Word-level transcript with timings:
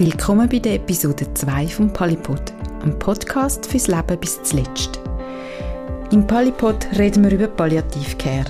Willkommen 0.00 0.48
bei 0.48 0.60
der 0.60 0.74
Episode 0.74 1.26
2 1.34 1.66
vom 1.66 1.92
Palipod, 1.92 2.52
einem 2.84 2.96
Podcast 3.00 3.66
fürs 3.66 3.88
Leben 3.88 4.16
bis 4.20 4.40
zuletzt. 4.44 5.00
Im 6.12 6.24
Palipod 6.24 6.86
reden 6.96 7.24
wir 7.24 7.32
über 7.32 7.48
Palliativcare 7.48 8.44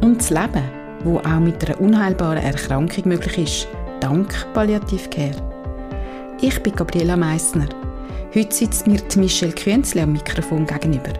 und 0.00 0.20
das 0.20 0.30
Leben, 0.30 0.62
wo 1.02 1.18
auch 1.18 1.40
mit 1.40 1.68
einer 1.68 1.80
unheilbaren 1.80 2.38
Erkrankung 2.38 3.08
möglich 3.08 3.36
ist, 3.36 3.68
dank 3.98 4.32
Palliativcare. 4.54 5.34
Ich 6.40 6.62
bin 6.62 6.76
Gabriela 6.76 7.16
Meissner. 7.16 7.68
Heute 8.32 8.54
sitzt 8.54 8.86
mir 8.86 9.00
Michelle 9.16 9.54
Künzle 9.54 10.04
am 10.04 10.12
Mikrofon 10.12 10.68
gegenüber. 10.68 11.14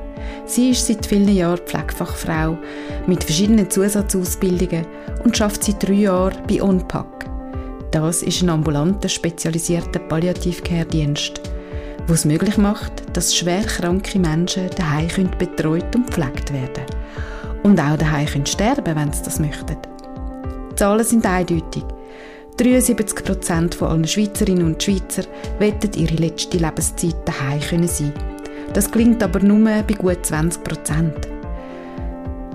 Sie 0.46 0.70
ist 0.70 0.86
seit 0.86 1.04
vielen 1.04 1.34
Jahren 1.34 1.58
Pflegefachfrau 1.58 2.56
mit 3.08 3.24
verschiedenen 3.24 3.68
Zusatzausbildungen 3.68 4.86
und 5.24 5.36
schafft 5.36 5.64
seit 5.64 5.82
drei 5.82 5.94
Jahren 5.94 6.36
bei 6.46 6.62
OnPack 6.62 7.11
das 7.92 8.22
ist 8.22 8.42
ein 8.42 8.48
ambulanter, 8.48 9.08
spezialisierter 9.08 10.00
Palliativcare-Dienst, 10.00 11.42
der 12.08 12.14
es 12.14 12.24
möglich 12.24 12.56
macht, 12.56 13.04
dass 13.14 13.36
schwer 13.36 13.62
kranke 13.62 14.18
Menschen 14.18 14.70
daheim 14.76 15.30
betreut 15.38 15.94
und 15.94 16.06
gepflegt 16.06 16.52
werden 16.52 16.86
Und 17.62 17.78
auch 17.78 17.98
daheim 17.98 18.26
können 18.26 18.46
sterben, 18.46 18.96
wenn 18.96 19.12
sie 19.12 19.22
das 19.22 19.38
möchten. 19.38 19.76
Die 20.70 20.76
Zahlen 20.76 21.04
sind 21.04 21.26
eindeutig. 21.26 21.84
73 22.56 23.24
Prozent 23.24 23.74
von 23.74 23.88
allen 23.88 24.06
Schweizerinnen 24.06 24.64
und 24.64 24.82
Schweizer 24.82 25.24
wettet 25.58 25.96
ihre 25.96 26.14
letzte 26.14 26.58
Lebenszeit 26.58 27.16
daheim 27.26 27.60
können 27.60 27.88
sein. 27.88 28.12
Das 28.72 28.90
klingt 28.90 29.22
aber 29.22 29.40
nur 29.40 29.82
bei 29.82 29.94
gut 29.94 30.24
20 30.24 30.64
Prozent. 30.64 31.28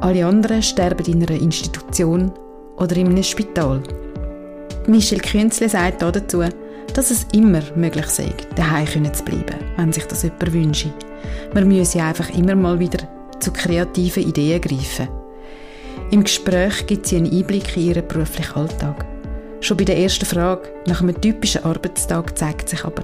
Alle 0.01 0.25
anderen 0.25 0.63
sterben 0.63 1.05
in 1.05 1.23
einer 1.23 1.39
Institution 1.39 2.31
oder 2.77 2.95
in 2.95 3.07
einem 3.07 3.23
Spital. 3.23 3.83
Michel 4.87 5.19
Künzle 5.19 5.67
sagt 5.67 6.01
dazu, 6.01 6.43
dass 6.93 7.11
es 7.11 7.27
immer 7.33 7.61
möglich 7.75 8.05
sei, 8.05 8.33
daheim 8.55 9.13
zu 9.13 9.23
bleiben, 9.25 9.57
wenn 9.75 9.91
sich 9.91 10.05
das 10.05 10.23
jemand 10.23 10.53
wünsche. 10.53 10.93
Man 11.53 11.67
müsse 11.67 12.01
einfach 12.01 12.29
immer 12.29 12.55
mal 12.55 12.79
wieder 12.79 12.99
zu 13.39 13.51
kreativen 13.51 14.23
Ideen 14.23 14.61
greifen. 14.61 15.09
Im 16.11 16.23
Gespräch 16.23 16.87
gibt 16.87 17.05
sie 17.05 17.17
einen 17.17 17.31
Einblick 17.31 17.75
in 17.75 17.83
ihren 17.83 18.07
beruflichen 18.07 18.55
Alltag. 18.55 19.05
Schon 19.59 19.75
bei 19.75 19.83
der 19.83 19.97
ersten 19.97 20.25
Frage 20.25 20.69
nach 20.87 21.01
einem 21.01 21.19
typischen 21.19 21.65
Arbeitstag 21.65 22.37
zeigt 22.37 22.69
sich 22.69 22.85
aber, 22.85 23.03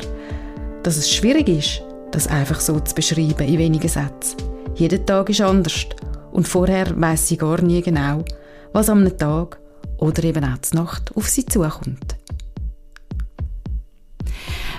dass 0.84 0.96
es 0.96 1.12
schwierig 1.12 1.50
ist, 1.50 1.82
das 2.12 2.28
einfach 2.28 2.62
so 2.62 2.80
zu 2.80 2.96
beschreiben 2.96 3.46
in 3.46 3.58
wenigen 3.58 3.90
Sätzen. 3.90 4.38
Jeder 4.76 5.06
Tag 5.06 5.30
ist 5.30 5.42
anders 5.42 5.86
und 6.32 6.48
vorher 6.48 6.88
weiß 6.96 7.28
sie 7.28 7.38
gar 7.38 7.62
nie 7.62 7.82
genau, 7.82 8.24
was 8.72 8.90
am 8.90 9.18
Tag 9.18 9.60
oder 9.98 10.24
eben 10.24 10.44
auch 10.44 10.58
zur 10.60 10.82
Nacht 10.82 11.16
auf 11.16 11.28
sie 11.30 11.46
zukommt. 11.46 12.16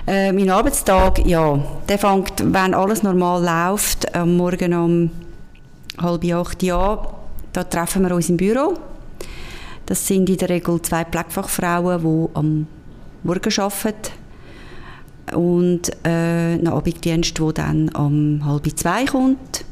Äh, 0.06 0.32
mein 0.32 0.50
Arbeitstag, 0.50 1.24
ja, 1.26 1.58
der 1.88 1.98
fängt, 1.98 2.32
wenn 2.44 2.74
alles 2.74 3.02
normal 3.02 3.42
läuft, 3.42 4.14
am 4.14 4.36
Morgen 4.36 4.74
um 4.74 5.10
halb 5.98 6.24
acht 6.32 6.62
an. 6.64 6.98
Da 7.52 7.64
treffen 7.64 8.02
wir 8.02 8.14
uns 8.14 8.28
im 8.28 8.36
Büro. 8.36 8.74
Das 9.86 10.06
sind 10.06 10.28
in 10.28 10.36
der 10.36 10.48
Regel 10.50 10.80
zwei 10.82 11.04
Pflegefachfrauen, 11.04 12.00
die 12.02 12.36
am 12.36 12.66
Morgen 13.22 13.52
arbeiten. 13.60 14.12
Und 15.34 15.90
äh, 16.04 16.54
ein 16.54 16.68
Abenddienst, 16.68 17.38
der 17.38 17.52
dann 17.52 17.88
um 17.90 18.44
halb 18.44 18.78
zwei 18.78 19.06
kommt 19.06 19.64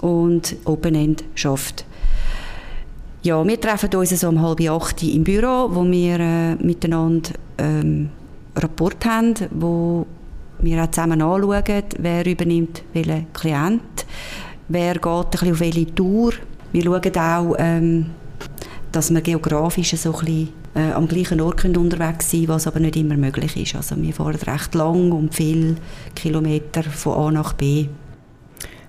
und 0.00 0.56
Open 0.64 0.96
End 0.96 1.24
schafft. 1.36 1.84
Ja, 3.24 3.42
wir 3.42 3.58
treffen 3.58 3.88
uns 3.94 4.10
so 4.20 4.28
um 4.28 4.42
halb 4.42 4.60
acht 4.68 5.02
im 5.02 5.24
Büro, 5.24 5.70
wo 5.70 5.82
wir 5.90 6.20
äh, 6.20 6.54
miteinander 6.56 7.30
ähm, 7.56 8.10
Rapport 8.54 9.02
haben, 9.06 9.34
wo 9.50 10.06
wir 10.58 10.84
auch 10.84 10.90
zusammen 10.90 11.22
anschauen, 11.22 11.84
wer 12.00 12.26
übernimmt 12.26 12.82
welchen 12.92 13.32
Klient, 13.32 14.04
wer 14.68 14.92
geht 14.96 15.06
ein 15.06 15.30
bisschen 15.30 15.52
auf 15.52 15.60
welche 15.60 15.94
Tour. 15.94 16.34
Wir 16.72 16.82
schauen 16.82 17.16
auch, 17.16 17.54
ähm, 17.58 18.10
dass 18.92 19.10
wir 19.10 19.22
geografisch 19.22 19.96
so 19.96 20.12
ein 20.12 20.18
bisschen, 20.18 20.48
äh, 20.74 20.92
am 20.92 21.08
gleichen 21.08 21.40
Ort 21.40 21.64
unterwegs 21.64 22.30
sein 22.30 22.48
was 22.48 22.66
aber 22.66 22.80
nicht 22.80 22.96
immer 22.96 23.16
möglich 23.16 23.56
ist. 23.56 23.74
Also 23.74 23.96
wir 23.96 24.12
fahren 24.12 24.34
recht 24.34 24.74
lang 24.74 25.12
und 25.12 25.34
viele 25.34 25.76
Kilometer 26.14 26.82
von 26.82 27.14
A 27.14 27.30
nach 27.30 27.54
B. 27.54 27.86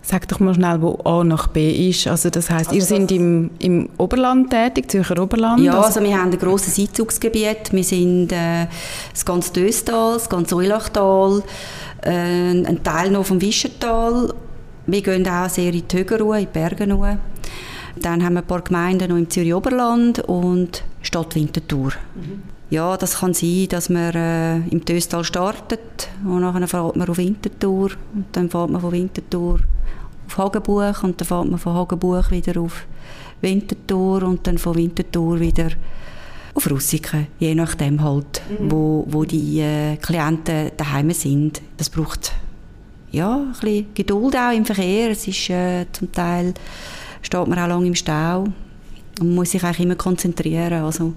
Sag 0.07 0.27
doch 0.27 0.39
mal 0.39 0.53
schnell, 0.53 0.83
wo 0.83 0.99
A 1.03 1.23
nach 1.23 1.47
B 1.47 1.89
ist. 1.89 2.05
Also 2.05 2.29
das 2.29 2.51
heißt, 2.51 2.69
also 2.69 2.75
ihr 2.75 2.83
seid 2.83 3.11
im, 3.11 3.49
im 3.57 3.89
Oberland 3.97 4.51
tätig, 4.51 4.91
Zürcher 4.91 5.19
Oberland? 5.19 5.63
Ja, 5.63 5.73
also, 5.73 5.87
also 5.87 6.01
wir 6.03 6.15
haben 6.15 6.31
ein 6.31 6.37
grosses 6.37 6.77
Einzugsgebiet. 6.77 7.71
Wir 7.71 7.83
sind 7.83 8.31
äh, 8.31 8.67
das 9.11 9.25
ganze 9.25 9.51
Döstal, 9.51 10.13
das 10.13 10.29
ganze 10.29 10.57
Eulachtal, 10.57 11.41
äh, 12.03 12.11
ein 12.11 12.83
Teil 12.83 13.09
noch 13.09 13.25
vom 13.25 13.41
Wischertal. 13.41 14.31
Wir 14.85 15.01
gehen 15.01 15.27
auch 15.27 15.49
sehr 15.49 15.73
in 15.73 15.87
die 15.87 15.97
Högerruhe, 15.97 16.37
in 16.37 16.45
die 16.45 16.51
Berge 16.51 16.87
runter. 16.87 17.17
Dann 17.95 18.23
haben 18.23 18.33
wir 18.33 18.41
ein 18.41 18.47
paar 18.47 18.61
Gemeinden 18.61 19.09
noch 19.09 19.17
im 19.17 19.27
Zürich 19.27 19.55
Oberland 19.55 20.19
und 20.19 20.83
Stadt 21.01 21.33
Winterthur. 21.33 21.93
Mhm. 22.13 22.54
Ja, 22.69 22.97
das 22.97 23.19
kann 23.19 23.33
sein, 23.33 23.67
dass 23.69 23.89
man 23.89 24.15
äh, 24.15 24.57
im 24.69 24.83
Töstal 24.83 25.23
startet 25.23 26.09
und 26.25 26.41
dann 26.41 26.67
fährt 26.67 26.95
man 26.95 27.07
auf 27.07 27.17
Winterthur 27.17 27.91
und 28.13 28.25
dann 28.31 28.49
fährt 28.49 28.69
man 28.71 28.81
von 28.81 28.91
Winterthur 28.91 29.59
auf 30.27 30.37
Hagenbuch 30.37 31.03
und 31.03 31.21
dann 31.21 31.27
fährt 31.27 31.49
man 31.49 31.59
von 31.59 31.73
Hagenbuch 31.75 32.31
wieder 32.31 32.59
auf 32.59 32.85
Winterthur 33.41 34.23
und 34.23 34.47
dann 34.47 34.57
von 34.57 34.75
Winterthur 34.75 35.39
wieder 35.39 35.69
auf 36.55 36.71
Russiken, 36.71 37.27
je 37.37 37.53
nachdem 37.53 38.01
halt, 38.01 38.41
mhm. 38.49 38.71
wo, 38.71 39.05
wo 39.09 39.25
die 39.25 39.59
äh, 39.59 39.97
Klienten 39.97 40.71
daheim 40.77 41.11
sind. 41.11 41.61
Das 41.77 41.89
braucht 41.89 42.31
ja, 43.11 43.37
ein 43.37 43.51
bisschen 43.51 43.93
Geduld 43.93 44.35
auch 44.35 44.51
im 44.51 44.65
Verkehr. 44.65 45.11
Es 45.11 45.27
ist 45.27 45.49
äh, 45.49 45.85
zum 45.91 46.11
Teil 46.11 46.53
steht 47.21 47.47
man 47.47 47.59
auch 47.59 47.67
lange 47.67 47.87
im 47.87 47.95
Stau 47.95 48.45
und 49.19 49.35
muss 49.35 49.51
sich 49.51 49.63
eigentlich 49.63 49.85
immer 49.85 49.95
konzentrieren. 49.95 50.83
Also, 50.83 51.13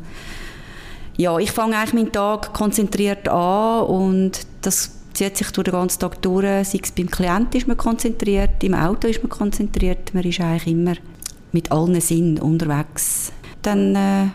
ja, 1.19 1.37
ich 1.39 1.51
fange 1.51 1.77
eigentlich 1.77 1.95
meinen 1.95 2.13
Tag 2.13 2.55
konzentriert 2.55 3.29
an 3.29 3.83
und 3.83 4.47
das 4.63 4.93
zieht 5.15 5.37
sich 5.37 5.51
durch 5.51 5.65
den 5.65 5.73
ganzen 5.73 5.99
Tag 5.99 6.23
durch. 6.23 6.45
Sei 6.69 6.81
es 6.81 6.93
beim 6.93 7.11
Klienten 7.11 7.59
ist 7.59 7.67
man 7.67 7.77
konzentriert, 7.77 8.63
im 8.63 8.73
Auto 8.73 9.09
ist 9.09 9.23
man 9.23 9.29
konzentriert, 9.29 10.15
man 10.15 10.23
ist 10.23 10.41
eigentlich 10.41 10.69
immer 10.69 10.95
mit 11.51 11.73
allen 11.73 12.01
Sinnen 12.01 12.39
unterwegs. 12.39 13.33
Dann 13.63 13.97
äh, 13.97 14.27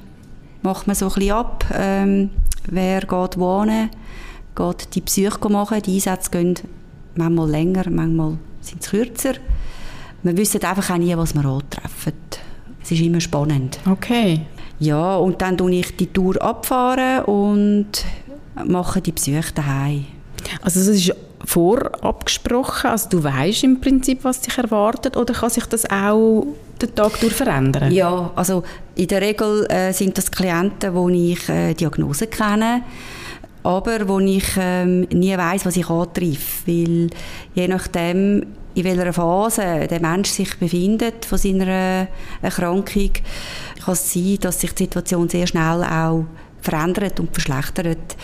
macht 0.62 0.86
man 0.86 0.96
so 0.96 1.06
ein 1.06 1.14
bisschen 1.14 1.32
ab, 1.32 1.66
ähm, 1.74 2.32
wer 2.70 3.00
geht 3.00 3.38
wohnen, 3.38 3.90
geht 4.54 4.96
die 4.96 5.02
Psyche 5.02 5.50
machen, 5.50 5.82
die 5.82 5.96
Einsätze 5.96 6.32
gehen 6.32 6.56
manchmal 7.16 7.50
länger, 7.50 7.90
manchmal 7.90 8.38
sind 8.60 8.84
sie 8.84 8.90
kürzer. 8.90 9.36
Wir 10.22 10.36
wissen 10.36 10.62
einfach 10.64 10.90
auch 10.90 10.98
nie, 10.98 11.16
was 11.16 11.34
wir 11.34 11.46
antreffen. 11.46 12.14
Es 12.82 12.92
ist 12.92 13.00
immer 13.00 13.22
spannend. 13.22 13.80
Okay. 13.90 14.42
Ja, 14.80 15.16
und 15.16 15.42
dann 15.42 15.58
tue 15.58 15.72
ich 15.76 15.96
die 15.96 16.08
Tour 16.08 16.42
abfahren 16.42 17.26
und 17.26 17.90
mache 18.66 19.02
die 19.02 19.12
Psyche 19.12 19.54
daheim. 19.54 20.06
Also 20.62 20.80
das 20.80 20.88
ist 20.90 21.14
vorabgesprochen, 21.46 22.90
also 22.90 23.10
du 23.10 23.24
weißt 23.24 23.64
im 23.64 23.82
Prinzip, 23.82 24.24
was 24.24 24.42
dich 24.42 24.58
erwartet, 24.58 25.18
oder 25.18 25.34
kann 25.34 25.50
sich 25.50 25.66
das 25.66 25.90
auch 25.90 26.46
den 26.82 26.96
Tag 26.96 27.20
durch 27.20 27.34
verändern? 27.34 27.92
Ja, 27.92 28.32
also 28.36 28.64
in 28.96 29.08
der 29.08 29.22
Regel 29.22 29.66
äh, 29.70 29.92
sind 29.92 30.18
das 30.18 30.32
Klienten, 30.32 30.94
wo 30.94 31.10
ich 31.10 31.48
äh, 31.50 31.74
Diagnose 31.74 32.28
kenne, 32.28 32.84
aber 33.64 34.08
wo 34.08 34.20
ich 34.20 34.46
ähm, 34.58 35.02
nie 35.12 35.38
weiß, 35.38 35.66
was 35.66 35.76
ich 35.76 35.90
antreffe, 35.90 36.68
weil 36.68 37.10
je 37.56 37.68
nachdem 37.68 38.46
in 38.76 38.84
welcher 38.84 39.14
Phase 39.14 39.88
der 39.88 40.02
Mensch 40.02 40.30
sich 40.30 40.58
befindet 40.58 41.26
von 41.26 41.38
seiner 41.38 42.08
Erkrankung, 42.42 43.12
kann 43.84 43.94
es 43.94 44.14
sein, 44.14 44.38
dass 44.42 44.62
sich 44.62 44.74
die 44.74 44.84
Situation 44.84 45.30
sehr 45.30 45.48
schnell 45.48 45.84
auch 45.84 46.26
verändert 46.62 47.20
und 47.20 47.34
verschlechtert. 47.34 48.18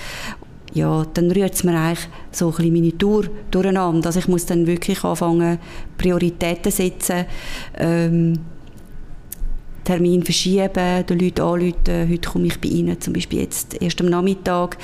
Ja, 0.74 1.06
dann 1.13 1.31
rührt 1.31 1.56
es 1.56 1.63
mir 1.63 1.79
eigentlich 1.79 2.07
so 2.31 2.50
ein 2.50 2.56
bisschen 2.56 2.74
meine 2.74 2.97
Tour 2.97 3.25
durcheinander. 3.50 4.07
Also 4.07 4.19
ich 4.19 4.27
muss 4.27 4.45
dann 4.45 4.68
wirklich 4.68 5.03
anfangen, 5.03 5.57
Prioritäten 5.97 6.71
setzen, 6.71 7.25
ähm, 7.75 8.39
Termin 9.83 10.24
verschieben, 10.24 11.06
den 11.07 11.19
Leuten 11.19 11.41
anrufen, 11.41 12.09
heute 12.09 12.29
komme 12.29 12.45
ich 12.45 12.62
bei 12.62 12.69
Ihnen, 12.69 13.01
zum 13.01 13.13
Beispiel 13.13 13.39
jetzt 13.39 13.81
erst 13.81 14.00
am 14.01 14.07
Nachmittag. 14.07 14.77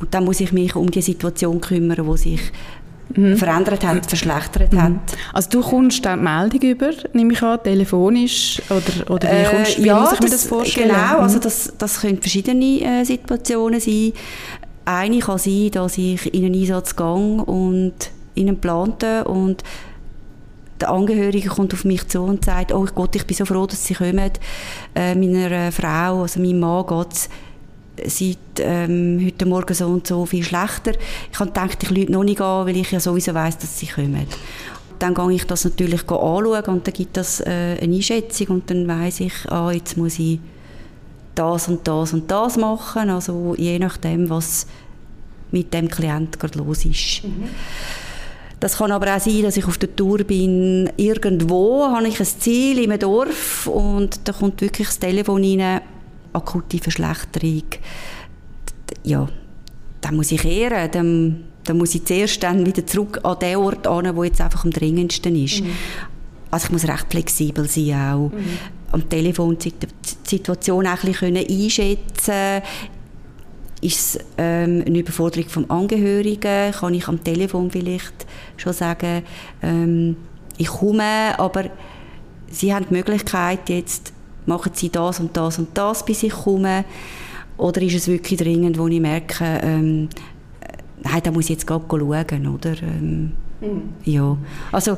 Und 0.00 0.14
dann 0.14 0.24
muss 0.24 0.40
ich 0.40 0.52
mich 0.52 0.74
um 0.74 0.90
die 0.90 1.02
Situation 1.02 1.60
kümmern, 1.60 2.06
wo 2.06 2.16
sich 2.16 2.40
mhm. 3.14 3.36
verändert 3.36 3.84
hat, 3.84 4.06
verschlechtert 4.06 4.72
mhm. 4.72 4.82
hat. 4.82 4.92
Also 5.32 5.50
du 5.50 5.60
kommst 5.60 6.04
dann 6.04 6.20
die 6.20 6.24
Meldung 6.24 6.60
über, 6.60 6.90
nehme 7.12 7.32
ich 7.32 7.42
an, 7.42 7.62
telefonisch 7.62 8.62
oder, 8.70 9.10
oder 9.10 9.28
wie, 9.30 9.56
kommst, 9.56 9.82
wie 9.82 9.86
ja, 9.86 10.00
muss 10.00 10.12
ich 10.12 10.20
mir 10.20 10.30
das, 10.30 10.42
das 10.42 10.46
vorstellen? 10.46 10.88
Genau, 10.88 11.18
also 11.18 11.36
mhm. 11.36 11.42
das, 11.42 11.72
das 11.78 12.00
können 12.00 12.20
verschiedene 12.20 12.80
äh, 12.80 13.04
Situationen 13.04 13.80
sein. 13.80 14.12
Eine 14.84 15.18
kann 15.20 15.38
sein, 15.38 15.70
dass 15.72 15.98
ich 15.98 16.32
in 16.34 16.44
einen 16.44 16.54
Einsatz 16.54 16.94
gehe 16.94 17.06
und 17.06 17.94
in 18.34 18.48
einen 18.48 18.60
plante 18.60 19.24
und 19.24 19.62
der 20.80 20.90
Angehörige 20.90 21.48
kommt 21.48 21.72
auf 21.72 21.84
mich 21.84 22.06
zu 22.08 22.22
und 22.22 22.44
sagt, 22.44 22.72
oh 22.72 22.86
Gott, 22.94 23.14
ich 23.16 23.26
bin 23.26 23.36
so 23.36 23.44
froh, 23.44 23.66
dass 23.66 23.86
Sie 23.86 23.94
kommen. 23.94 24.30
Äh, 24.94 25.14
meiner 25.14 25.72
Frau, 25.72 26.22
also 26.22 26.40
meinem 26.40 26.60
Mann 26.60 26.86
geht 26.86 27.28
seit 28.06 28.38
ähm, 28.58 29.20
heute 29.24 29.46
Morgen 29.46 29.74
so 29.74 29.86
und 29.86 30.06
so 30.06 30.26
viel 30.26 30.42
schlechter. 30.42 30.92
Ich 31.32 31.38
habe 31.38 31.50
gedacht, 31.50 31.82
ich 31.82 31.90
lüge 31.90 32.12
noch 32.12 32.24
nicht 32.24 32.40
an, 32.40 32.66
weil 32.66 32.76
ich 32.76 32.90
ja 32.90 33.00
sowieso 33.00 33.34
weiß, 33.34 33.58
dass 33.58 33.78
sie 33.78 33.86
kommen. 33.86 34.26
Dann 34.98 35.14
gehe 35.14 35.32
ich 35.32 35.46
das 35.46 35.64
natürlich 35.64 36.02
anschauen 36.02 36.64
und 36.66 36.86
dann 36.86 36.94
gibt 36.94 37.16
das 37.16 37.40
äh, 37.40 37.78
eine 37.80 37.96
Einschätzung 37.96 38.48
und 38.48 38.70
dann 38.70 38.86
weiß 38.86 39.20
ich, 39.20 39.32
ah, 39.50 39.70
jetzt 39.70 39.96
muss 39.96 40.18
ich 40.18 40.40
das 41.34 41.68
und 41.68 41.86
das 41.86 42.12
und 42.12 42.30
das 42.30 42.56
machen, 42.56 43.10
also 43.10 43.54
je 43.56 43.78
nachdem, 43.78 44.30
was 44.30 44.66
mit 45.50 45.74
dem 45.74 45.88
Klient 45.88 46.38
gerade 46.38 46.58
los 46.58 46.84
ist. 46.84 47.24
Mhm. 47.24 47.48
Das 48.60 48.78
kann 48.78 48.92
aber 48.92 49.14
auch 49.14 49.20
sein, 49.20 49.42
dass 49.42 49.56
ich 49.56 49.66
auf 49.66 49.78
der 49.78 49.94
Tour 49.94 50.18
bin, 50.18 50.90
irgendwo 50.96 51.84
habe 51.84 52.08
ich 52.08 52.18
ein 52.18 52.26
Ziel 52.26 52.78
in 52.78 52.90
einem 52.90 53.00
Dorf 53.00 53.66
und 53.66 54.20
da 54.24 54.32
kommt 54.32 54.60
wirklich 54.60 54.86
das 54.86 54.98
Telefon 54.98 55.42
rein, 55.44 55.82
akute 56.34 56.78
Verschlechterung. 56.78 57.64
Ja, 59.02 59.28
dann 60.00 60.16
muss 60.16 60.32
ich 60.32 60.44
ehren, 60.44 60.90
dann, 60.90 61.44
dann 61.64 61.78
muss 61.78 61.94
ich 61.94 62.04
zuerst 62.04 62.42
dann 62.42 62.66
wieder 62.66 62.86
zurück 62.86 63.20
an 63.22 63.38
den 63.38 63.56
Ort 63.56 63.86
an, 63.86 64.14
wo 64.14 64.24
jetzt 64.24 64.40
einfach 64.40 64.64
am 64.64 64.70
dringendsten 64.70 65.36
ist. 65.36 65.62
Mhm. 65.62 65.70
Also 66.50 66.66
ich 66.66 66.72
muss 66.72 66.88
recht 66.88 67.06
flexibel 67.10 67.68
sein 67.68 67.94
auch. 67.94 68.30
Mhm. 68.30 68.58
Am 68.92 69.08
Telefon 69.08 69.58
die 69.58 69.72
Situation 70.24 70.86
auch 70.86 71.02
ein 71.02 71.12
bisschen 71.12 71.36
einschätzen 71.36 72.62
ist 73.84 74.16
es 74.16 74.24
ähm, 74.38 74.82
eine 74.86 74.98
Überforderung 74.98 75.48
vom 75.48 75.70
Angehörigen? 75.70 76.72
Kann 76.72 76.94
ich 76.94 77.06
am 77.06 77.22
Telefon 77.22 77.70
vielleicht 77.70 78.14
schon 78.56 78.72
sagen, 78.72 79.22
ähm, 79.62 80.16
ich 80.56 80.68
komme, 80.68 81.38
aber 81.38 81.64
Sie 82.50 82.72
haben 82.72 82.86
die 82.88 82.94
Möglichkeit, 82.94 83.68
jetzt 83.68 84.12
machen 84.46 84.72
Sie 84.74 84.90
das 84.90 85.20
und 85.20 85.36
das 85.36 85.58
und 85.58 85.68
das, 85.76 86.04
bis 86.04 86.22
ich 86.22 86.32
komme? 86.32 86.84
Oder 87.56 87.82
ist 87.82 87.94
es 87.94 88.08
wirklich 88.08 88.38
dringend, 88.38 88.78
wo 88.78 88.88
ich 88.88 89.00
merke, 89.00 89.44
ähm, 89.62 90.08
nein, 91.02 91.20
da 91.22 91.30
muss 91.30 91.44
ich 91.44 91.50
jetzt 91.50 91.66
gerade 91.66 91.84
schauen, 91.88 92.46
oder? 92.48 92.74
Ähm, 92.82 93.32
mhm. 93.60 93.82
Ja, 94.04 94.36
also 94.72 94.96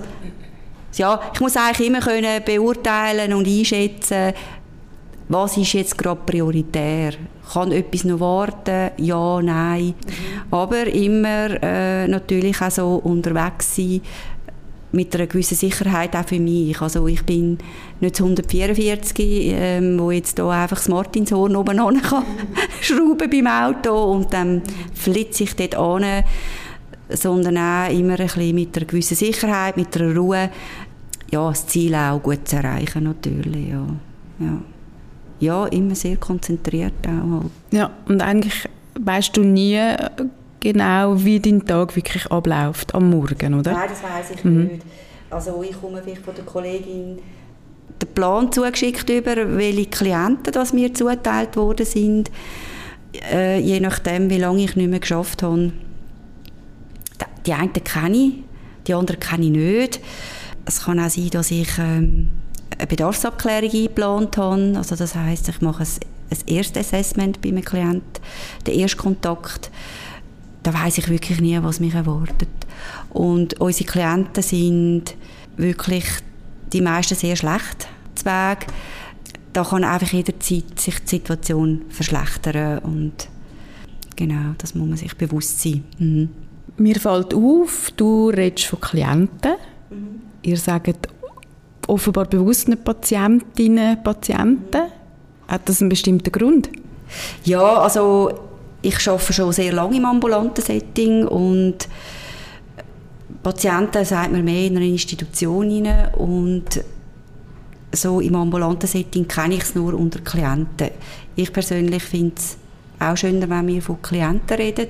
ja, 0.95 1.21
ich 1.35 1.41
muss 1.41 1.57
eigentlich 1.57 1.89
immer 1.89 2.01
können 2.01 2.43
beurteilen 2.45 3.35
und 3.35 3.47
einschätzen, 3.47 4.33
was 5.29 5.57
ist 5.57 5.73
jetzt 5.73 5.99
gerade 5.99 6.21
prioritär? 6.25 7.15
Kann 7.53 7.73
etwas 7.73 8.05
noch 8.05 8.21
warten? 8.21 8.91
Ja, 8.97 9.43
nein. 9.43 9.87
Mhm. 9.87 10.53
Aber 10.53 10.87
immer 10.87 11.63
äh, 11.63 12.07
natürlich 12.09 12.61
auch 12.63 12.71
so 12.71 12.95
unterwegs 13.03 13.77
sein 13.77 14.01
mit 14.97 15.15
einer 15.15 15.27
gewissen 15.27 15.57
Sicherheit 15.57 16.17
auch 16.17 16.27
für 16.27 16.41
mich. 16.41 16.81
Also 16.81 17.07
ich 17.07 17.25
bin 17.25 17.59
nicht 18.01 18.21
144, 18.21 19.19
ähm, 19.29 19.99
wo 19.99 20.11
jetzt 20.11 20.39
da 20.39 20.49
einfach 20.51 20.79
das 20.79 20.89
Martinshorn 20.89 21.55
oben 21.55 21.79
an 21.81 22.03
kann 22.03 22.25
schrauben 22.81 23.31
beim 23.31 23.47
Auto 23.47 24.13
und 24.13 24.33
dann 24.33 24.63
flitze 24.95 25.45
ich 25.45 25.55
dort 25.55 25.77
an, 25.77 26.25
sondern 27.11 27.59
auch 27.59 27.91
immer 27.93 28.19
ein 28.19 28.27
bisschen 28.27 28.55
mit 28.55 28.77
einer 28.77 28.87
gewissen 28.87 29.17
Sicherheit, 29.17 29.77
mit 29.77 29.97
einer 29.97 30.17
Ruhe, 30.17 30.51
ja, 31.31 31.49
das 31.49 31.67
Ziel 31.67 31.95
auch 31.95 32.21
gut 32.23 32.49
zu 32.49 32.57
erreichen 32.57 33.05
natürlich, 33.05 33.69
ja. 33.69 33.87
ja 34.41 34.61
ja, 35.39 35.67
immer 35.67 35.95
sehr 35.95 36.17
konzentriert 36.17 37.07
auch. 37.07 37.41
Halt. 37.41 37.51
Ja, 37.71 37.91
und 38.09 38.23
eigentlich 38.23 38.69
weißt 38.99 39.37
du 39.37 39.43
nie 39.43 39.79
genau, 40.73 41.23
wie 41.25 41.41
dein 41.41 41.65
Tag 41.65 41.95
wirklich 41.97 42.27
abläuft 42.27 42.95
am 42.95 43.11
Morgen, 43.11 43.55
oder? 43.55 43.73
Nein, 43.73 43.89
das 43.89 44.03
weiß 44.03 44.31
ich 44.37 44.45
mhm. 44.45 44.65
nicht. 44.65 44.83
Also 45.31 45.63
ich 45.63 45.81
komme 45.81 46.01
vielleicht 46.03 46.23
von 46.23 46.35
der 46.35 46.45
Kollegin 46.45 47.19
den 48.03 48.09
Plan 48.15 48.53
zugeschickt 48.53 49.09
über, 49.09 49.57
welche 49.57 49.87
Klienten 49.87 50.53
das 50.53 50.73
mir 50.73 50.93
zuteilt 50.93 51.57
worden 51.57 51.87
sind, 51.87 52.31
äh, 53.33 53.59
je 53.59 53.81
nachdem, 53.81 54.29
wie 54.29 54.39
lange 54.39 54.65
ich 54.65 54.77
nicht 54.77 54.91
mehr 54.91 55.01
geschafft 55.01 55.43
habe. 55.43 55.73
Die 57.47 57.53
einen 57.53 57.73
kenne 57.73 58.17
ich, 58.17 58.33
die 58.87 58.95
anderen 58.95 59.21
kenne 59.21 59.45
ich 59.45 59.51
nicht. 59.51 60.01
Es 60.65 60.85
kann 60.85 60.99
auch 60.99 61.09
sein, 61.09 61.31
dass 61.31 61.51
ich 61.51 61.69
ähm, 61.79 62.29
eine 62.77 62.87
Bedarfsabklärung 62.87 63.71
eingeplant 63.71 64.37
habe. 64.37 64.75
Also 64.77 64.97
das 64.97 65.15
heißt, 65.15 65.49
ich 65.49 65.61
mache 65.61 65.85
ein, 65.85 65.89
ein 66.31 66.55
erstes 66.55 66.89
Assessment 66.89 67.41
bei 67.41 67.51
einem 67.51 67.65
Klienten, 67.65 68.21
den 68.67 68.81
Erstkontakt. 68.81 69.71
Da 70.67 70.75
weiß 70.75 70.99
ich 70.99 71.09
wirklich 71.09 71.41
nie, 71.41 71.57
was 71.63 71.79
mich 71.79 71.95
erwartet. 71.95 72.49
Und 73.11 73.61
unsere 73.61 73.89
Klienten 73.89 74.43
sind 74.43 75.15
wirklich 75.57 76.05
die 76.73 76.81
meisten 76.81 77.15
sehr 77.15 77.37
schlecht 77.37 77.87
Weg. 78.25 78.67
Da 79.53 79.63
kann 79.63 79.85
einfach 79.85 80.13
jederzeit 80.13 80.79
sich 80.79 80.99
die 81.05 81.09
Situation 81.09 81.83
verschlechtern 81.89 82.81
und 82.81 83.29
genau, 84.17 84.55
das 84.59 84.75
muss 84.75 84.89
man 84.89 84.97
sich 84.97 85.17
bewusst 85.17 85.63
sein. 85.63 85.85
Mhm. 85.99 86.31
Mir 86.77 86.97
fällt 86.97 87.33
auf, 87.33 87.93
du 87.97 88.31
redest 88.31 88.67
von 88.67 88.81
Klienten. 88.81 89.53
Mhm. 89.89 90.21
Ihr 90.43 90.57
sagt 90.57 91.09
offenbar 91.87 92.25
bewusst 92.27 92.67
nicht 92.67 92.85
Patientinnen, 92.85 94.03
Patienten. 94.03 94.91
Hat 95.47 95.69
das 95.69 95.81
einen 95.81 95.91
bestimmten 95.91 96.33
Grund? 96.33 96.69
Ja, 97.45 97.79
also 97.79 98.46
ich 98.87 99.09
arbeite 99.09 99.33
schon 99.33 99.53
sehr 99.53 99.73
lange 99.73 99.97
im 99.97 100.05
ambulanten 100.05 100.63
Setting 100.63 101.27
und 101.27 101.89
Patienten 103.43 104.05
sagt 104.05 104.33
man 104.33 104.45
mehr 104.45 104.67
in 104.67 104.77
einer 104.77 104.87
Institution 104.87 105.87
rein 105.87 106.15
und 106.15 106.85
so 107.93 108.21
im 108.21 108.35
ambulanten 108.37 108.87
Setting 108.87 109.27
kenne 109.27 109.55
ich 109.55 109.63
es 109.63 109.75
nur 109.75 109.95
unter 109.95 110.21
Klienten. 110.21 110.91
Ich 111.35 111.53
persönlich 111.53 112.03
finde 112.03 112.35
es 112.37 112.57
auch 113.01 113.17
schöner, 113.17 113.49
wenn 113.49 113.67
wir 113.67 113.83
von 113.83 114.01
Klienten 114.03 114.57
reden. 114.57 114.89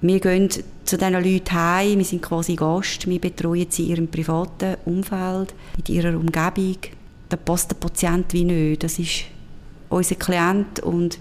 Wir 0.00 0.20
gehen 0.20 0.48
zu 0.50 0.96
diesen 0.96 1.12
Leuten 1.12 1.52
heim, 1.52 1.98
wir 1.98 2.04
sind 2.04 2.22
quasi 2.22 2.54
Gast, 2.54 3.06
wir 3.06 3.20
betreuen 3.20 3.66
sie 3.68 3.84
in 3.84 3.90
ihrem 3.90 4.08
privaten 4.08 4.76
Umfeld, 4.84 5.54
in 5.86 5.94
ihrer 5.94 6.16
Umgebung. 6.16 6.76
Da 7.28 7.36
passt 7.36 7.70
der 7.70 7.76
Patient 7.76 8.32
wie 8.32 8.44
nicht. 8.44 8.84
Das 8.84 8.98
ist 8.98 9.24
unser 9.90 10.14
Klient 10.14 10.80
und 10.80 11.18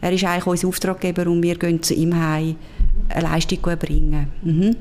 er 0.00 0.12
ist 0.12 0.24
eigentlich 0.24 0.46
unser 0.46 0.68
Auftraggeber 0.68 1.26
und 1.26 1.42
wir 1.42 1.56
gehen 1.56 1.82
zu 1.82 1.94
ihm 1.94 2.14
heim 2.14 2.56
eine 3.08 3.22
Leistung 3.22 3.64
erbringen. 3.64 4.28
Mhm. 4.42 4.76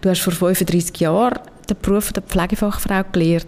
Du 0.00 0.10
hast 0.10 0.20
vor 0.20 0.32
35 0.32 0.98
Jahren 1.00 1.38
den 1.68 1.76
Beruf 1.80 2.12
der 2.12 2.22
Pflegefachfrau 2.22 3.02
gelernt. 3.12 3.46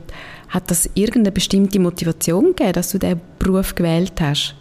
Hat 0.49 0.71
das 0.71 0.89
irgendeine 0.95 1.33
bestimmte 1.33 1.81
Motivation 1.81 2.49
gegeben, 2.49 2.75
dass 2.75 2.91
du 2.91 2.99
diesen 2.99 3.21
Beruf 3.39 3.75
gewählt 3.75 4.21
hast? 4.21 4.55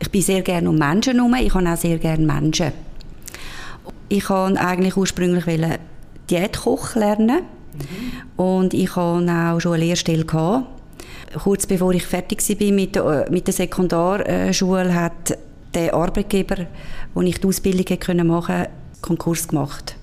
Ich 0.00 0.10
bin 0.10 0.22
sehr 0.22 0.42
gerne 0.42 0.68
um 0.68 0.76
Menschen 0.76 1.14
herum. 1.14 1.34
Ich 1.34 1.54
habe 1.54 1.68
auch 1.70 1.76
sehr 1.76 1.98
gerne 1.98 2.26
Menschen. 2.26 2.72
Ich 4.08 4.28
wollte 4.28 4.60
eigentlich 4.60 4.96
ursprünglich 4.96 5.44
Diätkoch 6.28 6.96
lernen. 6.96 7.42
Mhm. 7.72 8.42
Und 8.42 8.74
ich 8.74 8.94
hatte 8.96 9.30
auch 9.30 9.60
schon 9.60 9.74
eine 9.74 9.84
Lehrstelle. 9.84 10.24
Gehabt. 10.24 10.75
Kurz 11.34 11.66
bevor 11.66 11.92
ich 11.92 12.04
fertig 12.04 12.40
war 12.48 12.72
mit 12.72 12.94
der, 12.94 13.26
mit 13.30 13.46
der 13.46 13.54
Sekundarschule, 13.54 14.94
hat 14.94 15.38
der 15.74 15.94
Arbeitgeber, 15.94 16.66
wo 17.14 17.22
ich 17.22 17.40
die 17.40 17.46
Ausbildung 17.46 18.26
machen 18.26 18.54
konnte, 18.54 18.70
Konkurs 19.02 19.48
gemacht. 19.48 19.96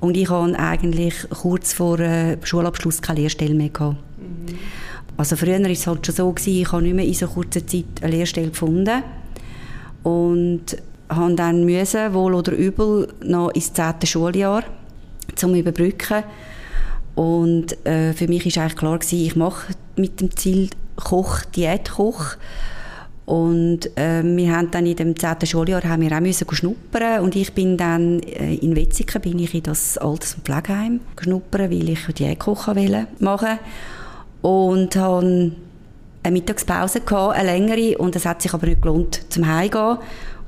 Und 0.00 0.16
ich 0.16 0.30
hatte 0.30 0.58
eigentlich 0.58 1.14
kurz 1.30 1.72
vor 1.72 1.98
äh, 1.98 2.38
Schulabschluss 2.42 3.02
keine 3.02 3.20
Lehrstelle 3.20 3.54
mehr. 3.54 3.68
Gehabt. 3.68 3.96
Mhm. 4.18 4.58
Also 5.16 5.34
früher 5.34 5.60
war 5.60 5.70
es 5.70 5.86
halt 5.86 6.06
schon 6.06 6.14
so, 6.14 6.32
gewesen, 6.32 6.62
ich 6.62 6.72
habe 6.72 6.82
nicht 6.82 6.94
mehr 6.94 7.04
in 7.04 7.14
so 7.14 7.26
kurzer 7.26 7.66
Zeit 7.66 7.84
eine 8.00 8.12
Lehrstelle 8.12 8.50
gefunden. 8.50 9.02
Und 10.04 10.76
habe 11.08 11.34
dann 11.34 11.64
müssen, 11.64 12.14
wohl 12.14 12.34
oder 12.34 12.52
übel, 12.52 13.08
noch 13.24 13.50
ins 13.50 13.72
zehnte 13.72 14.06
Schuljahr 14.06 14.62
zum 15.34 15.54
überbrücken. 15.54 16.22
Und 17.18 17.84
äh, 17.84 18.12
für 18.12 18.28
mich 18.28 18.44
war 18.44 18.62
eigentlich 18.62 18.78
klar 18.78 18.96
gewesen, 18.96 19.26
ich 19.26 19.34
mache 19.34 19.74
mit 19.96 20.20
dem 20.20 20.36
Ziel 20.36 20.70
Koch, 20.94 21.40
Diätkoch. 21.46 22.36
Und 23.26 23.90
äh, 23.98 24.22
wir 24.22 24.56
haben 24.56 24.70
dann 24.70 24.86
in 24.86 24.94
dem 24.94 25.18
zehnten 25.18 25.46
Schuljahr 25.46 25.82
haben 25.82 26.02
wir 26.02 26.16
auch 26.16 26.20
müssen 26.20 26.46
schnuppern 26.48 27.24
und 27.24 27.34
ich 27.34 27.52
bin 27.54 27.76
dann 27.76 28.20
äh, 28.20 28.54
in 28.54 28.76
Wetzigen 28.76 29.20
bin 29.20 29.40
ich 29.40 29.52
in 29.52 29.64
das 29.64 29.98
Alters- 29.98 30.36
und 30.36 30.44
Pflegeheim 30.44 31.00
geschnuppern, 31.16 31.72
weil 31.72 31.88
ich 31.88 32.06
Diätkoch 32.06 32.68
machen 33.18 33.58
und 34.40 34.94
habe 34.94 35.52
eine 36.22 36.32
Mittagspause 36.32 37.00
gehabt, 37.00 37.36
eine 37.36 37.50
längere, 37.50 37.98
und 37.98 38.14
es 38.14 38.26
hat 38.26 38.42
sich 38.42 38.54
aber 38.54 38.68
nicht 38.68 38.80
gelohnt, 38.80 39.22
zum 39.28 39.44
Heimgehen. 39.48 39.98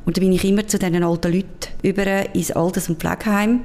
Und 0.06 0.16
dann 0.16 0.22
bin 0.22 0.32
ich 0.32 0.44
immer 0.44 0.66
zu 0.68 0.78
diesen 0.78 1.02
alten 1.02 1.32
Leuten 1.32 1.48
über 1.82 2.32
ins 2.32 2.52
Alters- 2.52 2.88
und 2.88 3.00
Pflegeheim, 3.00 3.62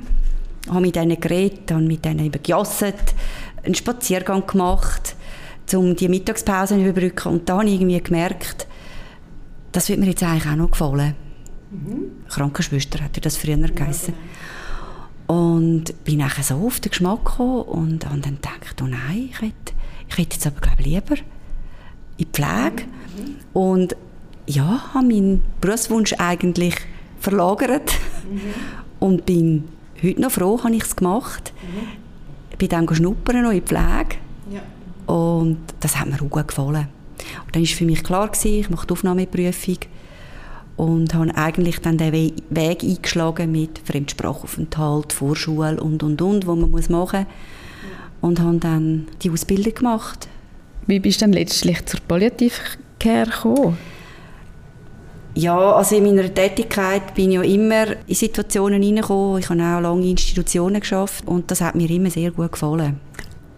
habe 0.70 0.82
mit 0.82 0.96
denen 0.96 1.20
geredet, 1.20 1.72
habe 1.72 1.82
mit 1.82 2.06
denen 2.06 2.26
eben 2.26 2.42
gejasset, 2.42 3.14
einen 3.64 3.76
Spaziergang 3.76 4.46
gemacht, 4.46 5.16
um 5.74 5.96
die 5.96 6.08
Mittagspause 6.08 6.76
zu 6.76 6.82
überbrücken. 6.82 7.34
Und 7.34 7.50
da 7.50 7.58
habe 7.58 7.66
ich 7.66 7.74
irgendwie 7.74 8.02
gemerkt, 8.02 8.68
das 9.72 9.90
wird 9.90 10.00
mir 10.00 10.08
jetzt 10.08 10.24
eigentlich 10.24 10.48
auch 10.48 10.56
noch 10.56 10.72
gefallen. 10.72 11.16
Mhm. 11.72 12.12
Krankenschwester 12.30 13.04
hat 13.04 13.26
das 13.26 13.38
früher 13.38 13.58
ja, 13.58 13.68
geheißen. 13.68 14.14
Genau. 15.28 15.42
Und 15.42 16.04
bin 16.04 16.20
nachher 16.20 16.44
so 16.44 16.56
auf 16.56 16.80
den 16.80 16.92
Geschmack 16.92 17.26
gekommen 17.26 17.64
und 17.64 18.06
habe 18.06 18.20
dann 18.20 18.36
gedacht, 18.36 18.82
oh 18.82 18.86
nein, 18.86 19.30
ich 19.32 19.42
hätte, 19.42 19.74
ich 20.08 20.18
hätte 20.18 20.36
jetzt 20.36 20.48
aber 20.48 20.62
glaube 20.62 20.84
lieber 20.84 21.16
in 21.16 21.26
die 22.20 22.26
Pflege. 22.26 22.84
Mhm. 22.84 23.36
Und 23.54 23.96
ja, 24.48 24.94
habe 24.94 25.08
meinen 25.08 25.42
Berufswunsch 25.62 26.14
eigentlich 26.20 26.76
verlagert 27.20 27.94
mhm. 28.30 28.42
und 29.00 29.26
bin 29.26 29.68
heute 30.04 30.22
noch 30.22 30.32
froh, 30.32 30.60
habe 30.64 30.76
ich 30.76 30.84
es 30.84 30.96
gemacht. 30.96 31.54
Mhm. 31.62 32.58
Bin 32.58 32.70
dann 32.70 32.96
schnuppern 32.96 33.44
noch 33.44 33.52
in 33.52 33.60
die 33.60 33.62
Pflege 33.62 34.18
ja. 34.52 35.14
und 35.14 35.60
das 35.80 35.98
hat 35.98 36.08
mir 36.08 36.16
auch 36.16 36.30
gut 36.30 36.48
gefallen. 36.48 36.88
Und 37.46 37.56
dann 37.56 37.62
war 37.62 37.68
für 37.68 37.86
mich 37.86 38.04
klar, 38.04 38.28
gewesen, 38.28 38.60
ich 38.60 38.70
mache 38.70 38.88
die 38.88 38.94
Aufnahmeprüfung 38.94 39.78
und 40.78 41.14
habe 41.14 41.36
eigentlich 41.36 41.80
dann 41.80 41.98
den 41.98 42.12
Weg 42.14 42.84
eingeschlagen 42.84 43.52
mit 43.52 43.80
Fremdsprachaufenthalt, 43.80 45.14
Vorschule 45.14 45.82
und 45.82 46.04
und 46.04 46.22
und, 46.22 46.48
wo 46.48 46.56
man 46.56 46.72
muss 46.72 46.90
machen 46.90 47.22
muss. 47.22 47.28
Und 48.22 48.40
habe 48.40 48.58
dann 48.58 49.08
die 49.22 49.30
Ausbildung 49.30 49.74
gemacht. 49.74 50.28
Wie 50.88 51.00
bist 51.00 51.22
du 51.22 51.26
dann 51.26 51.34
letztlich 51.34 51.86
zur 51.86 52.00
Palliativcare 52.02 53.26
gekommen? 53.26 53.78
Ja, 55.36 55.74
also 55.74 55.98
in 55.98 56.06
meiner 56.06 56.34
Tätigkeit 56.34 57.14
bin 57.14 57.30
ich 57.30 57.36
ja 57.36 57.42
immer 57.42 57.88
in 58.08 58.16
Situationen 58.16 58.82
hineingekommen. 58.82 59.40
Ich 59.40 59.50
habe 59.50 59.62
auch 59.62 59.82
lange 59.82 60.04
in 60.04 60.12
Institutionen 60.12 60.80
geschafft 60.80 61.28
und 61.28 61.52
das 61.52 61.60
hat 61.60 61.76
mir 61.76 61.90
immer 61.90 62.10
sehr 62.10 62.32
gut 62.32 62.54
gefallen. 62.54 63.00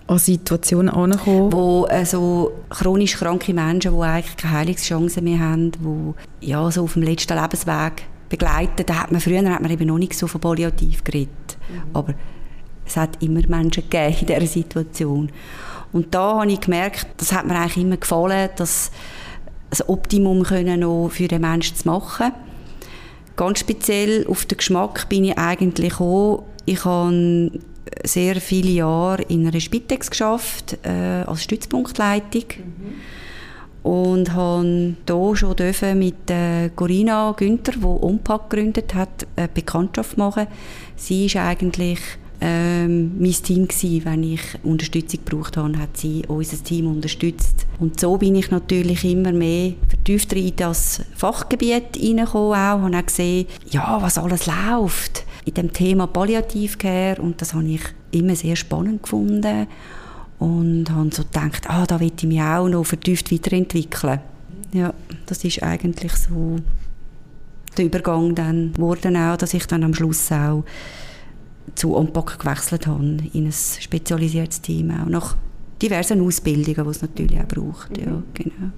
An 0.08 0.18
Situationen 0.18 0.90
angekommen? 0.90 1.54
Wo 1.54 1.84
also 1.84 2.52
chronisch 2.70 3.18
kranke 3.18 3.54
Menschen, 3.54 3.96
die 3.96 4.02
eigentlich 4.02 4.38
keine 4.38 4.54
Heilungschancen 4.54 5.24
mehr 5.24 5.40
haben, 5.40 5.72
die 5.72 6.48
ja, 6.48 6.72
so 6.72 6.84
auf 6.84 6.94
dem 6.94 7.04
letzten 7.04 7.40
Lebensweg 7.40 8.04
begleiten. 8.30 8.84
Da 8.86 9.04
hat 9.04 9.12
man, 9.12 9.22
früher 9.22 9.48
hat 9.48 9.62
man 9.62 9.70
eben 9.70 9.88
noch 9.88 10.00
nicht 10.00 10.14
so 10.14 10.26
von 10.26 10.42
Palliativ 10.42 11.04
geredet. 11.04 11.58
Mhm. 11.70 11.82
Aber 11.94 12.14
es 12.86 12.98
hat 12.98 13.22
immer 13.22 13.42
Menschen 13.48 13.84
gegeben 13.84 14.16
in 14.22 14.28
dieser 14.28 14.48
Situation. 14.48 15.32
Und 15.94 16.14
da 16.16 16.40
habe 16.40 16.52
ich 16.52 16.62
gemerkt, 16.62 17.08
das 17.18 17.34
hat 17.34 17.46
mir 17.46 17.56
eigentlich 17.56 17.78
immer 17.78 17.98
gefallen, 17.98 18.50
dass 18.56 18.92
das 19.70 19.88
Optimum 19.88 20.44
können 20.44 20.82
noch 20.82 21.10
für 21.10 21.28
den 21.28 21.42
Menschen 21.42 21.76
zu 21.76 21.88
machen. 21.88 22.32
Ganz 23.36 23.60
speziell 23.60 24.26
auf 24.28 24.46
den 24.46 24.58
Geschmack 24.58 25.10
bin 25.10 25.26
ich 25.26 25.38
eigentlich 25.38 26.00
auch. 26.00 26.44
Ich 26.66 26.84
habe 26.86 27.52
sehr 28.04 28.42
viele 28.42 28.72
Jahre 28.72 29.24
in 29.24 29.48
einer 29.48 29.60
Spitex 29.60 30.10
geschafft 30.10 30.78
äh, 30.84 31.24
als 31.26 31.44
Stützpunktleitung 31.44 32.44
mhm. 32.58 33.90
und 33.90 34.34
habe 34.34 34.96
hier 35.08 35.36
schon 35.36 36.00
mit 36.00 36.30
äh, 36.30 36.70
Corinna 36.76 37.34
Günther, 37.38 37.74
die 37.74 37.86
Umpack 37.86 38.50
gegründet 38.50 38.94
hat, 38.94 39.28
eine 39.36 39.48
Bekanntschaft 39.48 40.18
machen. 40.18 40.48
Sie 40.96 41.28
ist 41.28 41.36
eigentlich 41.38 42.00
ähm, 42.40 43.20
mein 43.20 43.32
Team 43.32 43.68
gewesen. 43.68 44.06
Wenn 44.06 44.24
ich 44.24 44.42
Unterstützung 44.64 45.22
gebraucht 45.26 45.58
habe, 45.58 45.78
hat 45.78 45.98
sie 45.98 46.24
unser 46.28 46.64
Team 46.64 46.88
unterstützt. 46.88 47.66
Und 47.80 48.00
so 48.00 48.18
bin 48.18 48.36
ich 48.36 48.52
natürlich 48.52 49.04
immer 49.06 49.32
mehr 49.32 49.74
vertieft 49.88 50.34
in 50.34 50.56
das 50.56 51.02
Fachgebiet 51.16 51.96
hineingekommen 51.96 52.54
auch, 52.54 52.82
habe 52.82 52.98
auch 52.98 53.06
gesehen, 53.06 53.48
ja, 53.70 54.02
was 54.02 54.18
alles 54.18 54.48
läuft 54.48 55.26
in 55.46 55.54
dem 55.54 55.74
Thema 55.74 56.08
Palliativcare 56.08 57.22
und 57.22 57.42
das 57.42 57.54
habe 57.54 57.66
ich 57.66 57.82
immer 58.12 58.36
sehr 58.36 58.56
spannend 58.56 59.04
gefunden 59.04 59.68
und 60.40 60.92
habe 60.92 61.10
so 61.14 61.24
gedacht, 61.24 61.70
ah, 61.70 61.86
da 61.86 62.00
will 62.00 62.12
ich 62.16 62.28
mich 62.28 62.42
auch 62.42 62.68
noch 62.68 62.84
vertieft 62.84 63.32
weiterentwickeln. 63.32 64.20
Ja, 64.74 64.94
das 65.26 65.44
ist 65.44 65.64
eigentlich 65.64 66.12
so 66.14 66.58
der 67.78 67.86
Übergang 67.86 68.36
dann 68.36 68.74
geworden 68.74 69.16
auch, 69.16 69.38
dass 69.38 69.54
ich 69.54 69.66
dann 69.68 69.84
am 69.84 69.94
Schluss 69.94 70.32
auch 70.32 70.64
zu 71.76 71.96
OMPAC 71.96 72.40
gewechselt 72.40 72.88
habe, 72.88 73.04
in 73.34 73.46
ein 73.46 73.52
spezialisiertes 73.52 74.62
Team, 74.62 74.92
auch 74.92 75.08
nach 75.08 75.36
diversen 75.82 76.22
Ausbildungen, 76.22 76.84
die 76.86 76.90
es 76.90 77.02
natürlich 77.02 77.40
auch 77.40 77.48
braucht. 77.48 77.98
Ja, 77.98 78.24
genau. 78.34 78.72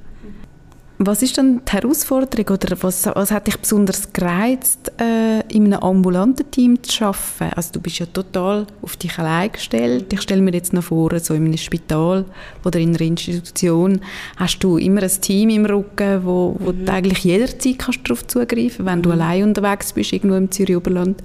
Was 1.02 1.22
ist 1.22 1.38
dann 1.38 1.62
die 1.66 1.72
Herausforderung 1.72 2.46
oder 2.50 2.76
was, 2.82 3.06
was 3.06 3.32
hat 3.32 3.48
dich 3.48 3.58
besonders 3.58 4.12
gereizt, 4.12 4.92
äh, 5.00 5.40
in 5.48 5.74
einem 5.74 5.82
ambulanten 5.82 6.52
Team 6.52 6.84
zu 6.84 7.06
arbeiten? 7.06 7.54
Also 7.56 7.72
du 7.72 7.80
bist 7.80 8.00
ja 8.00 8.06
total 8.06 8.68
auf 8.82 8.98
dich 8.98 9.18
allein 9.18 9.50
gestellt. 9.50 10.12
Ich 10.12 10.20
stelle 10.20 10.42
mir 10.42 10.52
jetzt 10.52 10.74
noch 10.74 10.84
vor, 10.84 11.18
so 11.22 11.34
in 11.36 11.46
einem 11.46 11.56
Spital 11.56 12.26
oder 12.66 12.80
in 12.80 12.90
einer 12.90 13.00
Institution 13.00 14.02
hast 14.36 14.60
du 14.60 14.76
immer 14.76 15.02
ein 15.02 15.22
Team 15.22 15.50
im 15.52 15.66
Rücken, 15.66 16.26
wo, 16.26 16.58
wo 16.60 16.74
mhm. 16.74 16.86
du 16.86 16.92
eigentlich 16.92 17.24
jederzeit 17.24 17.80
kannst 17.80 18.02
darauf 18.04 18.28
zugreifen 18.28 18.86
Wenn 18.86 19.02
du 19.02 19.08
mhm. 19.08 19.22
allein 19.22 19.44
unterwegs 19.44 19.94
bist, 19.94 20.12
irgendwo 20.12 20.36
im 20.36 20.52
Zürich-Oberland, 20.52 21.24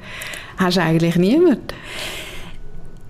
hast 0.57 0.76
du 0.76 0.83
eigentlich 0.83 1.16
niemanden. 1.16 1.66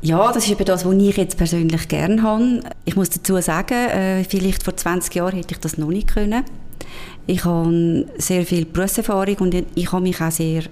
Ja, 0.04 0.30
das 0.32 0.44
ist 0.44 0.50
eben 0.50 0.66
das, 0.66 0.84
was 0.84 0.94
ich 0.96 1.16
jetzt 1.16 1.38
persönlich 1.38 1.88
gerne 1.88 2.22
habe. 2.22 2.60
Ich 2.84 2.94
muss 2.94 3.08
dazu 3.08 3.40
sagen, 3.40 3.72
äh, 3.72 4.22
vielleicht 4.24 4.62
vor 4.62 4.76
20 4.76 5.14
Jahren 5.14 5.34
hätte 5.34 5.54
ich 5.54 5.60
das 5.60 5.78
noch 5.78 5.88
nicht 5.88 6.08
können. 6.08 6.44
Ich 7.26 7.46
habe 7.46 8.04
sehr 8.18 8.44
viel 8.44 8.66
Berufserfahrung 8.66 9.36
und 9.36 9.54
ich 9.74 9.92
habe 9.92 10.02
mich 10.02 10.20
auch 10.20 10.30
sehr 10.30 10.64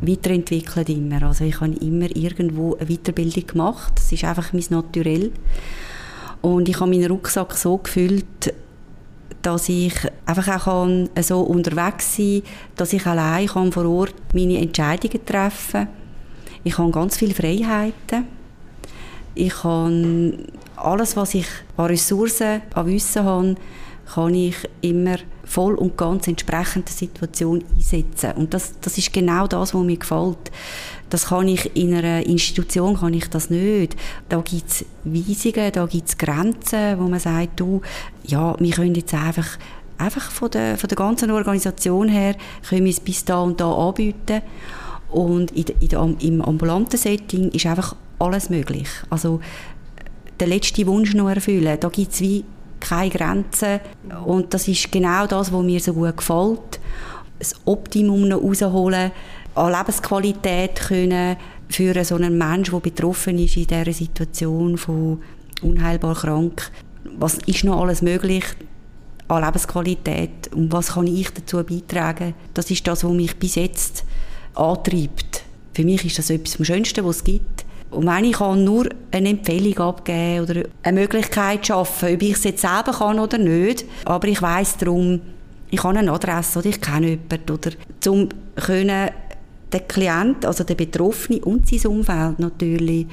weiterentwickelt 0.00 0.88
immer. 0.88 1.22
Also 1.24 1.44
ich 1.44 1.60
habe 1.60 1.74
immer 1.74 2.06
irgendwo 2.16 2.76
eine 2.76 2.86
Weiterbildung 2.86 3.46
gemacht. 3.46 3.92
Das 3.96 4.10
ist 4.10 4.24
einfach 4.24 4.54
mein 4.54 4.64
Naturell. 4.70 5.32
Und 6.40 6.70
ich 6.70 6.80
habe 6.80 6.90
meinen 6.90 7.10
Rucksack 7.10 7.52
so 7.58 7.76
gefüllt, 7.76 8.54
dass 9.42 9.68
ich 9.68 9.92
einfach 10.24 10.48
auch 10.48 10.64
kann, 10.64 11.10
so 11.20 11.42
unterwegs 11.42 12.16
sein 12.16 12.40
kann, 12.42 12.52
dass 12.76 12.94
ich 12.94 13.04
allein 13.04 13.48
vor 13.48 13.84
Ort 13.84 14.14
meine 14.32 14.56
Entscheidungen 14.56 15.26
treffen 15.26 15.72
kann. 15.72 15.88
Ich 16.64 16.78
habe 16.78 16.90
ganz 16.90 17.18
viele 17.18 17.34
Freiheiten 17.34 18.37
ich 19.34 19.54
kann 19.54 20.46
alles, 20.76 21.16
was 21.16 21.34
ich 21.34 21.46
an 21.76 21.86
Ressourcen, 21.86 22.62
an 22.74 22.86
Wissen 22.86 23.24
habe, 23.24 23.54
kann 24.12 24.34
ich 24.34 24.56
immer 24.80 25.16
voll 25.44 25.74
und 25.74 25.96
ganz 25.96 26.28
entsprechend 26.28 26.88
der 26.88 26.94
Situation 26.94 27.64
einsetzen. 27.74 28.32
Und 28.32 28.54
das, 28.54 28.78
das 28.80 28.98
ist 28.98 29.12
genau 29.12 29.46
das, 29.46 29.74
was 29.74 29.82
mir 29.82 29.96
gefällt. 29.96 30.50
Das 31.10 31.26
kann 31.26 31.48
ich 31.48 31.74
in 31.76 31.94
einer 31.94 32.26
Institution 32.26 32.98
kann 32.98 33.14
ich 33.14 33.28
das 33.28 33.50
nicht. 33.50 33.96
Da 34.28 34.40
gibt 34.40 34.68
es 34.68 34.84
Weisungen, 35.04 35.72
da 35.72 35.86
gibt 35.86 36.08
es 36.08 36.18
Grenzen, 36.18 36.98
wo 36.98 37.04
man 37.08 37.20
sagt, 37.20 37.60
du, 37.60 37.80
ja, 38.24 38.54
wir 38.58 38.72
können 38.72 38.94
jetzt 38.94 39.14
einfach, 39.14 39.58
einfach 39.96 40.30
von 40.30 40.50
der, 40.50 40.76
von 40.76 40.88
der 40.88 40.96
ganzen 40.96 41.30
Organisation 41.30 42.08
her, 42.08 42.34
können 42.68 42.84
wir 42.84 42.92
es 42.92 43.00
bis 43.00 43.24
da 43.24 43.40
und 43.40 43.60
da 43.60 43.72
anbieten. 43.72 44.42
Und 45.10 45.50
in, 45.52 45.64
in, 45.80 46.16
im 46.20 46.42
ambulanten 46.42 46.98
Setting 46.98 47.50
ist 47.50 47.64
einfach 47.64 47.96
alles 48.18 48.50
möglich. 48.50 48.88
Also 49.10 49.40
den 50.40 50.48
letzten 50.48 50.86
Wunsch 50.86 51.14
noch 51.14 51.28
erfüllen, 51.28 51.78
da 51.80 51.88
gibt 51.88 52.12
es 52.12 52.20
wie 52.20 52.44
keine 52.80 53.10
Grenzen 53.10 53.80
und 54.24 54.54
das 54.54 54.68
ist 54.68 54.92
genau 54.92 55.26
das, 55.26 55.52
was 55.52 55.62
mir 55.62 55.80
so 55.80 55.92
gut 55.94 56.16
gefällt. 56.16 56.80
Das 57.38 57.54
Optimum 57.64 58.28
noch 58.28 58.42
rausholen, 58.42 59.10
an 59.54 59.72
Lebensqualität 59.72 60.76
können 60.76 61.36
für 61.68 62.04
so 62.04 62.14
einen 62.14 62.38
Menschen, 62.38 62.72
der 62.72 62.80
betroffen 62.80 63.38
ist 63.38 63.56
in 63.56 63.66
dieser 63.66 63.92
Situation 63.92 64.78
von 64.78 65.20
unheilbar 65.62 66.14
krank. 66.14 66.70
Was 67.18 67.34
ist 67.46 67.64
noch 67.64 67.80
alles 67.80 68.02
möglich 68.02 68.44
an 69.26 69.44
Lebensqualität 69.44 70.52
und 70.54 70.72
was 70.72 70.94
kann 70.94 71.06
ich 71.06 71.30
dazu 71.30 71.62
beitragen? 71.62 72.34
Das 72.54 72.70
ist 72.70 72.86
das, 72.86 73.04
was 73.04 73.12
mich 73.12 73.36
bis 73.36 73.56
jetzt 73.56 74.04
antreibt. 74.54 75.42
Für 75.74 75.84
mich 75.84 76.04
ist 76.04 76.18
das 76.18 76.30
etwas 76.30 76.54
vom 76.54 76.64
Schönsten, 76.64 77.04
was 77.04 77.16
es 77.16 77.24
gibt. 77.24 77.64
Und 77.90 78.06
wenn 78.06 78.24
ich 78.24 78.34
kann 78.34 78.64
nur 78.64 78.88
eine 79.10 79.30
Empfehlung 79.30 79.78
abgeben 79.78 80.42
oder 80.42 80.62
eine 80.82 81.00
Möglichkeit 81.00 81.66
schaffen, 81.66 82.14
ob 82.14 82.22
ich 82.22 82.32
es 82.32 82.44
jetzt 82.44 82.60
selber 82.60 82.92
kann 82.92 83.18
oder 83.18 83.38
nicht, 83.38 83.86
aber 84.04 84.28
ich 84.28 84.42
weiß 84.42 84.78
darum, 84.78 85.20
ich 85.70 85.82
habe 85.82 85.98
eine 85.98 86.12
Adresse 86.12 86.58
oder 86.58 86.68
ich 86.68 86.80
kenne 86.80 87.08
jemanden 87.08 87.50
oder 87.50 87.70
zum 88.00 88.28
können 88.56 89.10
den 89.72 89.88
Klient, 89.88 90.46
also 90.46 90.64
den 90.64 90.76
Betroffenen 90.76 91.42
und 91.42 91.68
sein 91.68 91.90
Umfeld 91.90 92.38
natürlich 92.38 93.06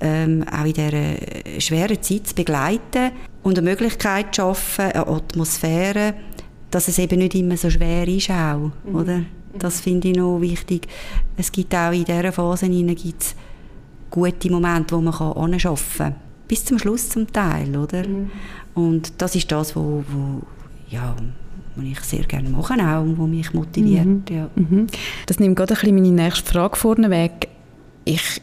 ähm, 0.00 0.44
auch 0.50 0.64
in 0.64 0.72
dieser 0.72 1.60
schweren 1.60 2.02
Zeit 2.02 2.26
zu 2.26 2.34
begleiten 2.34 3.12
und 3.42 3.58
eine 3.58 3.68
Möglichkeit 3.68 4.34
zu 4.34 4.42
schaffen, 4.42 4.86
eine 4.86 5.06
Atmosphäre, 5.06 6.14
dass 6.70 6.88
es 6.88 6.98
eben 6.98 7.18
nicht 7.18 7.34
immer 7.34 7.56
so 7.56 7.70
schwer 7.70 8.06
ist 8.08 8.30
auch, 8.30 8.70
mhm. 8.84 8.94
oder? 8.94 9.20
Das 9.58 9.80
finde 9.80 10.08
ich 10.08 10.16
noch 10.16 10.40
wichtig. 10.40 10.86
Es 11.36 11.50
gibt 11.50 11.74
auch 11.74 11.92
in 11.92 12.04
dieser 12.04 12.32
Phase 12.32 12.68
gibt's 12.68 13.34
gute 14.10 14.50
Momente, 14.50 14.96
wo 14.96 15.00
man 15.00 15.14
arbeiten 15.14 15.60
kann. 15.96 16.14
Bis 16.48 16.64
zum 16.64 16.78
Schluss 16.78 17.08
zum 17.08 17.32
Teil, 17.32 17.76
oder? 17.76 18.06
Mhm. 18.06 18.30
Und 18.74 19.12
das 19.18 19.36
ist 19.36 19.50
das, 19.52 19.76
wo, 19.76 20.04
wo, 20.08 20.42
ja, 20.88 21.14
was 21.76 21.84
ich 21.84 22.00
sehr 22.00 22.24
gerne 22.24 22.48
mache 22.48 22.74
auch 22.74 23.02
und 23.02 23.18
was 23.18 23.28
mich 23.28 23.54
motiviert. 23.54 24.06
Mhm. 24.06 24.22
Ja. 24.30 24.50
Mhm. 24.54 24.86
Das 25.26 25.38
nimmt 25.38 25.56
gerade 25.56 25.74
ein 25.74 25.80
bisschen 25.80 25.94
meine 25.94 26.10
nächste 26.10 26.50
Frage 26.50 26.76
vorneweg. 26.76 27.48
Ich 28.04 28.42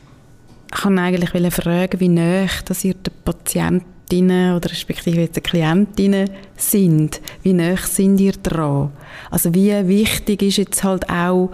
kann 0.72 1.00
eigentlich 1.00 1.54
fragen, 1.54 2.00
wie 2.00 2.10
nah 2.10 2.48
dass 2.66 2.84
ihr 2.84 2.94
den 2.94 3.14
Patientinnen 3.24 4.56
oder 4.56 4.70
respektive 4.70 5.22
jetzt 5.22 5.36
die 5.36 5.42
Klientinnen 5.42 6.30
sind. 6.56 7.22
Wie 7.44 7.54
nah 7.54 7.78
sind 7.78 8.20
ihr 8.20 8.34
dran? 8.34 8.92
Also 9.32 9.54
wie 9.54 9.88
wichtig 9.88 10.42
ist 10.44 10.58
jetzt 10.58 10.84
halt 10.84 11.10
auch, 11.10 11.52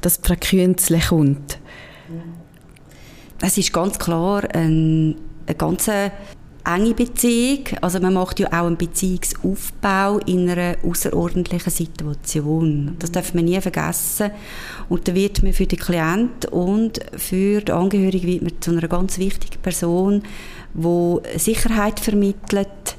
dass 0.00 0.20
die 0.20 0.28
Frequenz 0.28 0.92
kommt? 1.08 1.58
Es 3.46 3.58
ist 3.58 3.72
ganz 3.74 3.98
klar 3.98 4.42
ein, 4.54 5.16
ein 5.46 5.58
ganz 5.58 5.88
enge 5.88 6.94
Beziehung. 6.94 7.64
Also 7.82 8.00
man 8.00 8.14
macht 8.14 8.40
ja 8.40 8.48
auch 8.48 8.66
einen 8.66 8.78
Beziehungsaufbau 8.78 10.18
in 10.20 10.48
einer 10.48 10.76
außerordentlichen 10.82 11.70
Situation. 11.70 12.96
Das 12.98 13.12
darf 13.12 13.34
man 13.34 13.44
nie 13.44 13.60
vergessen. 13.60 14.30
Und 14.88 15.06
da 15.06 15.14
wird 15.14 15.42
man 15.42 15.52
für 15.52 15.66
den 15.66 15.78
Klient 15.78 16.46
und 16.46 17.00
für 17.16 17.60
die 17.60 17.72
Angehörigen 17.72 18.26
wird 18.26 18.42
man 18.42 18.60
zu 18.62 18.70
einer 18.70 18.88
ganz 18.88 19.18
wichtigen 19.18 19.60
Person, 19.60 20.22
die 20.72 21.38
Sicherheit 21.38 22.00
vermittelt, 22.00 22.96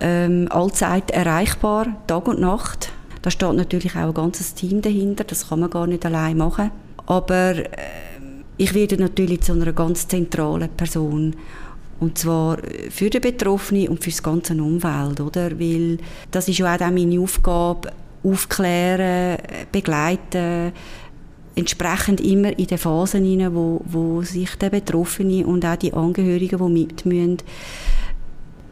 ähm, 0.00 0.48
allzeit 0.50 1.12
erreichbar, 1.12 1.86
Tag 2.08 2.26
und 2.26 2.40
Nacht. 2.40 2.90
Da 3.22 3.30
steht 3.30 3.54
natürlich 3.54 3.94
auch 3.94 4.08
ein 4.08 4.14
ganzes 4.14 4.54
Team 4.54 4.82
dahinter, 4.82 5.22
das 5.22 5.48
kann 5.48 5.60
man 5.60 5.70
gar 5.70 5.86
nicht 5.86 6.04
allein 6.04 6.36
machen. 6.36 6.72
Aber 7.06 7.54
äh, 7.54 7.68
ich 8.56 8.74
werde 8.74 8.96
natürlich 8.96 9.42
zu 9.42 9.52
einer 9.52 9.72
ganz 9.72 10.06
zentralen 10.08 10.68
Person. 10.70 11.34
Und 12.00 12.18
zwar 12.18 12.58
für 12.90 13.10
den 13.10 13.20
Betroffenen 13.20 13.88
und 13.88 14.02
für 14.02 14.10
das 14.10 14.22
ganze 14.22 14.54
Umfeld, 14.54 15.20
oder? 15.20 15.58
Weil 15.58 15.98
das 16.30 16.48
ist 16.48 16.58
ja 16.58 16.74
auch 16.74 16.80
meine 16.90 17.20
Aufgabe, 17.20 17.92
aufklären, 18.22 19.38
begleiten, 19.70 20.72
entsprechend 21.54 22.20
immer 22.20 22.58
in 22.58 22.66
den 22.66 22.78
Phasen 22.78 23.24
hinein, 23.24 23.54
wo, 23.54 23.80
wo 23.84 24.22
sich 24.22 24.56
der 24.56 24.70
Betroffene 24.70 25.46
und 25.46 25.64
auch 25.64 25.76
die 25.76 25.92
Angehörigen, 25.92 26.58
die 26.58 26.72
mit 26.72 27.06
müssen, 27.06 27.38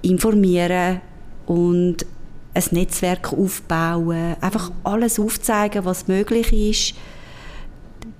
informieren 0.02 1.00
und 1.46 2.06
ein 2.54 2.64
Netzwerk 2.72 3.32
aufbauen, 3.32 4.36
einfach 4.40 4.72
alles 4.84 5.18
aufzeigen, 5.18 5.84
was 5.84 6.08
möglich 6.08 6.52
ist, 6.52 6.94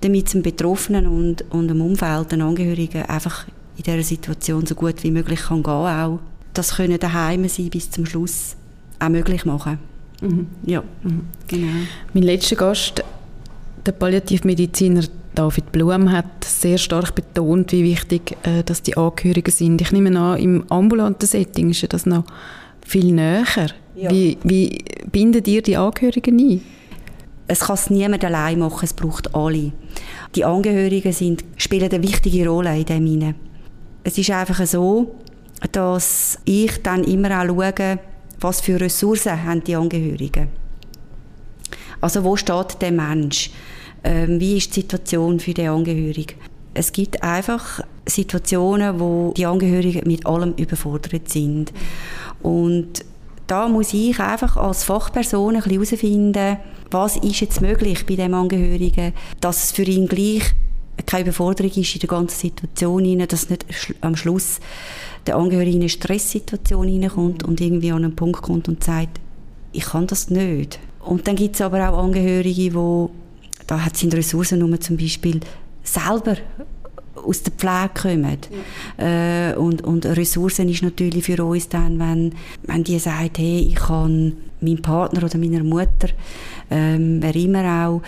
damit 0.01 0.27
es 0.27 0.31
dem 0.33 0.43
Betroffenen 0.43 1.07
und, 1.07 1.43
und 1.51 1.67
dem 1.67 1.81
Umfeld, 1.81 2.31
den 2.31 2.41
Angehörigen 2.41 3.03
einfach 3.03 3.47
in 3.77 3.83
dieser 3.83 4.03
Situation 4.03 4.65
so 4.65 4.75
gut 4.75 5.03
wie 5.03 5.11
möglich 5.11 5.41
kann 5.41 5.63
gehen 5.63 5.71
auch. 5.71 6.19
Das 6.53 6.75
können 6.75 6.99
daheim 6.99 7.47
sein 7.47 7.69
bis 7.69 7.89
zum 7.89 8.05
Schluss 8.05 8.55
auch 8.99 9.09
möglich 9.09 9.45
machen. 9.45 9.79
Mhm. 10.21 10.47
Ja, 10.65 10.83
mhm. 11.03 11.21
genau. 11.47 11.67
Mein 12.13 12.23
letzter 12.23 12.55
Gast, 12.55 13.03
der 13.85 13.91
Palliativmediziner 13.91 15.03
David 15.35 15.71
Blum, 15.71 16.11
hat 16.11 16.43
sehr 16.43 16.77
stark 16.77 17.15
betont, 17.15 17.71
wie 17.71 17.83
wichtig 17.83 18.37
äh, 18.43 18.63
dass 18.63 18.83
die 18.83 18.95
Angehörigen 18.95 19.51
sind. 19.51 19.81
Ich 19.81 19.91
nehme 19.91 20.17
an, 20.17 20.37
im 20.37 20.63
ambulanten 20.69 21.27
Setting 21.27 21.71
ist 21.71 21.91
das 21.91 22.05
noch 22.05 22.23
viel 22.85 23.11
näher. 23.11 23.45
Ja. 23.95 24.11
Wie, 24.11 24.37
wie 24.43 24.83
bindet 25.11 25.47
ihr 25.47 25.61
die 25.61 25.77
Angehörigen 25.77 26.39
ein? 26.39 26.61
Es 27.47 27.61
kann 27.61 27.75
es 27.75 27.89
niemand 27.89 28.23
allein 28.23 28.59
machen, 28.59 28.83
es 28.85 28.93
braucht 28.93 29.35
alle. 29.35 29.71
Die 30.35 30.45
Angehörigen 30.45 31.11
sind, 31.11 31.43
spielen 31.57 31.91
eine 31.91 32.03
wichtige 32.03 32.47
Rolle 32.47 32.77
in 32.77 32.85
dem 32.85 33.05
hinein. 33.05 33.35
Es 34.03 34.17
ist 34.17 34.31
einfach 34.31 34.65
so, 34.65 35.15
dass 35.71 36.39
ich 36.45 36.81
dann 36.81 37.03
immer 37.03 37.41
auch 37.41 37.47
schaue, 37.47 37.99
was 38.39 38.61
für 38.61 38.79
Ressourcen 38.79 39.43
haben 39.43 39.63
die 39.63 39.75
Angehörigen. 39.75 40.49
Also 42.01 42.23
wo 42.23 42.35
steht 42.35 42.81
der 42.81 42.91
Mensch? 42.91 43.51
Ähm, 44.03 44.39
wie 44.39 44.57
ist 44.57 44.75
die 44.75 44.81
Situation 44.81 45.39
für 45.39 45.53
den 45.53 45.69
Angehörigen? 45.69 46.35
Es 46.73 46.91
gibt 46.91 47.23
einfach 47.23 47.81
Situationen, 48.05 48.99
wo 48.99 49.33
die 49.37 49.45
Angehörigen 49.45 50.05
mit 50.05 50.25
allem 50.25 50.53
überfordert 50.57 51.29
sind. 51.29 51.71
Und 52.41 53.05
da 53.47 53.67
muss 53.67 53.93
ich 53.93 54.19
einfach 54.19 54.57
als 54.57 54.83
Fachperson 54.83 55.55
ein 55.55 55.61
bisschen 55.61 55.97
herausfinden, 55.99 56.57
was 56.93 57.17
ist 57.17 57.41
jetzt 57.41 57.61
möglich 57.61 58.05
bei 58.05 58.15
dem 58.15 58.33
Angehörigen, 58.33 59.13
dass 59.39 59.65
es 59.65 59.71
für 59.71 59.83
ihn 59.83 60.07
gleich 60.07 60.53
keine 61.05 61.23
Überforderung 61.23 61.71
ist 61.71 61.95
in 61.95 61.99
der 62.01 62.09
ganzen 62.09 62.39
Situation, 62.39 63.27
dass 63.27 63.49
nicht 63.49 63.65
am 64.01 64.15
Schluss 64.15 64.59
der 65.25 65.35
Angehörige 65.35 65.75
in 65.75 65.81
eine 65.81 65.89
Stresssituation 65.89 66.87
hineinkommt 66.87 67.43
und 67.43 67.59
irgendwie 67.59 67.91
an 67.91 68.03
einen 68.03 68.15
Punkt 68.15 68.41
kommt 68.41 68.67
und 68.67 68.83
sagt, 68.83 69.19
ich 69.71 69.85
kann 69.85 70.07
das 70.07 70.29
nicht. 70.29 70.79
Und 70.99 71.27
dann 71.27 71.35
gibt 71.35 71.55
es 71.55 71.61
aber 71.61 71.89
auch 71.89 71.97
Angehörige, 71.97 72.69
die, 72.69 73.09
da 73.67 73.83
hat 73.83 73.95
es 73.95 74.03
in 74.03 74.11
Ressourcen 74.11 74.59
nur 74.59 74.79
zum 74.79 74.97
Beispiel 74.97 75.39
selber 75.83 76.37
aus 77.23 77.43
der 77.43 77.53
Pflege 77.53 77.89
kommen. 77.93 78.37
Ja. 78.97 79.51
Äh, 79.51 79.55
und, 79.55 79.83
und 79.83 80.05
Ressourcen 80.05 80.69
ist 80.69 80.83
natürlich 80.83 81.23
für 81.23 81.43
uns 81.43 81.69
dann, 81.69 81.99
wenn, 81.99 82.33
wenn 82.63 82.83
die 82.83 82.99
sagt, 82.99 83.37
hey, 83.37 83.67
ich 83.69 83.75
kann 83.75 84.33
meinem 84.61 84.81
Partner 84.81 85.23
oder 85.23 85.37
meiner 85.37 85.63
Mutter, 85.63 86.09
ähm, 86.69 87.17
wer 87.21 87.35
immer 87.35 87.87
auch, 87.87 88.01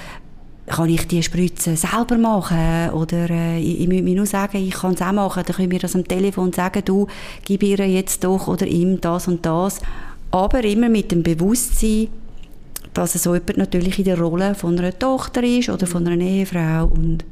kann 0.67 0.89
ich 0.89 1.07
die 1.07 1.21
Spritze 1.21 1.75
selber 1.75 2.17
machen 2.17 2.89
oder 2.91 3.29
äh, 3.29 3.59
ich, 3.59 3.81
ich 3.81 3.87
muss 3.87 4.01
mir 4.01 4.15
nur 4.15 4.25
sagen, 4.25 4.57
ich 4.57 4.73
kann 4.73 4.93
es 4.93 5.01
auch 5.01 5.11
machen, 5.11 5.43
dann 5.45 5.55
können 5.55 5.71
wir 5.71 5.79
das 5.79 5.95
am 5.95 6.07
Telefon 6.07 6.53
sagen, 6.53 6.81
du, 6.83 7.07
gib 7.43 7.61
ihr 7.61 7.87
jetzt 7.87 8.23
doch 8.23 8.47
oder 8.47 8.65
ihm 8.65 8.99
das 8.99 9.27
und 9.27 9.45
das. 9.45 9.79
Aber 10.31 10.63
immer 10.63 10.89
mit 10.89 11.11
dem 11.11 11.21
Bewusstsein, 11.21 12.07
dass 12.93 13.13
so 13.13 13.33
jemand 13.35 13.57
natürlich 13.57 13.99
in 13.99 14.05
der 14.05 14.19
Rolle 14.19 14.55
von 14.55 14.77
einer 14.79 14.97
Tochter 14.97 15.43
ist 15.43 15.69
oder 15.69 15.85
von 15.85 16.07
einer 16.07 16.23
Ehefrau 16.23 16.85
und 16.85 17.25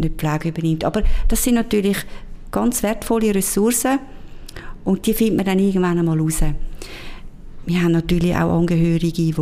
nicht 0.00 0.16
Pflege 0.16 0.48
übernimmt. 0.48 0.84
Aber 0.84 1.02
das 1.28 1.44
sind 1.44 1.54
natürlich 1.54 1.98
ganz 2.50 2.82
wertvolle 2.82 3.34
Ressourcen 3.34 3.98
und 4.84 5.06
die 5.06 5.14
findet 5.14 5.36
man 5.36 5.46
dann 5.46 5.58
irgendwann 5.58 5.98
einmal 5.98 6.18
raus. 6.18 6.40
Wir 7.66 7.82
haben 7.82 7.92
natürlich 7.92 8.34
auch 8.34 8.58
Angehörige, 8.58 9.12
die 9.12 9.34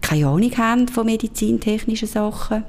keine 0.00 0.26
Ahnung 0.26 0.52
haben 0.56 0.88
von 0.88 1.06
medizintechnischen 1.06 2.08
Sachen. 2.08 2.64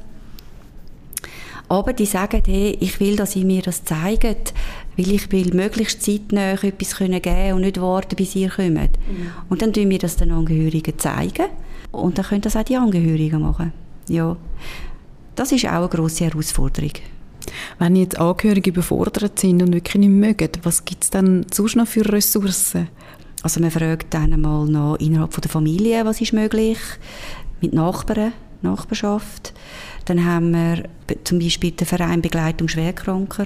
Aber 1.69 1.93
die 1.93 2.07
sagen, 2.07 2.41
hey, 2.45 2.75
ich 2.79 2.99
will, 2.99 3.15
dass 3.15 3.35
ihr 3.35 3.45
mir 3.45 3.61
das 3.61 3.83
zeigt, 3.83 4.53
weil 4.97 5.11
ich 5.11 5.31
will 5.31 5.53
möglichst 5.53 6.01
zeitnah 6.01 6.53
etwas 6.53 6.97
geben 6.97 7.21
können 7.21 7.53
und 7.53 7.61
nicht 7.61 7.79
warten, 7.79 8.15
bis 8.15 8.35
ihr 8.35 8.49
kommt. 8.49 8.75
Mhm. 8.75 9.31
Und 9.49 9.61
dann 9.61 9.71
tun 9.71 9.89
wir 9.89 9.99
das 9.99 10.15
den 10.15 10.31
Angehörigen 10.31 10.97
zeigen 10.97 11.45
und 11.91 12.17
dann 12.17 12.25
können 12.25 12.41
das 12.41 12.55
auch 12.55 12.63
die 12.63 12.75
Angehörigen 12.75 13.41
machen. 13.41 13.71
Ja, 14.07 14.35
das 15.35 15.51
ist 15.51 15.65
auch 15.65 15.71
eine 15.71 15.87
grosse 15.87 16.25
Herausforderung. 16.25 16.91
Wenn 17.77 17.95
jetzt 17.95 18.19
Angehörige 18.19 18.71
überfordert 18.71 19.39
sind 19.39 19.61
und 19.61 19.73
wirklich 19.73 19.95
nicht 19.95 20.09
mögen, 20.09 20.49
was 20.63 20.85
gibt 20.85 21.03
es 21.03 21.09
dann 21.09 21.45
sonst 21.51 21.75
noch 21.75 21.87
für 21.87 22.11
Ressourcen? 22.11 22.89
Also 23.41 23.61
man 23.61 23.71
fragt 23.71 24.13
dann 24.13 24.33
einmal 24.33 24.65
noch 24.65 24.97
innerhalb 24.97 25.33
von 25.33 25.41
der 25.41 25.51
Familie, 25.51 26.03
was 26.05 26.19
ist 26.19 26.33
möglich, 26.33 26.77
mit 27.61 27.73
Nachbarn, 27.73 28.33
Nachbarschaft. 28.61 29.53
Dann 30.05 30.25
haben 30.25 30.51
wir 30.51 30.83
zum 31.23 31.39
Beispiel 31.39 31.71
den 31.71 31.87
Verein 31.87 32.21
Begleitung 32.21 32.67
Schwerkranker, 32.67 33.45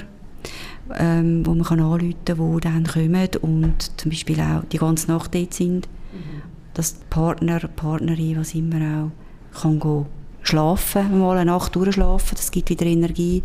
ähm, 0.97 1.45
wo 1.45 1.53
man 1.53 1.63
kann 1.63 1.79
anrufen 1.79 2.15
kann, 2.25 2.53
die 2.55 2.59
dann 2.61 2.87
kommen 2.87 3.29
und 3.41 3.99
zum 3.99 4.11
Beispiel 4.11 4.39
auch 4.39 4.63
die 4.71 4.77
ganze 4.79 5.11
Nacht 5.11 5.35
dort 5.35 5.53
sind. 5.53 5.87
Mhm. 6.11 6.41
Dass 6.73 6.99
die 6.99 7.05
Partner, 7.09 7.59
Partnerin, 7.59 8.37
was 8.39 8.55
immer 8.55 9.11
auch, 9.53 9.59
kann 9.61 9.79
gehen 9.79 10.05
schlafen, 10.41 11.19
mal 11.19 11.37
eine 11.37 11.51
Nacht 11.51 11.75
durchschlafen, 11.75 12.35
das 12.35 12.51
gibt 12.51 12.69
wieder 12.69 12.85
Energie. 12.85 13.43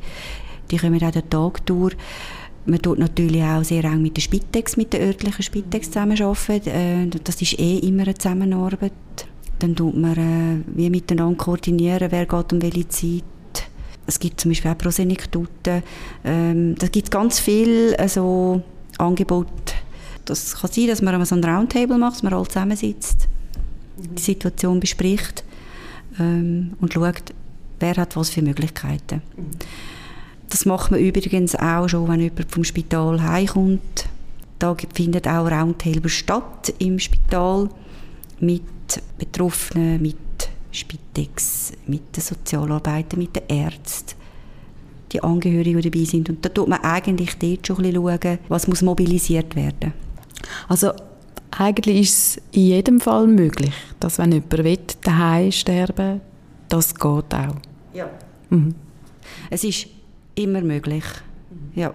Die 0.71 0.77
kommen 0.77 1.03
auch 1.03 1.11
den 1.11 1.29
Tag 1.31 1.65
durch. 1.67 1.97
Man 2.67 2.83
tut 2.83 2.99
natürlich 2.99 3.43
auch 3.43 3.65
sehr 3.65 3.85
eng 3.85 4.03
mit 4.03 4.17
der 4.17 4.21
Spitex, 4.21 4.77
mit 4.77 4.93
der 4.93 5.01
örtlichen 5.01 5.43
Spitex 5.43 5.91
zusammenarbeiten. 5.91 6.69
Äh, 6.69 7.07
das 7.25 7.41
ist 7.41 7.59
eh 7.59 7.79
immer 7.79 8.03
eine 8.03 8.15
Zusammenarbeit. 8.15 8.93
Dann 9.59 9.75
tut 9.75 9.97
man 9.97 10.17
äh, 10.17 10.77
wie 10.77 10.91
miteinander 10.91 11.37
koordinieren, 11.37 12.11
wer 12.11 12.27
geht 12.27 12.53
um 12.53 12.61
welche 12.61 12.89
Zeit. 12.89 13.25
Es 14.07 14.19
gibt 14.19 14.41
zum 14.41 14.51
Beispiel 14.51 14.71
auch 14.71 14.79
Prosenektuten. 14.79 15.83
Ähm, 16.25 16.75
da 16.79 16.89
gibt 16.89 17.11
ganz 17.11 17.41
viel 17.41 17.95
also, 17.97 18.63
Angebot. 18.99 19.47
Das 20.25 20.61
kann 20.61 20.71
sein, 20.71 20.89
dass 20.89 21.03
man 21.03 21.25
so 21.25 21.35
ein 21.35 21.45
Roundtable 21.45 21.99
macht, 21.99 22.17
dass 22.17 22.23
man 22.23 22.35
alle 22.35 22.47
zusammensitzt, 22.47 23.29
die 23.97 24.23
Situation 24.23 24.79
bespricht 24.79 25.43
ähm, 26.21 26.75
und 26.81 26.93
schaut, 26.93 27.35
wer 27.81 27.97
hat 27.97 28.15
was 28.17 28.31
für 28.31 28.43
Möglichkeiten. 28.43 29.23
Das 30.51 30.65
macht 30.65 30.91
man 30.91 31.01
übrigens 31.01 31.55
auch 31.55 31.89
schon, 31.89 32.09
wenn 32.09 32.21
jemand 32.21 32.51
vom 32.51 32.65
Spital 32.65 33.23
heimkommt. 33.23 34.09
Da 34.59 34.77
findet 34.93 35.29
auch 35.29 35.51
Roundtable 35.51 36.09
statt 36.09 36.73
im 36.79 36.99
Spital 36.99 37.69
mit 38.41 38.63
Betroffenen, 39.19 40.01
mit 40.01 40.17
Spitex, 40.71 41.73
mit 41.87 42.17
den 42.17 42.23
Sozialarbeitern, 42.23 43.21
mit 43.21 43.37
den 43.37 43.43
Ärzten, 43.49 44.17
die 45.13 45.23
Angehörigen, 45.23 45.81
die 45.81 45.91
dabei 45.91 46.05
sind. 46.05 46.29
Und 46.31 46.45
da 46.45 46.49
tut 46.49 46.69
man 46.69 46.81
eigentlich 46.83 47.37
dort 47.39 47.67
schon 47.67 47.77
ein 47.77 47.93
bisschen 47.93 48.03
schauen, 48.03 48.39
was 48.49 48.69
muss 48.69 48.83
mobilisiert 48.83 49.55
werden. 49.55 49.93
Also 50.69 50.93
eigentlich 51.51 52.01
ist 52.01 52.19
es 52.19 52.43
in 52.53 52.63
jedem 52.63 53.01
Fall 53.01 53.27
möglich, 53.27 53.73
dass 54.01 54.19
wenn 54.19 54.33
jemand 54.33 54.59
will, 54.59 54.79
daheim 55.03 55.53
sterben 55.53 56.21
das 56.69 56.95
geht 56.95 57.03
auch. 57.35 57.57
Ja. 57.95 58.11
Mhm. 58.51 58.75
Es 59.51 59.65
ist 59.65 59.87
immer 60.39 60.61
möglich. 60.61 61.05
Ja. 61.75 61.93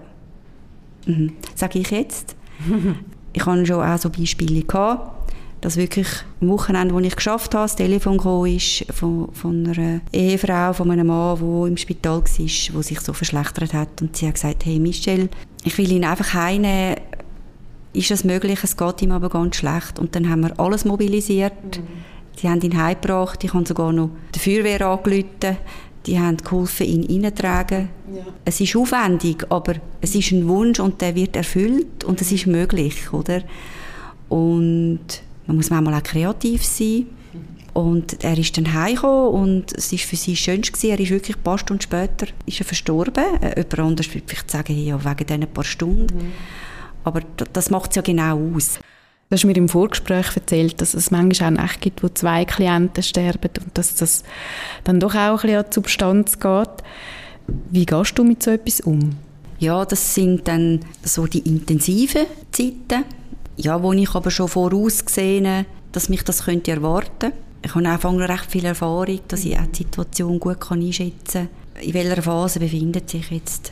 Mhm. 1.06 1.34
Sage 1.56 1.80
ich 1.80 1.92
jetzt. 1.92 2.36
ich 3.34 3.46
hatte 3.46 3.66
schon 3.66 3.84
auch 3.84 3.98
so 3.98 4.10
Beispiele 4.10 4.64
gehabt, 4.64 5.34
dass 5.62 5.78
wirklich 5.78 6.08
am 6.42 6.50
Wochenende, 6.50 6.94
wo 6.94 7.00
ich 7.00 7.16
geschafft 7.16 7.56
habe, 7.56 7.64
das 7.64 7.76
Telefon 7.76 8.18
gekommen 8.18 8.56
ist 8.56 8.86
von, 8.94 9.32
von 9.34 9.66
einer 9.66 10.02
Ehefrau, 10.12 10.74
von 10.74 10.92
einem 10.92 11.08
Mann, 11.08 11.40
der 11.40 11.68
im 11.68 11.78
Spital 11.78 12.22
war, 12.22 12.24
der 12.24 12.84
sich 12.84 13.00
so 13.00 13.14
verschlechtert 13.14 13.74
hat. 13.74 14.02
Und 14.02 14.16
sie 14.18 14.28
hat 14.28 14.36
gesagt, 14.36 14.66
hey 14.66 14.80
Michelle, 14.80 15.30
ich 15.64 15.78
will 15.78 15.92
ihn 15.92 16.04
einfach 16.04 16.34
heimnehmen, 16.34 16.98
ist 17.94 18.12
es 18.12 18.24
möglich, 18.24 18.60
es 18.64 18.76
geht 18.76 19.02
ihm 19.02 19.12
aber 19.12 19.30
ganz 19.30 19.56
schlecht. 19.56 20.00
Und 20.00 20.16
dann 20.16 20.30
haben 20.30 20.42
wir 20.42 20.60
alles 20.60 20.84
mobilisiert. 20.84 21.54
Mhm. 21.78 21.88
Sie 22.36 22.50
haben 22.50 22.62
ihn 22.62 22.82
heimgebracht, 22.82 23.44
ich 23.44 23.54
habe 23.54 23.66
sogar 23.66 23.94
noch 23.94 24.10
die 24.36 24.40
Feuerwehr 24.40 24.86
angerufen. 24.86 25.58
Die 26.06 26.20
haben 26.20 26.38
geholfen, 26.38 26.86
ihn 26.86 27.24
reinzutragen. 27.24 27.90
Ja. 28.14 28.24
Es 28.46 28.60
ist 28.60 28.76
aufwendig, 28.76 29.46
aber 29.50 29.76
es 30.02 30.16
ist 30.16 30.32
ein 30.32 30.48
Wunsch 30.48 30.80
und 30.80 31.02
der 31.02 31.16
wird 31.16 31.36
erfüllt 31.36 32.04
und 32.04 32.20
es 32.22 32.32
ist 32.32 32.46
möglich, 32.46 33.14
oder? 33.14 33.42
Und 34.30 35.00
man 35.48 35.58
muss 35.58 35.70
manchmal 35.70 35.96
auch 35.96 36.04
kreativ 36.04 36.64
sein. 36.66 37.08
Und 37.74 38.24
er 38.24 38.38
ist 38.38 38.56
dann 38.56 38.72
heimgekommen 38.72 39.30
und 39.30 39.74
es 39.74 39.92
war 39.92 40.00
für 40.00 40.16
sie 40.16 40.36
schön 40.36 40.62
gewesen. 40.62 40.92
Er 40.92 41.00
ist 41.00 41.10
wirklich 41.10 41.38
ein 41.38 41.44
paar 41.44 41.58
Stunden 41.58 41.82
später 41.82 42.28
ist 42.46 42.60
er 42.60 42.66
verstorben. 42.66 43.24
Äh, 43.42 43.56
jemand 43.58 43.80
anders 43.80 44.14
würde 44.14 44.28
vielleicht 44.28 44.52
sagen, 44.52 44.78
ja, 44.78 45.04
wegen 45.04 45.26
diesen 45.26 45.48
paar 45.48 45.64
Stunden. 45.64 46.16
Mhm. 46.16 46.32
Aber 47.04 47.22
das 47.52 47.72
macht 47.72 47.90
es 47.90 47.96
ja 47.96 48.02
genau 48.04 48.40
aus. 48.56 48.80
Du 49.34 49.36
hast 49.36 49.46
mir 49.46 49.58
im 49.58 49.68
Vorgespräch 49.68 50.36
erzählt, 50.36 50.80
dass 50.80 50.94
es 50.94 51.10
manchmal 51.10 51.58
auch 51.58 51.62
Nächte 51.64 51.80
gibt, 51.80 52.04
wo 52.04 52.10
zwei 52.10 52.46
Klienten 52.46 53.02
sterben 53.02 53.50
und 53.66 53.76
dass 53.76 53.96
das 53.96 54.24
dann 54.84 55.00
doch 55.00 55.16
auch 55.16 55.44
ein 55.44 55.48
bisschen 55.50 55.58
an 55.58 55.72
Substanz 55.72 56.38
geht. 56.38 56.70
Wie 57.72 57.88
gehst 57.88 58.16
du 58.16 58.24
mit 58.24 58.44
so 58.44 58.52
etwas 58.52 58.82
um? 58.82 59.16
Ja, 59.58 59.86
das 59.86 60.14
sind 60.14 60.48
dann 60.48 60.82
so 61.02 61.26
die 61.26 61.40
intensiven 61.40 62.28
Zeiten, 62.52 63.06
ja, 63.58 63.82
wo 63.82 63.92
ich 63.94 64.14
aber 64.14 64.30
schon 64.30 64.50
vorausgesehen 64.50 65.66
dass 65.92 66.10
mich 66.10 66.22
das 66.22 66.46
könnte 66.46 66.70
erwarten 66.70 67.32
Ich 67.66 67.74
habe 67.74 67.90
einfach 67.90 68.14
recht 68.14 68.52
viel 68.52 68.66
Erfahrung, 68.66 69.20
dass 69.30 69.46
ich 69.46 69.58
auch 69.58 69.66
die 69.66 69.78
Situation 69.78 70.40
gut 70.40 70.58
einschätzen 70.72 71.50
kann. 71.74 71.84
In 71.84 71.96
welcher 71.96 72.22
Phase 72.22 72.60
befindet 72.60 73.10
sich 73.10 73.32
jetzt 73.32 73.72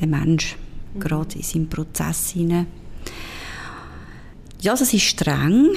der 0.00 0.08
Mensch 0.08 0.58
gerade 0.98 1.36
in 1.36 1.42
seinem 1.44 1.68
Prozess 1.70 2.32
hinein. 2.32 2.66
Ja, 4.62 4.74
das 4.74 4.92
ist 4.92 5.02
streng. 5.02 5.68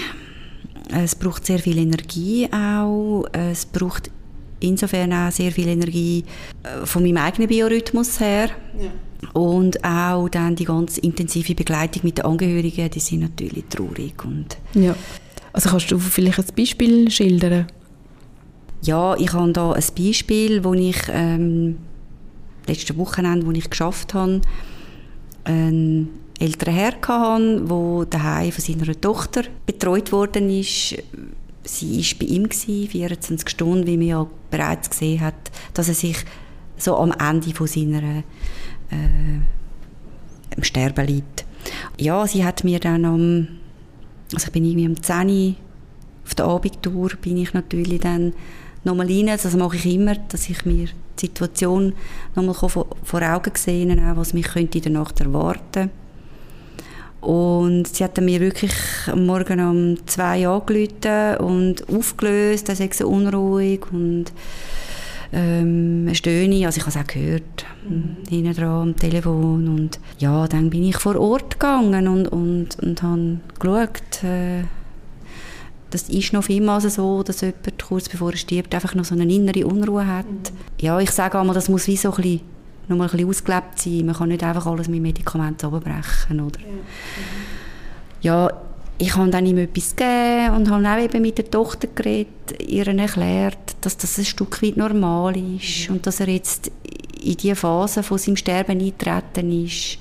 Es 0.91 1.15
braucht 1.15 1.45
sehr 1.45 1.59
viel 1.59 1.77
Energie 1.77 2.47
auch. 2.51 3.25
Es 3.31 3.65
braucht 3.65 4.11
insofern 4.59 5.13
auch 5.13 5.31
sehr 5.31 5.51
viel 5.51 5.67
Energie 5.67 6.23
äh, 6.63 6.85
von 6.85 7.03
meinem 7.03 7.17
eigenen 7.17 7.47
Biorhythmus 7.47 8.19
her. 8.19 8.49
Ja. 8.79 8.91
Und 9.31 9.83
auch 9.83 10.27
dann 10.27 10.55
die 10.55 10.65
ganz 10.65 10.97
intensive 10.97 11.55
Begleitung 11.55 12.01
mit 12.03 12.17
den 12.17 12.25
Angehörigen, 12.25 12.89
die 12.89 12.99
sind 12.99 13.21
natürlich 13.21 13.63
traurig. 13.69 14.23
Und 14.25 14.57
ja. 14.73 14.95
Also 15.53 15.69
kannst 15.69 15.91
du 15.91 15.99
vielleicht 15.99 16.39
ein 16.39 16.55
Beispiel 16.55 17.09
schildern? 17.09 17.67
Ja, 18.81 19.15
ich 19.15 19.31
habe 19.31 19.53
da 19.53 19.71
ein 19.71 19.83
Beispiel, 19.97 20.63
wo 20.63 20.73
ich 20.73 20.97
ähm, 21.09 21.77
letzte 22.67 22.97
Wochenende, 22.97 23.45
wo 23.45 23.51
ich 23.51 23.69
geschafft 23.69 24.13
habe, 24.13 24.41
einen 25.45 26.09
älteren 26.43 26.73
Herr 26.73 26.93
hatte, 26.93 27.67
der 27.67 28.05
daheim 28.05 28.51
von 28.51 28.63
seiner 28.63 28.99
Tochter 28.99 29.43
betreut 29.65 30.11
worden 30.11 30.49
ist. 30.49 30.95
Sie 31.63 31.99
war 31.99 32.19
bei 32.19 32.25
ihm, 32.25 32.51
24 32.51 33.49
Stunden, 33.49 33.87
wie 33.87 33.97
man 33.97 34.07
ja 34.07 34.27
bereits 34.51 34.89
gesehen 34.89 35.21
hat, 35.21 35.51
dass 35.73 35.87
er 35.87 35.93
sich 35.93 36.17
so 36.77 36.97
am 36.97 37.13
Ende 37.13 37.53
von 37.53 37.67
seiner 37.67 38.03
äh, 38.03 39.39
im 40.55 40.63
Sterben 40.63 41.07
liegt. 41.07 41.45
Ja, 41.97 42.27
sie 42.27 42.43
hat 42.43 42.65
mir 42.65 42.79
dann 42.79 43.05
am, 43.05 43.47
also 44.33 44.47
ich 44.47 44.51
bin 44.51 44.65
irgendwie 44.65 44.87
am 44.87 45.01
10 45.01 45.29
Uhr 45.29 45.55
auf 46.25 46.35
der 46.35 46.45
Abendtour 46.45 47.11
bin 47.21 47.37
ich 47.37 47.53
natürlich 47.53 47.99
dann 48.01 48.33
nochmal 48.83 49.07
rein, 49.07 49.27
das 49.27 49.55
mache 49.55 49.75
ich 49.75 49.85
immer, 49.85 50.15
dass 50.15 50.49
ich 50.49 50.65
mir 50.65 50.87
die 51.19 51.25
Situation 51.25 51.93
nochmal 52.35 52.55
vor, 52.55 52.87
vor 53.03 53.21
Augen 53.21 53.53
auch 53.99 54.17
was 54.17 54.33
mich 54.33 54.47
könnte 54.47 54.77
in 54.77 54.83
der 54.83 54.91
Nacht 54.93 55.19
erwarten 55.19 55.89
und 57.23 57.87
sie 57.87 58.03
hat 58.03 58.19
mir 58.19 58.39
wirklich 58.41 58.73
am 59.07 59.25
Morgen 59.25 59.59
um 59.61 60.07
zwei 60.07 60.47
angerufen 60.47 61.37
und 61.37 61.87
aufgelöst, 61.89 62.67
er 62.67 62.75
sei 62.75 62.89
so 62.91 63.07
unruhig 63.07 63.81
und 63.91 64.25
ähm, 65.31 66.09
Stöhne, 66.13 66.65
also 66.65 66.77
ich 66.77 66.85
habe 66.85 66.91
es 66.91 66.97
auch 66.97 67.07
gehört, 67.07 67.65
mhm. 67.87 68.17
hinten 68.29 68.53
dran 68.53 68.89
am 68.89 68.95
Telefon 68.97 69.67
und 69.67 69.99
ja, 70.19 70.47
dann 70.47 70.69
bin 70.69 70.83
ich 70.83 70.97
vor 70.97 71.15
Ort 71.15 71.59
gegangen 71.59 72.07
und, 72.07 72.27
und, 72.27 72.77
und 72.79 73.01
habe 73.01 73.37
geschaut, 73.57 74.23
äh, 74.23 74.63
das 75.89 76.09
ist 76.09 76.33
noch 76.33 76.43
vielmals 76.43 76.93
so, 76.95 77.23
dass 77.23 77.41
jemand 77.41 77.83
kurz 77.87 78.09
bevor 78.09 78.31
er 78.31 78.37
stirbt 78.37 78.75
einfach 78.75 78.95
noch 78.95 79.05
so 79.05 79.15
eine 79.15 79.31
innere 79.31 79.65
Unruhe 79.65 80.05
hat. 80.05 80.25
Mhm. 80.25 80.57
Ja, 80.81 80.99
ich 80.99 81.11
sage 81.11 81.39
einmal, 81.39 81.55
das 81.55 81.69
muss 81.69 81.87
wie 81.87 81.97
so 81.97 82.11
ein 82.11 82.15
bisschen, 82.15 82.41
noch 82.87 82.97
mal 82.97 83.05
ein 83.05 83.11
bisschen 83.11 83.29
ausgelebt 83.29 83.79
sein. 83.79 84.05
Man 84.05 84.15
kann 84.15 84.29
nicht 84.29 84.43
einfach 84.43 84.65
alles 84.65 84.87
mit 84.87 85.01
Medikamenten 85.01 85.73
abbrechen, 85.73 86.39
oder? 86.39 86.59
Ja. 88.21 88.49
ich 88.97 89.15
habe 89.15 89.29
dann 89.29 89.45
ihm 89.45 89.57
etwas 89.57 89.95
gegeben 89.95 90.55
und 90.55 90.69
habe 90.69 90.87
auch 90.87 91.03
eben 91.03 91.21
mit 91.21 91.37
der 91.37 91.49
Tochter 91.49 91.87
geredet, 91.93 92.61
ihr 92.65 92.87
erklärt, 92.87 93.75
dass 93.81 93.97
das 93.97 94.17
ein 94.17 94.25
Stück 94.25 94.61
weit 94.61 94.77
normal 94.77 95.35
ist 95.35 95.89
mhm. 95.89 95.95
und 95.95 96.07
dass 96.07 96.19
er 96.19 96.29
jetzt 96.29 96.71
in 97.21 97.37
die 97.37 97.55
Phase 97.55 98.03
von 98.03 98.17
seinem 98.17 98.37
Sterben 98.37 98.79
eingetreten 98.79 99.65
ist. 99.65 99.97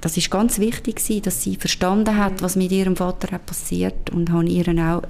Das 0.00 0.16
ist 0.16 0.30
ganz 0.30 0.58
wichtig 0.58 1.00
dass 1.22 1.42
sie 1.42 1.56
verstanden 1.56 2.16
hat, 2.16 2.34
mhm. 2.34 2.40
was 2.42 2.56
mit 2.56 2.72
ihrem 2.72 2.96
Vater 2.96 3.38
passiert 3.38 4.10
und 4.10 4.30
habe 4.30 4.46
ihr 4.46 4.68
auch 4.68 5.02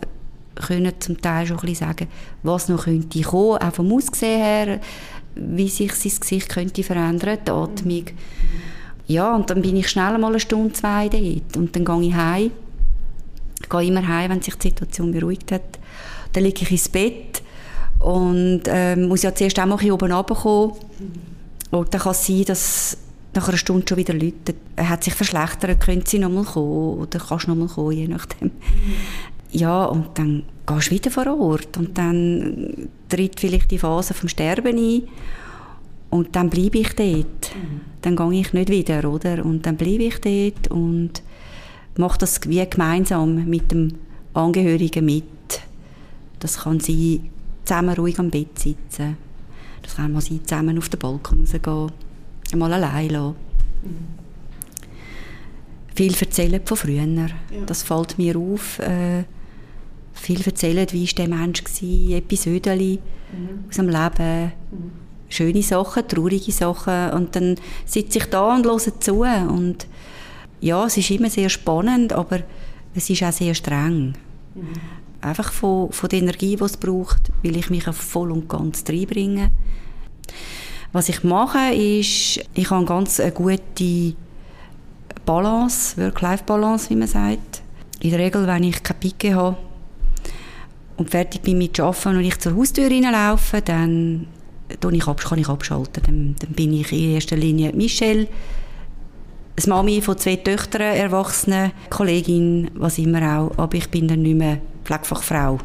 können 0.55 0.93
zum 1.01 1.21
Teil 1.21 1.47
schon 1.47 1.59
ein 1.59 1.67
bisschen 1.67 1.87
sagen, 1.89 2.09
was 2.43 2.69
noch 2.69 2.85
könnte 2.85 3.23
kommen, 3.23 3.59
auch 3.59 3.73
vom 3.73 3.93
Aussehen 3.93 4.43
her, 4.43 4.81
wie 5.35 5.69
sich 5.69 5.95
sein 5.95 6.13
Gesicht 6.21 6.49
könnte 6.49 6.83
verändern, 6.83 7.39
die 7.47 7.51
Atmung. 7.51 8.05
Ja, 9.07 9.35
und 9.35 9.51
dann 9.51 9.63
bin 9.63 9.77
ich 9.77 9.89
schnell 9.89 10.17
mal 10.19 10.29
eine 10.29 10.41
Stunde, 10.41 10.73
zwei 10.73 11.09
dort 11.09 11.57
und 11.57 11.75
dann 11.75 11.85
gehe 11.85 12.09
ich 12.09 12.15
heim 12.15 12.51
ich 13.63 13.69
gehe 13.69 13.85
immer 13.85 14.07
heim, 14.07 14.31
wenn 14.31 14.43
sich 14.43 14.55
die 14.57 14.69
Situation 14.69 15.13
beruhigt 15.13 15.53
hat. 15.53 15.79
Dann 16.33 16.45
liege 16.45 16.63
ich 16.63 16.71
ins 16.71 16.89
Bett 16.89 17.43
und 17.99 18.63
äh, 18.67 18.97
muss 18.97 19.23
ja 19.23 19.35
zuerst 19.35 19.59
auch 19.59 19.67
mal 19.67 19.91
oben 19.91 20.13
runterkommen. 20.13 20.77
Und 21.71 21.95
dann 21.95 22.01
kann 22.01 22.13
es 22.13 22.27
sein, 22.27 22.45
dass 22.45 22.99
nach 23.35 23.49
einer 23.49 23.57
Stunde 23.57 23.87
schon 23.89 23.99
wieder 23.99 24.15
läutet. 24.15 24.57
Er 24.77 24.91
hat 24.91 25.05
sich 25.05 25.15
verschlechtert, 25.15 25.81
können 25.81 26.05
Sie 26.05 26.19
noch 26.19 26.29
mal 26.29 26.45
kommen 26.45 26.99
oder 26.99 27.19
kannst 27.19 27.47
du 27.47 27.51
noch 27.51 27.57
mal 27.57 27.69
kommen, 27.69 27.93
je 27.93 28.09
nachdem. 28.09 28.51
Ja, 29.53 29.85
und 29.85 30.19
dann 30.19 30.45
gehst 30.67 30.91
du 30.91 30.95
wieder 30.95 31.11
vor 31.11 31.27
Ort 31.27 31.77
und 31.77 31.97
dann 31.99 32.89
tritt 33.09 33.39
vielleicht 33.39 33.71
die 33.71 33.79
Phase 33.79 34.15
vom 34.15 34.29
Sterben 34.29 34.77
ein 34.77 35.03
und 36.09 36.35
dann 36.35 36.49
bleibe 36.49 36.79
ich 36.79 36.95
dort. 36.95 37.53
Dann 38.01 38.17
gehe 38.17 38.41
ich 38.41 38.53
nicht 38.53 38.71
wieder, 38.71 39.09
oder? 39.09 39.45
Und 39.45 39.67
dann 39.67 39.77
bleibe 39.77 40.05
ich 40.05 40.21
dort 40.21 40.69
und 40.71 41.23
mache 41.97 42.19
das 42.19 42.41
wie 42.47 42.65
gemeinsam 42.69 43.47
mit 43.49 43.71
dem 43.71 43.93
Angehörigen 44.33 45.05
mit. 45.05 45.25
Das 46.39 46.61
kann 46.61 46.81
sein, 46.81 47.31
zusammen 47.65 47.95
ruhig 47.95 48.19
am 48.19 48.31
Bett 48.31 48.59
sitzen. 48.59 49.17
Das 49.83 49.97
kann 49.97 50.13
mal 50.13 50.23
sein, 50.23 50.41
zusammen 50.45 50.79
auf 50.79 50.89
den 50.89 50.99
Balkon 50.99 51.41
rausgehen. 51.41 51.93
Mal 52.55 52.73
allein 52.73 53.11
lassen. 53.11 53.37
Mhm. 53.83 54.23
Viel 55.95 56.15
erzählen 56.19 56.61
von 56.65 56.77
früher. 56.77 57.07
Ja. 57.07 57.27
Das 57.67 57.83
fällt 57.83 58.17
mir 58.19 58.37
auf. 58.37 58.79
Äh, 58.79 59.25
viel 60.13 60.41
erzählen, 60.43 60.87
wie 60.91 61.07
war 61.07 61.15
der 61.15 61.29
Mensch, 61.29 61.63
war, 61.65 62.17
Episoden 62.17 62.99
mhm. 63.33 63.65
aus 63.69 63.77
dem 63.77 63.89
Leben. 63.89 64.53
Mhm. 64.71 64.91
Schöne 65.29 65.63
Sachen, 65.63 66.07
traurige 66.07 66.53
Sachen. 66.53 67.11
Und 67.13 67.35
dann 67.35 67.57
sitze 67.87 68.19
ich 68.19 68.27
da 68.27 68.55
und 68.55 68.67
höre 68.67 69.01
zu. 69.01 69.23
Und 69.23 69.87
ja, 70.61 70.85
es 70.87 70.97
ist 70.97 71.11
immer 71.11 71.31
sehr 71.31 71.49
spannend, 71.49 72.13
aber 72.13 72.41
es 72.95 73.09
ist 73.09 73.23
auch 73.23 73.33
sehr 73.33 73.55
streng. 73.55 74.15
Mhm. 74.55 74.73
Einfach 75.23 75.53
von, 75.53 75.91
von 75.93 76.09
der 76.09 76.19
Energie, 76.19 76.57
die 76.57 76.65
es 76.65 76.77
braucht, 76.77 77.33
will 77.43 77.57
ich 77.57 77.71
mich 77.71 77.85
voll 77.85 78.33
und 78.33 78.49
ganz 78.49 78.85
reinbringen. 78.89 79.51
Was 80.93 81.09
ich 81.09 81.25
mache, 81.25 81.73
ist, 81.75 82.41
ich 82.53 82.71
habe 82.71 82.79
eine 82.79 82.85
ganz 82.85 83.19
eine 83.19 83.33
gute 83.33 84.15
Balance, 85.25 85.97
Work-Life-Balance, 85.97 86.91
wie 86.91 86.97
man 86.97 87.09
sagt. 87.09 87.63
In 88.01 88.11
der 88.11 88.19
Regel, 88.19 88.47
wenn 88.47 88.65
ich 88.65 88.83
keine 88.83 88.99
Picke 88.99 89.35
habe 89.35 89.57
und 91.03 91.11
fertig 91.11 91.43
bin 91.43 91.59
mit 91.59 91.81
Arbeiten 91.81 92.17
und 92.17 92.25
ich 92.25 92.39
zur 92.39 92.57
Haustür 92.57 92.89
reinlaufe, 92.89 93.61
dann 93.61 94.29
kann 94.81 95.39
ich 95.39 95.49
abschalten. 95.49 96.03
Dann, 96.07 96.37
dann 96.39 96.53
bin 96.53 96.73
ich 96.73 96.93
in 96.93 97.15
erster 97.15 97.37
Linie 97.37 97.73
Michelle, 97.73 98.29
eine 99.59 99.67
Mami 99.67 100.01
von 100.01 100.17
zwei 100.17 100.37
Töchtern, 100.37 100.97
Erwachsene, 100.97 101.73
Kollegin, 101.91 102.71
was 102.75 102.99
immer 102.99 103.39
auch. 103.39 103.59
Aber 103.59 103.77
ich 103.77 103.91
bin 103.91 104.07
dann 104.07 104.23
nicht 104.23 104.37
mehr 104.37 104.59
Pflegefachfrau. 104.85 105.59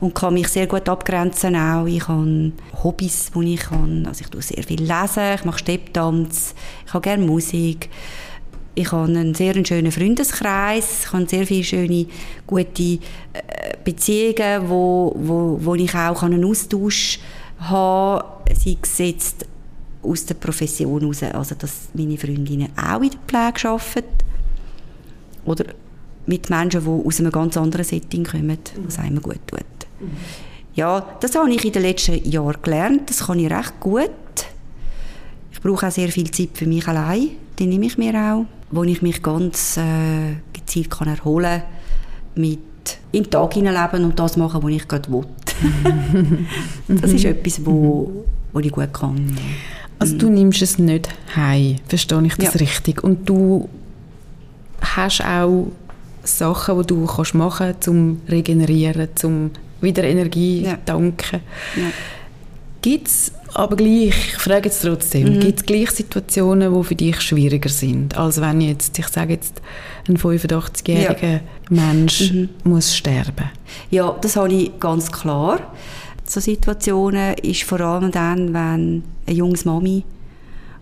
Und 0.00 0.14
kann 0.14 0.34
mich 0.34 0.48
sehr 0.48 0.66
gut 0.66 0.88
abgrenzen 0.88 1.54
auch. 1.54 1.86
Ich 1.86 2.06
habe 2.08 2.52
Hobbys, 2.82 3.30
die 3.34 3.54
ich 3.54 3.60
kann. 3.60 4.06
Also 4.06 4.22
ich 4.22 4.30
tue 4.30 4.42
sehr 4.42 4.62
viel 4.64 4.82
lesen, 4.82 5.34
ich 5.36 5.44
mache 5.44 5.58
Stepptanz, 5.58 6.54
ich 6.84 6.94
habe 6.94 7.02
gerne 7.02 7.24
Musik. 7.24 7.88
Ich 8.80 8.92
habe 8.92 9.04
einen 9.04 9.34
sehr 9.34 9.54
schönen 9.64 9.92
Freundeskreis, 9.92 11.04
ich 11.04 11.12
habe 11.12 11.28
sehr 11.28 11.46
viele 11.46 11.64
schöne, 11.64 12.06
gute 12.46 12.82
äh, 12.82 12.98
Beziehungen, 13.84 14.70
wo, 14.70 15.14
wo, 15.16 15.58
wo 15.60 15.74
ich 15.74 15.94
auch 15.94 16.22
einen 16.22 16.44
Austausch 16.44 17.20
haben 17.58 18.22
kann, 18.46 18.56
sei 18.58 18.76
es 18.82 18.98
jetzt 18.98 19.46
aus 20.02 20.24
der 20.24 20.34
Profession 20.34 21.00
heraus, 21.00 21.22
also 21.22 21.54
dass 21.56 21.88
meine 21.92 22.16
Freundinnen 22.16 22.70
auch 22.74 23.02
in 23.02 23.10
der 23.10 23.18
Pflege 23.26 23.68
arbeiten. 23.68 24.24
oder 25.44 25.64
mit 26.24 26.48
Menschen, 26.48 26.82
die 26.82 27.06
aus 27.06 27.20
einem 27.20 27.32
ganz 27.32 27.58
anderen 27.58 27.84
Setting 27.84 28.24
kommen, 28.24 28.58
was 28.84 28.98
einem 28.98 29.20
gut 29.20 29.40
tut. 29.46 29.60
Ja, 30.74 31.00
das 31.20 31.34
habe 31.34 31.52
ich 31.52 31.64
in 31.64 31.72
den 31.72 31.82
letzten 31.82 32.24
Jahren 32.30 32.62
gelernt. 32.62 33.10
Das 33.10 33.26
kann 33.26 33.38
ich 33.38 33.50
recht 33.50 33.78
gut. 33.80 34.10
Ich 35.60 35.66
brauche 35.66 35.86
auch 35.88 35.92
sehr 35.92 36.08
viel 36.08 36.30
Zeit 36.30 36.50
für 36.54 36.66
mich 36.66 36.88
allein. 36.88 37.32
Die 37.58 37.66
nehme 37.66 37.84
ich 37.84 37.98
mir 37.98 38.14
auch. 38.14 38.46
Wo 38.70 38.82
ich 38.84 39.02
mich 39.02 39.22
ganz 39.22 39.76
äh, 39.76 40.36
gezielt 40.54 40.90
kann 40.90 41.08
erholen 41.08 41.60
kann, 41.60 42.40
mit 42.42 42.60
in 43.12 43.24
den 43.24 43.30
Tag 43.30 43.52
hineinleben 43.52 44.04
und 44.04 44.18
das 44.18 44.38
machen, 44.38 44.62
was 44.62 44.70
ich 44.70 44.88
gerade 44.88 45.12
will. 45.12 45.24
das 46.88 47.12
ist 47.12 47.24
etwas, 47.24 47.64
wo, 47.64 48.24
wo 48.52 48.60
ich 48.60 48.72
gut 48.72 48.92
kann. 48.92 49.36
Also 49.98 50.16
du 50.16 50.30
nimmst 50.30 50.62
es 50.62 50.78
nicht 50.78 51.10
heim, 51.36 51.76
verstehe 51.86 52.24
ich 52.24 52.34
das 52.36 52.54
ja. 52.54 52.60
richtig? 52.60 53.04
Und 53.04 53.28
du 53.28 53.68
hast 54.80 55.22
auch 55.22 55.66
Sachen, 56.22 56.80
die 56.80 56.86
du 56.86 57.04
kannst 57.04 57.34
machen 57.34 57.72
kannst, 57.72 57.88
um 57.88 58.22
regenerieren, 58.28 59.08
um 59.24 59.50
wieder 59.82 60.04
Energie 60.04 60.62
ja. 60.62 60.78
tanken. 60.86 61.40
Ja. 61.76 61.82
Gibt 62.82 63.08
es 63.08 63.32
aber 63.52 63.76
gleich, 63.76 64.08
ich 64.08 64.36
frage 64.36 64.68
jetzt 64.68 64.82
trotzdem, 64.82 65.34
mhm. 65.34 65.40
gibt 65.40 65.60
es 65.60 65.66
gleich 65.66 65.90
Situationen, 65.90 66.72
die 66.72 66.84
für 66.84 66.94
dich 66.94 67.20
schwieriger 67.20 67.68
sind, 67.68 68.16
als 68.16 68.40
wenn 68.40 68.60
jetzt, 68.60 68.98
ich 68.98 69.08
sage 69.08 69.34
jetzt, 69.34 69.60
ein 70.08 70.16
85-jähriger 70.16 71.32
ja. 71.32 71.40
Mensch 71.68 72.32
mhm. 72.32 72.48
muss 72.64 72.96
sterben? 72.96 73.50
Ja, 73.90 74.16
das 74.20 74.36
habe 74.36 74.52
ich 74.52 74.78
ganz 74.78 75.10
klar. 75.10 75.60
So 76.24 76.40
Situationen 76.40 77.34
ist 77.34 77.64
vor 77.64 77.80
allem 77.80 78.12
dann, 78.12 78.54
wenn 78.54 79.02
eine 79.26 79.36
junge 79.36 79.58
Mami 79.64 80.04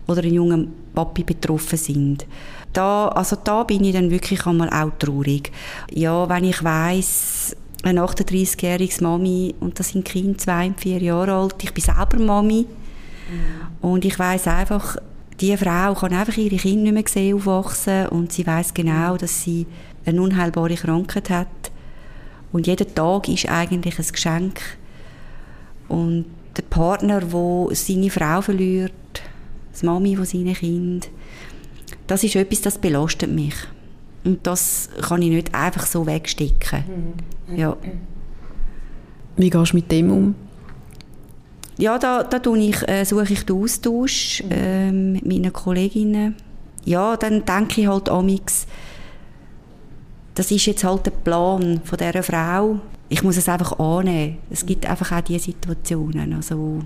oder 0.07 0.23
ein 0.23 0.33
junger 0.33 0.65
Papi 0.93 1.23
betroffen 1.23 1.77
sind. 1.77 2.25
Da, 2.71 3.07
also 3.07 3.35
da 3.43 3.63
bin 3.63 3.83
ich 3.83 3.93
dann 3.93 4.11
wirklich 4.11 4.45
einmal 4.45 4.69
auch 4.69 4.91
traurig. 4.99 5.51
Ja, 5.91 6.29
wenn 6.29 6.43
ich 6.43 6.63
weiß 6.63 7.55
eine 7.83 8.01
38-jährige 8.01 9.03
Mami 9.03 9.55
und 9.59 9.79
das 9.79 9.89
sind 9.89 10.05
Kinder 10.05 10.37
zwei 10.37 10.67
und 10.67 10.79
vier 10.79 11.01
Jahre 11.01 11.33
alt. 11.33 11.55
Ich 11.63 11.73
bin 11.73 11.83
selber 11.83 12.19
Mami 12.19 12.65
mhm. 12.65 13.89
und 13.89 14.05
ich 14.05 14.17
weiß 14.17 14.47
einfach, 14.47 14.97
die 15.39 15.55
Frau 15.55 15.93
kann 15.93 16.13
einfach 16.13 16.35
ihre 16.37 16.57
Kinder 16.57 16.91
nicht 16.91 16.93
mehr 16.93 17.03
sehen 17.07 17.35
aufwachsen 17.35 18.07
und 18.07 18.33
sie 18.33 18.45
weiß 18.45 18.73
genau, 18.73 19.15
dass 19.15 19.43
sie 19.43 19.65
eine 20.05 20.21
unheilbare 20.21 20.75
Krankheit 20.75 21.29
hat 21.29 21.47
und 22.51 22.67
jeder 22.67 22.93
Tag 22.93 23.29
ist 23.29 23.47
eigentlich 23.47 23.97
ein 23.97 24.11
Geschenk 24.11 24.61
und 25.87 26.25
der 26.57 26.63
Partner, 26.63 27.21
der 27.21 27.75
seine 27.75 28.09
Frau 28.09 28.41
verliert, 28.41 28.91
das 29.71 29.83
Mami 29.83 30.15
von 30.15 30.25
seinen 30.25 30.53
Kind, 30.53 31.09
das 32.07 32.23
ist 32.23 32.35
etwas, 32.35 32.61
das 32.61 32.77
belastet 32.77 33.29
mich. 33.29 33.53
Und 34.23 34.45
das 34.45 34.89
kann 35.01 35.21
ich 35.21 35.29
nicht 35.29 35.55
einfach 35.55 35.85
so 35.85 36.05
wegstecken. 36.05 36.83
Mhm. 37.47 37.57
Ja. 37.57 37.77
Wie 39.37 39.49
gehst 39.49 39.71
du 39.71 39.77
mit 39.77 39.91
dem 39.91 40.11
um? 40.11 40.35
Ja, 41.77 41.97
da, 41.97 42.23
da 42.23 42.39
tue 42.39 42.59
ich, 42.59 42.87
äh, 42.89 43.05
suche 43.05 43.31
ich 43.31 43.45
den 43.45 43.55
Austausch 43.55 44.43
äh, 44.49 44.91
mit 44.91 45.25
meinen 45.25 45.53
Kolleginnen. 45.53 46.35
Ja, 46.83 47.15
dann 47.15 47.45
denke 47.45 47.81
ich 47.81 47.87
halt 47.87 48.09
amix, 48.09 48.67
das 50.35 50.51
ist 50.51 50.65
jetzt 50.65 50.83
halt 50.83 51.05
der 51.05 51.11
Plan 51.11 51.81
von 51.83 51.97
dieser 51.97 52.23
Frau. 52.23 52.79
Ich 53.07 53.23
muss 53.23 53.37
es 53.37 53.49
einfach 53.49 53.79
annehmen. 53.79 54.37
Es 54.49 54.65
gibt 54.65 54.85
einfach 54.85 55.11
auch 55.11 55.21
diese 55.21 55.39
Situationen. 55.45 56.33
Also, 56.33 56.79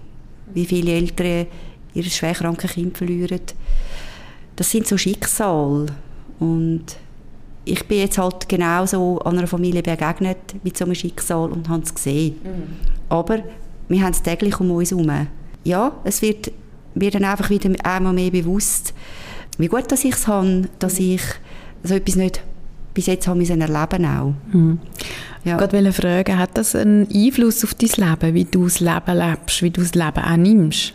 wie 0.54 0.65
viele 0.65 0.93
Eltern 0.93 1.48
ihre 1.93 2.10
schwerkranken 2.10 2.69
Kind 2.69 2.98
verlieren. 2.98 3.41
Das 4.56 4.69
sind 4.72 4.88
so 4.88 4.98
Schicksale. 4.98 5.88
Und 6.39 6.98
ich 7.65 7.88
bin 7.88 7.99
jetzt 7.99 8.17
halt 8.17 8.49
genau 8.49 8.86
so 8.86 9.19
einer 9.19 9.47
Familie 9.47 9.82
begegnet 9.82 10.38
mit 10.63 10.78
so 10.78 10.86
einem 10.86 10.95
Schicksal 10.95 11.52
und 11.52 11.69
habe 11.69 11.84
es 11.84 11.93
gesehen. 11.93 12.36
Mhm. 12.43 12.63
Aber 13.10 13.39
wir 13.88 14.02
haben 14.02 14.12
es 14.12 14.21
täglich 14.21 14.60
um 14.60 14.71
uns 14.71 14.91
herum. 14.91 15.28
Ja, 15.63 15.93
es 16.04 16.21
wird 16.21 16.52
mir 16.95 17.12
dann 17.12 17.23
einfach 17.23 17.49
wieder 17.49 17.71
einmal 17.84 18.13
mehr 18.13 18.32
bewusst, 18.32 18.93
wie 19.58 19.67
gut 19.67 19.91
dass 19.91 20.04
ich 20.04 20.13
es 20.13 20.28
habe, 20.28 20.67
dass 20.80 20.99
ich 20.99 21.21
so 21.84 21.93
etwas 21.93 22.15
nicht 22.15 22.41
bis 22.93 23.08
jetzt 23.08 23.28
habe 23.28 23.39
erleben 23.49 24.06
auch. 24.06 24.34
Mhm. 24.52 24.80
Ja. 25.43 25.56
Ich 25.56 25.73
wollte 25.73 25.76
fragen, 25.91 26.38
hat 26.38 26.58
das 26.58 26.76
einen 26.76 27.08
Einfluss 27.13 27.63
auf 27.63 27.73
dein 27.73 27.89
Leben, 27.89 28.34
wie 28.34 28.45
du 28.45 28.65
das 28.65 28.80
Leben 28.80 29.17
lebst, 29.17 29.62
wie 29.62 29.71
du 29.71 29.82
das 29.82 29.93
Leben 29.93 30.23
auch 30.23 30.38
nimmst? 30.38 30.93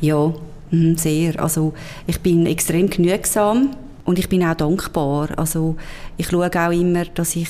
Ja, 0.00 0.32
mhm, 0.70 0.96
sehr. 0.96 1.40
Also 1.42 1.72
ich 2.06 2.20
bin 2.20 2.46
extrem 2.46 2.88
genügsam 2.88 3.70
und 4.04 4.18
ich 4.18 4.28
bin 4.28 4.44
auch 4.44 4.54
dankbar. 4.54 5.28
Also 5.36 5.76
ich 6.16 6.28
schaue 6.28 6.50
auch 6.50 6.72
immer, 6.72 7.04
dass 7.04 7.36
ich 7.36 7.48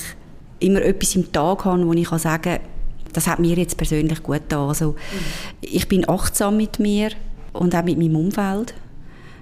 immer 0.59 0.81
etwas 0.81 1.15
im 1.15 1.31
Tag 1.31 1.65
habe, 1.65 1.85
wo 1.85 1.93
ich 1.93 2.09
kann 2.09 2.19
sagen 2.19 2.43
kann, 2.43 2.59
das 3.11 3.27
hat 3.27 3.39
mir 3.39 3.55
jetzt 3.55 3.77
persönlich 3.77 4.23
gut 4.23 4.41
getan. 4.41 4.69
Also 4.69 4.91
mhm. 4.91 4.95
ich 5.61 5.87
bin 5.87 6.07
achtsam 6.07 6.57
mit 6.57 6.79
mir 6.79 7.11
und 7.53 7.75
auch 7.75 7.83
mit 7.83 7.97
meinem 7.97 8.15
Umfeld. 8.15 8.73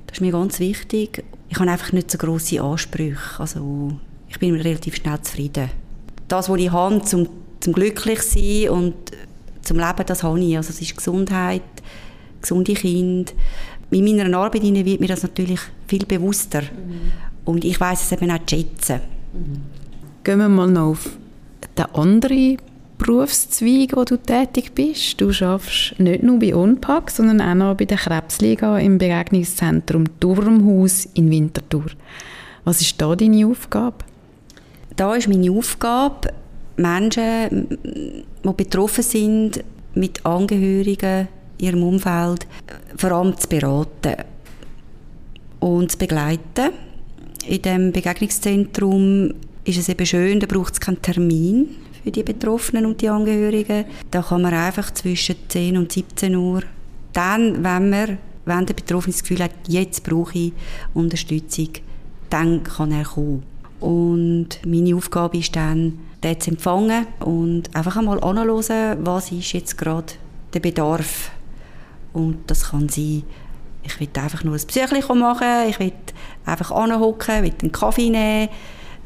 Das 0.08 0.18
ist 0.18 0.22
mir 0.22 0.32
ganz 0.32 0.60
wichtig. 0.60 1.24
Ich 1.50 1.60
habe 1.60 1.72
einfach 1.72 1.92
nicht 1.94 2.12
so 2.12 2.18
große 2.18 2.62
Ansprüche. 2.62 3.40
Also 3.40 3.94
ich 4.28 4.40
bin 4.40 4.56
relativ 4.56 4.96
schnell 4.96 5.22
zufrieden. 5.22 5.70
Das, 6.28 6.50
was 6.50 6.60
ich 6.60 6.72
habe, 6.72 7.02
zum, 7.04 7.28
zum 7.60 7.74
glücklich 7.74 8.22
sein 8.22 8.70
und 8.70 8.94
zum 9.62 9.78
Leben, 9.78 10.06
das 10.06 10.24
habe 10.24 10.40
ich. 10.40 10.58
Also 10.58 10.70
es 10.70 10.82
ist 10.82 10.98
Gesundheit, 10.98 11.62
gesunde 12.42 12.74
Kinder, 12.74 13.32
in 13.92 14.06
meiner 14.06 14.38
Arbeit 14.38 14.64
wird 14.64 15.02
mir 15.02 15.08
das 15.08 15.24
natürlich 15.24 15.60
viel 15.88 16.06
bewusster. 16.06 16.62
Mhm. 16.62 17.12
Und 17.46 17.66
ich 17.66 17.80
weiß 17.80 18.04
es 18.04 18.12
eben 18.12 18.32
auch 18.32 18.46
zu 18.46 18.56
schätzen. 18.56 19.02
Mhm. 19.34 19.62
Gehen 20.24 20.40
wir 20.40 20.50
mal 20.50 20.68
noch 20.68 20.92
auf 20.92 21.10
den 21.78 21.86
anderen 21.94 22.58
Berufszweig, 22.98 23.96
wo 23.96 24.04
du 24.04 24.18
tätig 24.18 24.74
bist. 24.76 25.20
Du 25.20 25.32
arbeitest 25.32 26.00
nicht 26.00 26.24
nur 26.24 26.38
bei 26.38 26.56
ONPAC, 26.56 27.10
sondern 27.10 27.42
auch 27.42 27.56
noch 27.56 27.76
bei 27.76 27.86
der 27.86 27.98
Krebsliga 27.98 28.78
im 28.78 29.00
Begegnungszentrum 29.00 30.06
Turmhaus 30.20 31.08
in 31.16 31.32
Winterthur. 31.32 31.86
Was 32.64 32.82
ist 32.82 33.02
da 33.02 33.16
deine 33.16 33.48
Aufgabe? 33.48 34.06
Da 34.96 35.16
ist 35.16 35.28
meine 35.28 35.52
Aufgabe, 35.52 36.30
Menschen, 36.78 37.68
die 37.84 38.54
betroffen 38.56 39.04
sind, 39.04 39.64
mit 39.96 40.24
Angehörigen 40.26 41.28
ihrem 41.62 41.84
Umfeld 41.84 42.48
vor 42.98 43.12
allem 43.12 43.38
zu 43.38 43.48
beraten 43.48 44.16
und 45.60 45.92
zu 45.92 45.98
begleiten. 45.98 46.72
In 47.48 47.62
dem 47.62 47.92
Begegnungszentrum 47.92 49.34
ist 49.64 49.78
es 49.78 49.90
eben 49.90 50.06
schön, 50.06 50.40
da 50.40 50.48
braucht 50.48 50.74
es 50.74 50.80
keinen 50.80 51.02
Termin 51.02 51.70
für 52.04 52.12
die 52.12 52.24
Betroffenen 52.24 52.86
und 52.86 53.02
die 53.02 53.10
Angehörigen. 53.10 53.86
Da 54.10 54.22
kann 54.22 54.42
man 54.42 54.54
einfach 54.54 54.92
zwischen 54.92 55.36
10 55.48 55.78
und 55.78 55.92
17 55.92 56.36
Uhr, 56.36 56.64
dann, 57.14 57.64
wenn 57.64 57.90
man 57.90 58.18
wenn 58.46 58.66
der 58.66 58.74
Betroffene 58.74 59.14
das 59.14 59.22
Gefühl 59.22 59.44
hat, 59.44 59.52
jetzt 59.68 60.04
brauche 60.04 60.38
ich 60.38 60.54
Unterstützung, 60.94 61.70
dann 62.30 62.64
kann 62.64 62.92
er 62.92 63.04
kommen. 63.04 63.44
Und 63.80 64.60
meine 64.66 64.96
Aufgabe 64.96 65.38
ist 65.38 65.56
dann, 65.56 66.00
den 66.24 66.40
zu 66.40 66.52
empfangen 66.52 67.08
und 67.20 67.76
einfach 67.76 67.98
einmal 67.98 68.24
anzuhören, 68.24 69.06
was 69.06 69.32
ist 69.32 69.54
jetzt 69.54 69.78
gerade 69.78 70.14
der 70.54 70.60
Bedarf 70.60 71.32
und 72.14 72.40
das 72.48 72.70
kann 72.70 72.90
sein, 72.90 73.24
ich 73.84 74.00
will 74.00 74.10
einfach 74.16 74.44
nur 74.44 74.56
ein 74.56 74.68
Psychlichen 74.68 75.20
machen, 75.20 75.70
ich 75.70 75.80
will 75.80 75.94
einfach 76.46 76.72
anhocken, 76.72 77.44
will 77.44 77.54
einen 77.62 77.72
Kaffee 77.72 78.10
nehmen, 78.10 78.50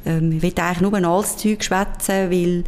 ähm, 0.05 0.31
ich 0.33 0.41
will 0.41 0.53
eigentlich 0.57 0.81
nur 0.81 0.93
ein 0.93 1.05
altes 1.05 1.37
Zeug 1.37 1.63
schwätzen, 1.63 2.29
weil 2.29 2.63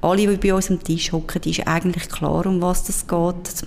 alle, 0.00 0.26
die 0.26 0.36
bei 0.36 0.54
uns 0.54 0.70
am 0.70 0.82
Tisch 0.82 1.12
hocken, 1.12 1.42
ist 1.44 1.66
eigentlich 1.66 2.08
klar, 2.08 2.44
um 2.46 2.60
was 2.60 2.88
es 2.88 3.06
geht. 3.06 3.66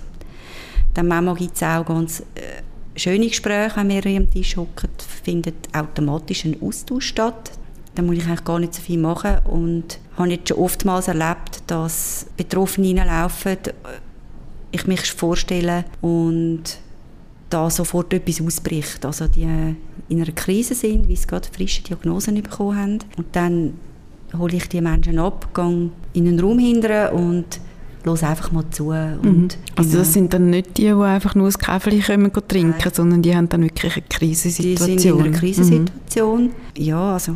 Dann 0.94 1.08
manchmal 1.08 1.36
gibt 1.36 1.56
es 1.56 1.64
auch 1.64 1.86
ganz 1.86 2.22
äh, 2.36 2.62
schöne 2.96 3.28
Gespräche, 3.28 3.78
wenn 3.78 3.90
wir 3.90 4.18
am 4.18 4.30
Tisch 4.30 4.56
hocken, 4.58 4.90
findet 5.24 5.74
automatisch 5.76 6.46
ein 6.46 6.62
Austausch 6.62 7.08
statt. 7.08 7.52
Da 7.96 8.02
muss 8.02 8.18
ich 8.18 8.26
eigentlich 8.26 8.44
gar 8.44 8.60
nicht 8.60 8.74
so 8.74 8.82
viel 8.82 9.00
machen 9.00 9.38
und 9.46 10.00
habe 10.18 10.30
jetzt 10.30 10.50
schon 10.50 10.58
oftmals 10.58 11.08
erlebt, 11.08 11.64
dass 11.68 12.28
Betroffene 12.36 13.00
reinlaufen, 13.00 13.58
ich 14.76 14.88
mich 14.88 15.12
vorstellen 15.12 15.86
und 16.02 16.64
da 17.50 17.70
sofort 17.70 18.14
etwas 18.14 18.42
ausbricht. 18.42 19.06
Also 19.06 19.28
die 19.28 19.48
in 20.10 20.22
einer 20.22 20.32
Krise 20.32 20.76
sind, 20.76 21.08
wie 21.08 21.16
sie 21.16 21.28
gerade 21.28 21.48
frische 21.52 21.84
Diagnosen 21.84 22.42
bekommen 22.42 22.78
haben. 22.78 23.00
Und 23.18 23.28
dann 23.34 23.74
hole 24.38 24.56
ich 24.56 24.68
die 24.68 24.82
Menschen 24.82 25.20
ab, 25.20 25.54
gehe 25.54 25.90
in 26.14 26.28
einen 26.28 26.40
Raum 26.40 26.60
hinter 26.60 27.14
und 27.14 27.60
los 28.04 28.24
einfach 28.24 28.52
mal 28.52 28.70
zu. 28.70 28.90
Und 28.90 29.24
mhm. 29.24 29.48
Also 29.76 29.98
das 30.00 30.14
sind 30.14 30.34
dann 30.34 30.50
nicht 30.50 30.78
die, 30.78 30.84
die 30.84 30.92
einfach 30.92 31.36
nur 31.36 31.48
das 31.48 31.58
Käferchen 31.58 32.32
kommen 32.32 32.48
trinken, 32.48 32.76
Nein. 32.80 32.92
sondern 32.94 33.22
die 33.22 33.36
haben 33.36 33.50
dann 33.50 33.64
wirklich 33.64 33.94
eine 33.94 34.06
Krisensituation. 34.08 34.98
Die 34.98 35.02
sind 35.02 35.12
in 35.12 35.26
einer 35.26 35.38
Krisensituation. 35.38 36.44
Mhm. 36.44 36.52
Ja, 36.78 37.14
also 37.14 37.32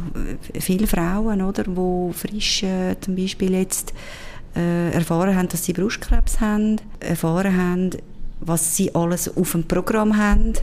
äh, 0.54 0.60
viele 0.60 0.88
Frauen, 0.88 1.41
oder, 1.41 1.63
die 1.63 2.13
frisch 2.13 2.63
äh, 2.63 2.95
zum 3.02 3.15
Beispiel 3.15 3.54
jetzt 3.54 3.93
äh, 4.55 4.91
erfahren 4.91 5.35
haben, 5.35 5.49
dass 5.49 5.65
sie 5.65 5.73
Brustkrebs 5.73 6.39
haben, 6.39 6.77
erfahren 6.99 7.55
haben, 7.57 7.89
was 8.39 8.75
sie 8.75 8.93
alles 8.95 9.35
auf 9.35 9.51
dem 9.51 9.65
Programm 9.65 10.17
haben 10.17 10.53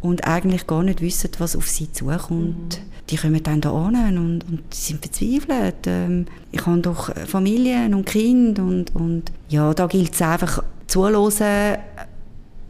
und 0.00 0.26
eigentlich 0.26 0.66
gar 0.66 0.82
nicht 0.82 1.00
wissen, 1.00 1.30
was 1.38 1.56
auf 1.56 1.68
sie 1.68 1.90
zukommt. 1.92 2.78
Mhm. 2.78 2.96
Die 3.10 3.16
kommen 3.16 3.42
dann 3.42 3.60
da 3.60 3.70
an 3.72 4.18
und, 4.18 4.44
und 4.48 4.74
sind 4.74 5.00
verzweifelt. 5.00 5.86
Ähm, 5.86 6.26
ich 6.50 6.66
habe 6.66 6.80
doch 6.80 7.14
Familien 7.26 7.94
und 7.94 8.06
Kinder 8.06 8.62
und, 8.62 8.94
und 8.94 9.30
ja, 9.48 9.72
da 9.74 9.86
gilt 9.86 10.14
es 10.14 10.22
einfach 10.22 10.62
zuhören. 10.86 11.78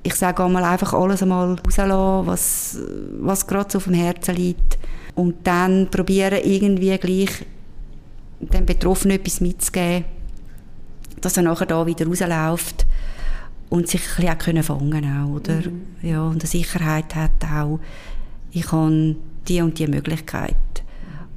Ich 0.03 0.14
sage 0.14 0.44
einmal 0.44 0.64
einfach 0.64 0.92
alles 0.92 1.22
einmal 1.22 1.57
rauslassen, 1.57 2.27
was, 2.27 2.79
was 3.18 3.46
gerade 3.46 3.70
so 3.72 3.79
auf 3.79 3.85
dem 3.85 3.94
Herzen 3.94 4.37
liegt. 4.37 4.79
Und 5.14 5.35
dann 5.44 5.88
probieren 5.90 6.38
irgendwie 6.44 6.96
gleich 6.99 7.46
dem 8.40 8.66
Betroffenen 8.66 9.16
etwas 9.16 9.40
mitzugeben, 9.40 10.05
dass 11.20 11.37
er 11.37 11.42
nachher 11.42 11.66
da 11.66 11.87
wieder 11.87 12.07
rausläuft 12.07 12.87
und 13.68 13.88
sich 13.88 14.02
ein 14.18 14.37
bisschen 14.37 14.59
auch 14.59 14.64
fangen 14.64 15.05
auch, 15.05 15.37
oder? 15.37 15.55
Mhm. 15.55 15.83
Ja, 16.02 16.22
und 16.22 16.40
eine 16.42 16.46
Sicherheit 16.46 17.14
hat 17.14 17.44
auch, 17.52 17.81
ich 18.52 18.70
habe 18.72 19.16
die 19.48 19.61
und 19.61 19.79
die 19.79 19.87
Möglichkeit. 19.87 20.55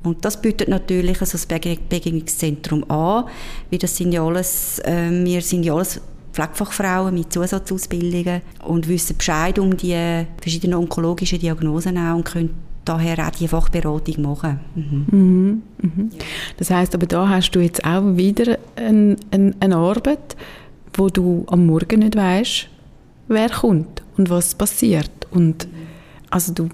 Und 0.03 0.23
das 0.23 0.41
bietet 0.41 0.69
natürlich 0.69 1.19
also 1.19 1.33
das 1.33 1.45
Begegnungszentrum 1.45 2.89
an, 2.89 3.25
weil 3.69 3.79
das 3.79 3.97
sind 3.97 4.13
ja 4.13 4.23
alles, 4.23 4.79
äh, 4.79 5.09
wir 5.11 5.41
sind 5.41 5.63
ja 5.63 5.73
alles 5.73 5.99
Pflegefachfrauen 6.31 7.13
mit 7.13 7.33
Zusatzausbildungen 7.33 8.41
und 8.65 8.87
wissen 8.87 9.17
Bescheid 9.17 9.59
um 9.59 9.75
die 9.75 10.25
verschiedenen 10.41 10.75
onkologischen 10.75 11.39
Diagnosen 11.39 11.97
auch 11.97 12.15
und 12.15 12.25
können 12.25 12.68
daher 12.89 13.27
auch 13.27 13.31
die 13.31 13.47
Fachberatung 13.47 14.21
machen. 14.21 14.59
Mhm. 14.75 15.05
Mhm. 15.11 15.61
Mhm. 15.81 16.11
Das 16.57 16.71
heißt, 16.71 16.95
aber 16.95 17.05
da 17.05 17.29
hast 17.29 17.51
du 17.51 17.59
jetzt 17.59 17.83
auch 17.85 18.17
wieder 18.17 18.57
ein, 18.75 19.15
ein, 19.31 19.55
eine 19.59 19.77
Arbeit, 19.77 20.35
wo 20.93 21.09
du 21.09 21.45
am 21.47 21.65
Morgen 21.65 21.99
nicht 21.99 22.15
weißt, 22.15 22.67
wer 23.27 23.49
kommt 23.49 24.01
und 24.17 24.29
was 24.29 24.55
passiert. 24.55 25.11
Und 25.31 25.67
also 26.29 26.53
du 26.53 26.69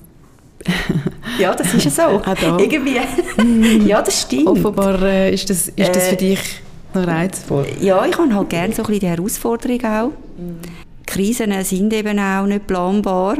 ja, 1.39 1.53
das 1.53 1.73
ist 1.75 1.85
ja 1.85 1.91
so. 1.91 2.21
Irgendwie. 2.57 2.97
ja, 3.87 4.01
das 4.01 4.23
stimmt. 4.23 4.47
Offenbar 4.47 4.99
äh, 5.03 5.31
ist, 5.31 5.47
das, 5.47 5.67
ist 5.67 5.95
das 5.95 6.07
für 6.07 6.15
äh, 6.15 6.17
dich 6.17 6.39
noch 6.95 7.05
reizvoll. 7.05 7.67
Ja, 7.81 8.03
ich 8.05 8.17
habe 8.17 8.33
halt 8.33 8.49
gerne 8.49 8.73
so 8.73 8.81
ein 8.81 8.87
bisschen 8.87 8.99
die 9.01 9.07
Herausforderung 9.07 9.83
auch. 9.83 10.07
Mhm. 10.37 10.59
Krisen 11.05 11.63
sind 11.63 11.93
eben 11.93 12.17
auch 12.17 12.47
nicht 12.47 12.65
planbar. 12.65 13.37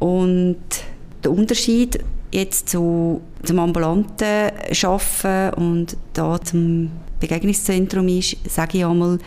Und 0.00 0.56
der 1.24 1.32
Unterschied 1.32 1.98
jetzt 2.30 2.68
zu, 2.68 3.20
zum 3.42 3.58
ambulanten 3.58 4.50
Arbeiten 4.82 5.54
und 5.54 5.96
da 6.12 6.40
zum 6.40 6.90
Begegnungszentrum 7.20 8.08
ist, 8.08 8.36
sage 8.48 8.78
ich 8.78 8.84
einmal, 8.84 9.18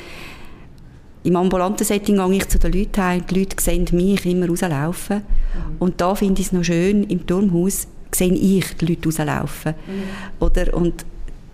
im 1.23 1.35
ambulanten 1.35 1.85
Setting 1.85 2.17
gehe 2.17 2.37
ich 2.37 2.47
zu 2.47 2.57
den 2.57 2.73
Leuten 2.73 3.01
heim, 3.01 3.23
die 3.29 3.39
Leute 3.39 3.55
sehen 3.59 3.87
mich 3.91 4.25
immer 4.25 4.47
rauslaufen. 4.47 5.17
Mhm. 5.17 5.75
Und 5.79 6.01
da 6.01 6.15
finde 6.15 6.41
ich 6.41 6.47
es 6.47 6.53
noch 6.53 6.63
schön, 6.63 7.03
im 7.03 7.27
Turmhaus 7.27 7.87
sehe 8.11 8.33
ich 8.33 8.75
die 8.77 8.85
Leute 8.85 9.05
rauslaufen. 9.05 9.73
Mhm. 9.73 10.45
Oder, 10.45 10.73
und 10.73 11.05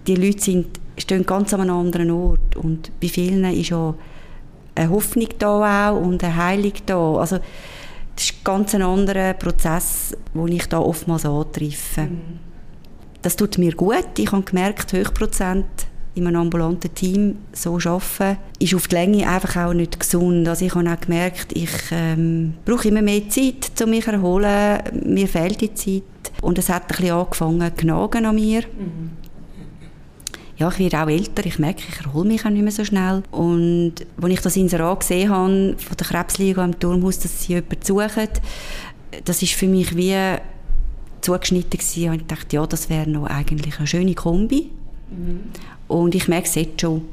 die 0.08 0.16
Leute 0.16 0.42
sind, 0.42 0.68
stehen 0.98 1.26
ganz 1.26 1.54
an 1.54 1.62
einem 1.62 1.76
anderen 1.76 2.12
Ort. 2.12 2.56
Und 2.56 2.92
bei 3.02 3.10
vielen 3.10 3.44
ist 3.46 3.70
ja 3.70 3.94
eine 4.76 4.90
Hoffnung 4.90 5.28
da 5.38 5.92
auch 5.92 6.00
und 6.00 6.24
eine 6.24 6.36
Heilung 6.38 6.74
da. 6.86 7.16
Also, 7.16 7.40
das 8.18 8.26
ist 8.26 8.34
ein 8.34 8.44
ganz 8.44 8.74
anderer 8.74 9.34
Prozess, 9.34 10.18
den 10.34 10.48
ich 10.48 10.66
da 10.66 10.80
oftmals 10.80 11.26
antreffe. 11.26 12.02
Mhm. 12.02 12.40
Das 13.22 13.36
tut 13.36 13.60
mir 13.60 13.76
gut. 13.76 14.18
Ich 14.18 14.32
habe 14.32 14.42
gemerkt, 14.42 14.92
Hochprozent 14.94 15.66
in 16.16 16.26
einem 16.26 16.42
ambulanten 16.42 16.94
Team 16.96 17.38
so 17.54 17.76
arbeiten, 17.76 18.40
ist 18.58 18.74
auf 18.74 18.88
die 18.88 18.96
Länge 18.96 19.30
einfach 19.30 19.68
auch 19.68 19.74
nicht 19.74 20.00
gesund. 20.00 20.48
Also 20.48 20.66
ich 20.66 20.74
habe 20.74 20.92
auch 20.92 21.00
gemerkt, 21.00 21.56
ich 21.56 21.70
ähm, 21.92 22.56
brauche 22.66 22.88
immer 22.88 23.04
mehr 23.04 23.30
Zeit, 23.30 23.72
um 23.84 23.92
mich 23.92 24.06
zu 24.06 24.12
erholen. 24.12 24.82
Mir 25.06 25.28
fehlt 25.28 25.62
die 25.62 25.74
Zeit. 25.76 26.04
Und 26.42 26.58
es 26.58 26.70
hat 26.70 26.84
ein 26.84 26.88
bisschen 26.88 27.12
angefangen 27.12 27.78
zu 27.78 27.88
an 28.26 28.36
mir. 28.36 28.62
Mhm. 28.62 29.12
Ja, 30.58 30.70
ich 30.70 30.80
werde 30.80 31.04
auch 31.04 31.08
älter, 31.08 31.46
ich 31.46 31.60
merke, 31.60 31.84
ich 31.88 32.06
erhole 32.06 32.28
mich 32.28 32.44
auch 32.46 32.50
nicht 32.50 32.64
mehr 32.64 32.72
so 32.72 32.84
schnell. 32.84 33.22
Und 33.32 33.94
als 34.20 34.34
ich 34.34 34.42
das 34.42 34.58
Inserat 34.58 35.02
gesehen 35.02 35.30
habe, 35.30 35.76
von 35.78 35.98
der 35.98 36.08
Krebsliga 36.08 36.66
im 36.66 36.80
Turmhaus, 36.80 37.20
dass 37.20 37.44
sie 37.44 37.54
jemanden 37.54 37.78
suchen, 37.84 38.30
das 39.24 39.42
ist 39.44 39.54
für 39.54 39.68
mich 39.68 39.96
wie 39.96 40.16
zugeschnitten 41.22 41.78
gewesen. 41.78 42.10
Und 42.10 42.22
ich 42.22 42.28
dachte, 42.28 42.56
ja, 42.56 42.66
das 42.66 42.90
wäre 42.90 43.10
noch 43.10 43.26
eigentlich 43.26 43.78
eine 43.78 43.88
schöne 43.88 44.16
Kombi. 44.16 44.72
Mhm. 45.12 45.40
Und 45.88 46.16
ich 46.16 46.28
merke 46.28 46.48
es 46.48 46.56
jetzt 46.56 46.82
schon, 46.82 47.04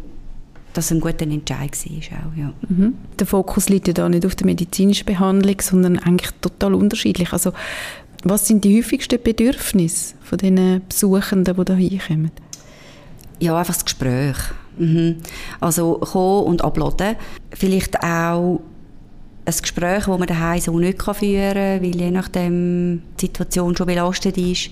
dass 0.72 0.86
es 0.86 0.90
ein 0.92 1.00
guter 1.00 1.22
Entscheid 1.22 1.70
war. 2.10 2.18
Auch, 2.18 2.36
ja. 2.36 2.52
Mhm. 2.68 2.94
Der 3.18 3.26
Fokus 3.26 3.68
liegt 3.68 3.88
ja 3.88 3.94
da 3.94 4.08
nicht 4.08 4.26
auf 4.26 4.34
der 4.34 4.46
medizinischen 4.46 5.06
Behandlung, 5.06 5.60
sondern 5.60 5.98
eigentlich 5.98 6.30
total 6.40 6.74
unterschiedlich. 6.74 7.32
Also, 7.32 7.52
was 8.24 8.48
sind 8.48 8.64
die 8.64 8.78
häufigsten 8.78 9.22
Bedürfnisse 9.22 10.14
von 10.22 10.38
den 10.38 10.80
Besuchenden, 10.88 11.54
die 11.64 11.88
hier 11.88 12.00
hinkommen? 12.00 12.30
Ja, 13.40 13.58
einfach 13.58 13.74
das 13.74 13.84
Gespräch. 13.84 14.36
Mhm. 14.78 15.16
Also 15.60 15.94
kommen 15.94 16.46
und 16.46 16.62
abladen. 16.62 17.16
Vielleicht 17.52 18.02
auch 18.02 18.60
ein 19.46 19.54
Gespräch, 19.60 20.04
das 20.06 20.18
man 20.18 20.26
daheim 20.26 20.60
so 20.60 20.78
nicht 20.78 21.02
führen 21.02 21.54
kann, 21.54 21.82
weil 21.82 21.96
je 21.96 22.10
nachdem 22.10 23.02
die 23.20 23.26
Situation 23.26 23.76
schon 23.76 23.86
belastet 23.86 24.38
ist. 24.38 24.70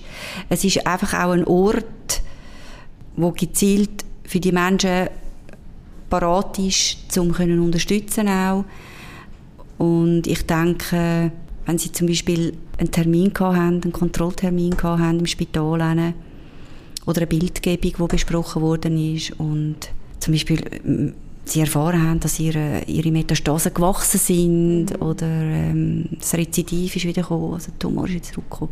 Es 0.49 0.63
ist 0.63 0.85
einfach 0.87 1.13
auch 1.13 1.31
ein 1.31 1.45
Ort, 1.45 2.21
wo 3.15 3.31
gezielt 3.31 4.03
für 4.23 4.39
die 4.39 4.51
Menschen 4.51 5.09
parat 6.09 6.57
ist, 6.59 7.17
um 7.17 7.31
können 7.31 7.59
unterstützen 7.59 8.27
auch. 8.27 8.65
Und 9.77 10.27
ich 10.27 10.45
denke, 10.45 11.31
wenn 11.65 11.77
sie 11.77 11.91
zum 11.91 12.07
Beispiel 12.07 12.57
einen 12.77 12.91
Termin 12.91 13.31
haben, 13.39 13.81
einen 13.81 13.91
Kontrolltermin 13.91 14.75
haben 14.81 15.19
im 15.19 15.25
Spital 15.25 16.13
oder 17.05 17.19
eine 17.19 17.27
Bildgebung, 17.27 18.07
die 18.07 18.15
besprochen 18.15 18.61
worden 18.61 19.15
ist 19.15 19.31
und 19.39 19.77
zum 20.19 20.33
Beispiel 20.33 20.61
ähm, 20.85 21.13
sie 21.45 21.59
erfahren 21.59 22.01
haben, 22.01 22.19
dass 22.19 22.39
ihre, 22.39 22.83
ihre 22.87 23.11
Metastasen 23.11 23.73
gewachsen 23.73 24.19
sind 24.19 25.01
oder 25.01 25.27
ähm, 25.27 26.05
das 26.17 26.33
Rezidiv 26.33 26.95
ist 26.95 27.05
wieder 27.05 27.21
gekommen, 27.21 27.53
also 27.53 27.71
der 27.71 27.79
Tumor 27.79 28.05
ist 28.05 28.13
wieder 28.13 28.23
zurückgekommen, 28.23 28.71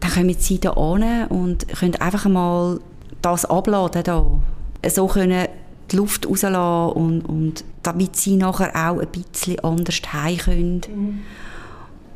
dann 0.00 0.10
kommen 0.10 0.36
sie 0.38 0.60
da 0.60 0.70
an 0.70 1.26
und 1.28 1.66
können 1.68 1.96
einfach 1.96 2.26
einmal 2.26 2.80
das 3.22 3.44
abladen 3.44 4.02
da. 4.04 4.26
So 4.88 5.06
können 5.08 5.48
die 5.90 5.96
Luft 5.96 6.28
rauslassen 6.28 6.92
und, 6.92 7.22
und 7.22 7.64
damit 7.82 8.16
sie 8.16 8.36
nachher 8.36 8.70
auch 8.74 9.00
ein 9.00 9.08
bisschen 9.08 9.58
anders 9.60 10.00
heim 10.12 10.36
können. 10.36 10.80
Mhm. 10.94 11.20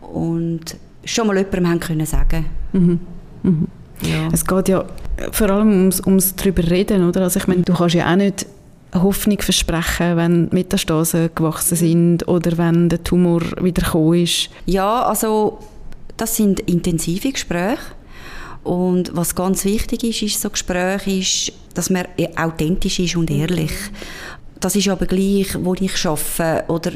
Und 0.06 0.76
schon 1.04 1.26
mal 1.26 1.36
jemandem 1.36 1.68
haben 1.68 1.80
können 1.80 2.06
sagen. 2.06 2.46
Mhm. 2.72 3.00
Mhm. 3.42 3.68
Ja. 4.02 4.28
Es 4.32 4.44
geht 4.44 4.68
ja 4.68 4.84
vor 5.30 5.50
allem 5.50 5.70
ums, 5.70 6.00
ums 6.04 6.34
drüber 6.34 6.68
reden, 6.68 7.08
oder? 7.08 7.22
Also 7.22 7.38
ich 7.38 7.46
meine, 7.46 7.62
du 7.62 7.72
kannst 7.72 7.94
ja 7.94 8.10
auch 8.10 8.16
nicht 8.16 8.46
Hoffnung 8.94 9.40
versprechen, 9.40 10.16
wenn 10.16 10.48
Metastasen 10.50 11.30
gewachsen 11.34 11.76
sind 11.76 12.28
oder 12.28 12.58
wenn 12.58 12.88
der 12.88 13.02
Tumor 13.02 13.40
wieder 13.60 13.82
gekommen 13.82 14.22
ist. 14.22 14.50
Ja, 14.66 15.02
also 15.04 15.58
das 16.16 16.36
sind 16.36 16.60
intensive 16.60 17.32
Gespräche 17.32 17.80
und 18.64 19.16
was 19.16 19.34
ganz 19.34 19.64
wichtig 19.64 20.04
ist, 20.04 20.22
ist 20.22 20.40
so 20.40 20.50
Gespräch, 20.50 21.06
ist, 21.06 21.52
dass 21.74 21.90
man 21.90 22.06
authentisch 22.36 22.98
ist 22.98 23.16
und 23.16 23.30
ehrlich. 23.30 23.72
Das 24.60 24.76
ist 24.76 24.88
aber 24.88 25.06
gleich, 25.06 25.56
wo 25.60 25.74
ich 25.74 26.06
arbeite 26.06 26.64
oder 26.68 26.92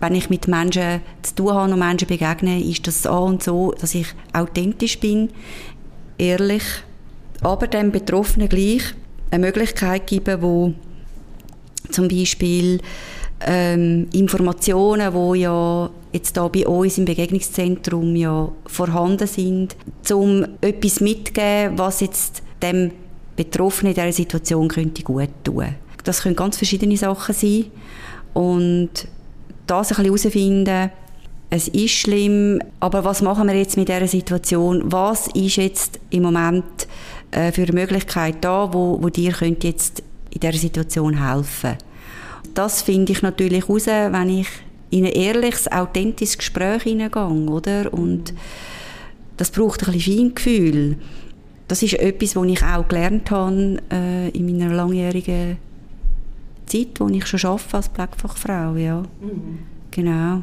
wenn 0.00 0.14
ich 0.14 0.30
mit 0.30 0.48
Menschen 0.48 1.02
zu 1.22 1.34
tun 1.34 1.54
habe 1.54 1.72
und 1.72 1.78
Menschen 1.78 2.08
begegne, 2.08 2.62
ist 2.62 2.86
das 2.86 3.02
so 3.02 3.12
und 3.12 3.42
so, 3.42 3.72
dass 3.78 3.94
ich 3.94 4.06
authentisch 4.32 4.98
bin, 4.98 5.28
ehrlich, 6.20 6.62
aber 7.42 7.66
dem 7.66 7.90
Betroffenen 7.90 8.48
gleich 8.48 8.82
eine 9.30 9.46
Möglichkeit 9.46 10.06
geben, 10.06 10.42
wo 10.42 10.74
zum 11.90 12.08
Beispiel 12.08 12.80
ähm, 13.40 14.06
Informationen, 14.12 15.12
die 15.12 15.40
ja 15.40 15.90
jetzt 16.12 16.36
da 16.36 16.48
bei 16.48 16.66
uns 16.66 16.98
im 16.98 17.04
Begegnungszentrum 17.04 18.14
ja 18.16 18.50
vorhanden 18.66 19.26
sind, 19.26 19.76
um 20.12 20.44
etwas 20.60 21.00
mitzugeben, 21.00 21.78
was 21.78 22.00
jetzt 22.00 22.42
dem 22.62 22.90
Betroffenen 23.36 23.94
in 23.94 23.94
dieser 23.94 24.12
Situation 24.12 24.68
könnte 24.68 25.02
gut 25.02 25.30
tun. 25.44 25.74
Das 26.04 26.22
können 26.22 26.36
ganz 26.36 26.56
verschiedene 26.56 26.96
Sachen 26.96 27.34
sein 27.34 27.66
und 28.34 28.90
das 29.66 29.92
ein 29.92 30.02
bisschen 30.02 30.04
herausfinden, 30.04 30.90
es 31.50 31.66
ist 31.66 31.90
schlimm, 31.90 32.60
aber 32.78 33.04
was 33.04 33.22
machen 33.22 33.48
wir 33.48 33.56
jetzt 33.56 33.76
mit 33.76 33.88
dieser 33.88 34.06
Situation? 34.06 34.82
Was 34.84 35.26
ist 35.34 35.56
jetzt 35.56 35.98
im 36.10 36.22
Moment 36.22 36.64
äh, 37.32 37.50
für 37.50 37.62
eine 37.62 37.72
Möglichkeit 37.72 38.36
da, 38.40 38.72
wo, 38.72 39.02
wo 39.02 39.08
dir 39.08 39.32
könnte 39.32 39.66
jetzt 39.66 40.02
in 40.30 40.40
dieser 40.40 40.58
Situation 40.58 41.26
helfen? 41.26 41.76
Das 42.54 42.82
finde 42.82 43.12
ich 43.12 43.22
natürlich 43.22 43.66
heraus, 43.66 43.86
wenn 43.86 44.28
ich 44.28 44.48
in 44.90 45.04
ein 45.04 45.12
ehrliches, 45.12 45.70
authentisches 45.70 46.38
Gespräch 46.38 46.84
hineingehe, 46.84 47.50
oder? 47.50 47.92
Und 47.92 48.32
das 49.36 49.50
braucht 49.50 49.86
ein 49.86 49.92
bisschen 49.92 50.16
Feingefühl. 50.18 50.96
Das 51.66 51.82
ist 51.82 51.94
etwas, 51.94 52.36
was 52.36 52.46
ich 52.46 52.62
auch 52.62 52.86
gelernt 52.86 53.30
habe 53.30 53.78
äh, 53.92 54.28
in 54.30 54.46
meiner 54.46 54.74
langjährigen 54.74 55.56
Zeit, 56.66 56.98
wo 56.98 57.08
ich 57.08 57.26
schon 57.26 57.50
arbeite 57.50 57.76
als 57.76 57.88
Pflegefachfrau, 57.88 58.76
ja. 58.76 59.02
Mhm. 59.20 59.58
Genau. 59.90 60.42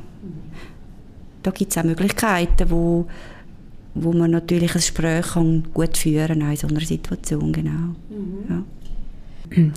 Da 1.48 1.52
gibt 1.52 1.72
es 1.72 1.78
auch 1.78 1.84
Möglichkeiten, 1.86 2.70
wo, 2.70 3.08
wo 3.96 4.12
man 4.12 4.32
natürlich 4.32 4.72
ein 4.72 4.82
Gespräch 4.82 5.28
kann 5.34 5.64
gut 5.74 5.98
führen 5.98 6.40
kann 6.40 6.52
in 6.52 6.58
so 6.58 6.68
einer 6.68 6.82
Situation, 6.82 7.54
genau. 7.54 7.96
Mhm. 8.10 8.46
Ja. 8.50 8.64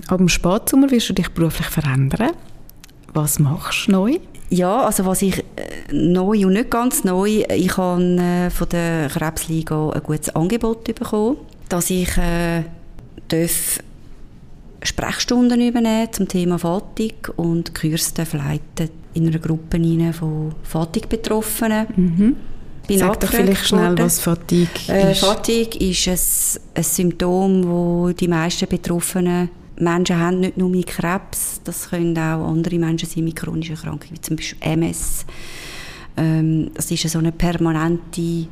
Ab 0.09 0.18
dem 0.18 0.29
Spätsommer 0.29 0.91
wirst 0.91 1.11
du 1.11 1.12
dich 1.12 1.29
beruflich 1.29 1.68
verändern. 1.68 2.33
Was 3.14 3.39
machst 3.39 3.87
du 3.87 3.93
neu? 3.93 4.18
Ja, 4.49 4.85
also 4.85 5.07
was 5.07 5.23
ich 5.23 5.39
äh, 5.39 5.93
neu 5.93 6.45
und 6.47 6.55
nicht 6.55 6.71
ganz 6.71 7.05
neu, 7.05 7.45
ich 7.49 7.77
habe 7.77 8.03
äh, 8.03 8.51
von 8.51 8.68
der 8.68 9.09
Krebsliga 9.09 9.91
ein 9.91 10.03
gutes 10.03 10.35
Angebot 10.35 10.83
bekommen, 10.83 11.37
dass 11.68 11.89
ich 11.89 12.16
äh, 12.16 12.64
darf 13.29 13.79
Sprechstunden 14.83 15.61
übernehmen 15.61 16.09
zum 16.12 16.26
Thema 16.28 16.59
Fatig 16.59 17.31
und 17.37 17.74
Kurs 17.74 18.14
leiten 18.16 18.91
in 19.14 19.26
einer 19.26 19.39
Gruppe 19.39 19.78
von 20.12 20.55
Fatig-Betroffenen. 20.62 21.87
Mhm. 21.97 22.37
Sag 22.89 23.20
doch 23.20 23.28
vielleicht 23.28 23.66
schnell, 23.66 23.97
was 23.99 24.20
Fatigue 24.20 24.89
äh, 24.89 25.12
ist. 25.12 25.20
Fatigue 25.20 25.91
ist 25.91 26.09
ein, 26.09 26.62
ein 26.74 26.83
Symptom, 26.83 27.64
wo 27.66 28.11
die 28.11 28.26
meisten 28.26 28.68
Betroffenen 28.68 29.51
Menschen 29.76 30.18
haben, 30.18 30.41
nicht 30.41 30.57
nur 30.57 30.68
mit 30.68 30.87
Krebs, 30.87 31.61
das 31.64 31.91
können 31.91 32.16
auch 32.18 32.49
andere 32.49 32.78
Menschen 32.78 33.09
sein 33.09 33.24
mit 33.24 33.37
chronischen 33.37 33.76
Krankheiten, 33.76 34.14
wie 34.14 34.20
zum 34.20 34.37
Beispiel 34.37 34.59
MS. 34.62 35.24
Ähm, 36.16 36.70
das 36.74 36.91
ist 36.91 37.09
so 37.09 37.18
eine 37.18 37.33
permanente, 37.33 38.49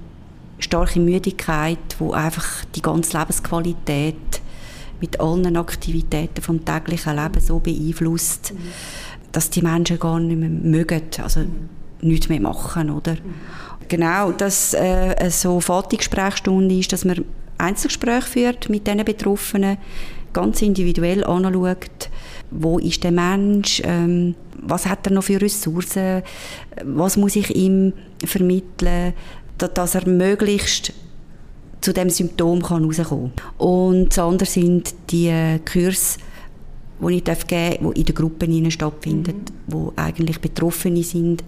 starke 0.58 1.00
Müdigkeit, 1.00 1.96
wo 1.98 2.12
einfach 2.12 2.64
die 2.74 2.82
ganze 2.82 3.18
Lebensqualität 3.18 4.40
mit 5.00 5.20
allen 5.20 5.56
Aktivitäten 5.56 6.42
vom 6.42 6.64
täglichen 6.64 7.16
Leben 7.16 7.40
so 7.40 7.58
beeinflusst, 7.58 8.52
mhm. 8.52 8.58
dass 9.32 9.50
die 9.50 9.62
Menschen 9.62 9.98
gar 9.98 10.20
nicht 10.20 10.38
mehr 10.38 10.48
mögen, 10.48 11.02
also 11.22 11.40
mhm. 11.40 11.68
nichts 12.00 12.28
mehr 12.28 12.40
machen, 12.40 12.90
oder? 12.90 13.12
Mhm. 13.12 13.34
Genau, 13.88 14.32
dass 14.32 14.74
äh, 14.74 15.30
so 15.30 15.60
Fahrtgesprächsstunde 15.60 16.74
ist, 16.76 16.92
dass 16.92 17.04
man 17.04 17.24
Einzelgespräche 17.56 18.26
führt 18.26 18.68
mit 18.70 18.86
diesen 18.86 19.04
Betroffenen, 19.04 19.78
ganz 20.32 20.62
individuell 20.62 21.24
anschaut, 21.24 22.10
wo 22.50 22.78
ist 22.78 23.02
der 23.02 23.12
Mensch, 23.12 23.82
ähm, 23.84 24.34
was 24.60 24.86
hat 24.86 25.06
er 25.06 25.12
noch 25.12 25.24
für 25.24 25.40
Ressourcen, 25.40 26.22
was 26.84 27.16
muss 27.16 27.36
ich 27.36 27.54
ihm 27.54 27.92
vermitteln, 28.24 29.14
dass 29.56 29.94
er 29.94 30.06
möglichst 30.08 30.92
zu 31.80 31.92
dem 31.92 32.10
Symptom 32.10 32.62
kann 32.62 32.84
rauskommen 32.84 33.32
kann. 33.34 33.66
Und 33.66 34.08
das 34.10 34.18
andere 34.18 34.48
sind 34.48 34.94
die 35.10 35.58
Kurse, 35.70 36.18
die 37.00 37.14
ich 37.14 37.24
geben 37.24 37.24
darf, 37.24 37.44
die 37.46 38.00
in 38.00 38.04
den 38.04 38.14
Gruppen 38.14 38.70
stattfinden, 38.70 39.36
mhm. 39.36 39.72
wo 39.72 39.92
eigentlich 39.96 40.40
Betroffene 40.40 41.02
sind 41.02 41.44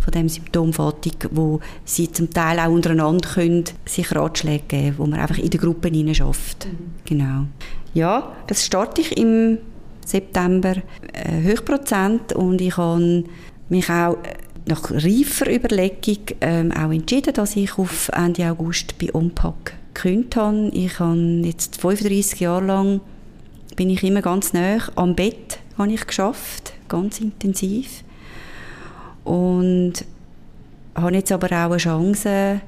von 0.00 0.12
dem 0.12 0.28
Symptom 0.28 0.72
Fatigue, 0.72 1.30
wo 1.32 1.60
sie 1.84 2.10
zum 2.12 2.30
Teil 2.30 2.58
auch 2.58 2.70
untereinander 2.70 3.28
können 3.28 3.64
sich 3.86 4.14
Ratschläge 4.14 4.64
geben, 4.68 4.94
wo 4.98 5.06
man 5.06 5.20
einfach 5.20 5.38
in 5.38 5.50
den 5.50 5.60
Gruppen 5.60 6.14
schafft. 6.14 6.66
Mhm. 6.66 6.78
Genau. 7.04 7.46
Ja, 7.94 8.32
das 8.46 8.64
starte 8.64 9.00
ich 9.00 9.16
im 9.16 9.58
September 10.04 10.76
äh, 11.12 11.42
Höchstprozent 11.42 12.32
und 12.34 12.60
ich 12.60 12.76
habe 12.76 13.24
mich 13.68 13.88
auch 13.88 14.18
nach 14.66 14.90
reifer 14.90 15.52
Überlegung 15.52 16.24
ähm, 16.40 16.72
auch 16.72 16.90
entschieden, 16.90 17.34
dass 17.34 17.56
ich 17.56 17.78
auf 17.78 18.08
Ende 18.08 18.50
August 18.50 18.98
bei 18.98 19.12
Unpack 19.12 19.74
gekündigt 19.92 20.36
habe. 20.36 20.70
Ich 20.72 20.98
habe 20.98 21.42
jetzt 21.44 21.80
35 21.80 22.40
Jahre 22.40 22.64
lang 22.64 23.00
bin 23.76 23.90
ich 23.90 24.02
immer 24.04 24.22
ganz 24.22 24.52
nah 24.52 24.78
am 24.94 25.14
Bett 25.16 25.58
habe 25.76 25.92
ich 25.92 26.06
geschafft, 26.06 26.72
ganz 26.88 27.20
intensiv 27.20 28.04
und 29.24 29.92
habe 30.94 31.14
jetzt 31.14 31.32
aber 31.32 31.46
auch 31.46 31.70
eine 31.70 31.76
Chance, 31.78 32.60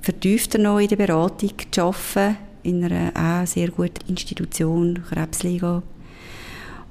vertiefter 0.00 0.58
noch 0.58 0.78
in 0.78 0.88
der 0.88 0.96
Beratung 0.96 1.52
zu 1.70 1.82
arbeiten, 1.82 2.36
in 2.62 2.84
einer 2.84 3.12
auch 3.14 3.46
sehr 3.46 3.68
guten 3.70 4.08
Institution, 4.08 5.02
Krebsliga. 5.08 5.82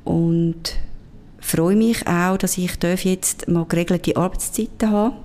Und 0.06 0.80
freue 1.50 1.76
mich 1.76 2.08
auch, 2.08 2.38
dass 2.38 2.58
ich 2.58 2.78
jetzt 3.04 3.48
mal 3.48 3.66
geregelte 3.66 4.16
Arbeitszeiten 4.16 4.92
habe, 4.92 5.16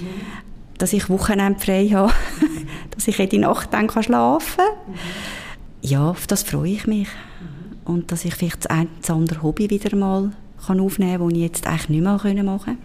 mhm. 0.00 0.06
dass 0.78 0.92
ich 0.92 1.08
Wochenende 1.08 1.60
frei 1.60 1.88
habe, 1.92 2.12
dass 2.90 3.08
ich 3.08 3.18
jede 3.18 3.38
Nacht 3.38 3.72
dann 3.72 3.90
schlafen 3.90 4.56
kann. 4.56 4.66
Mhm. 4.88 4.94
Ja, 5.82 6.10
auf 6.10 6.26
das 6.26 6.42
freue 6.42 6.70
ich 6.70 6.86
mich. 6.86 7.08
Und 7.84 8.10
dass 8.10 8.24
ich 8.24 8.34
vielleicht 8.34 8.64
das 8.64 8.66
ein 8.66 8.88
oder 9.04 9.14
andere 9.14 9.42
Hobby 9.42 9.70
wieder 9.70 9.94
mal 9.96 10.32
kann 10.66 10.80
aufnehmen 10.80 11.18
kann, 11.18 11.28
das 11.28 11.36
ich 11.36 11.44
jetzt 11.44 11.66
eigentlich 11.66 11.88
nicht 11.88 12.02
mehr 12.02 12.12
machen 12.12 12.36
konnte. 12.36 12.76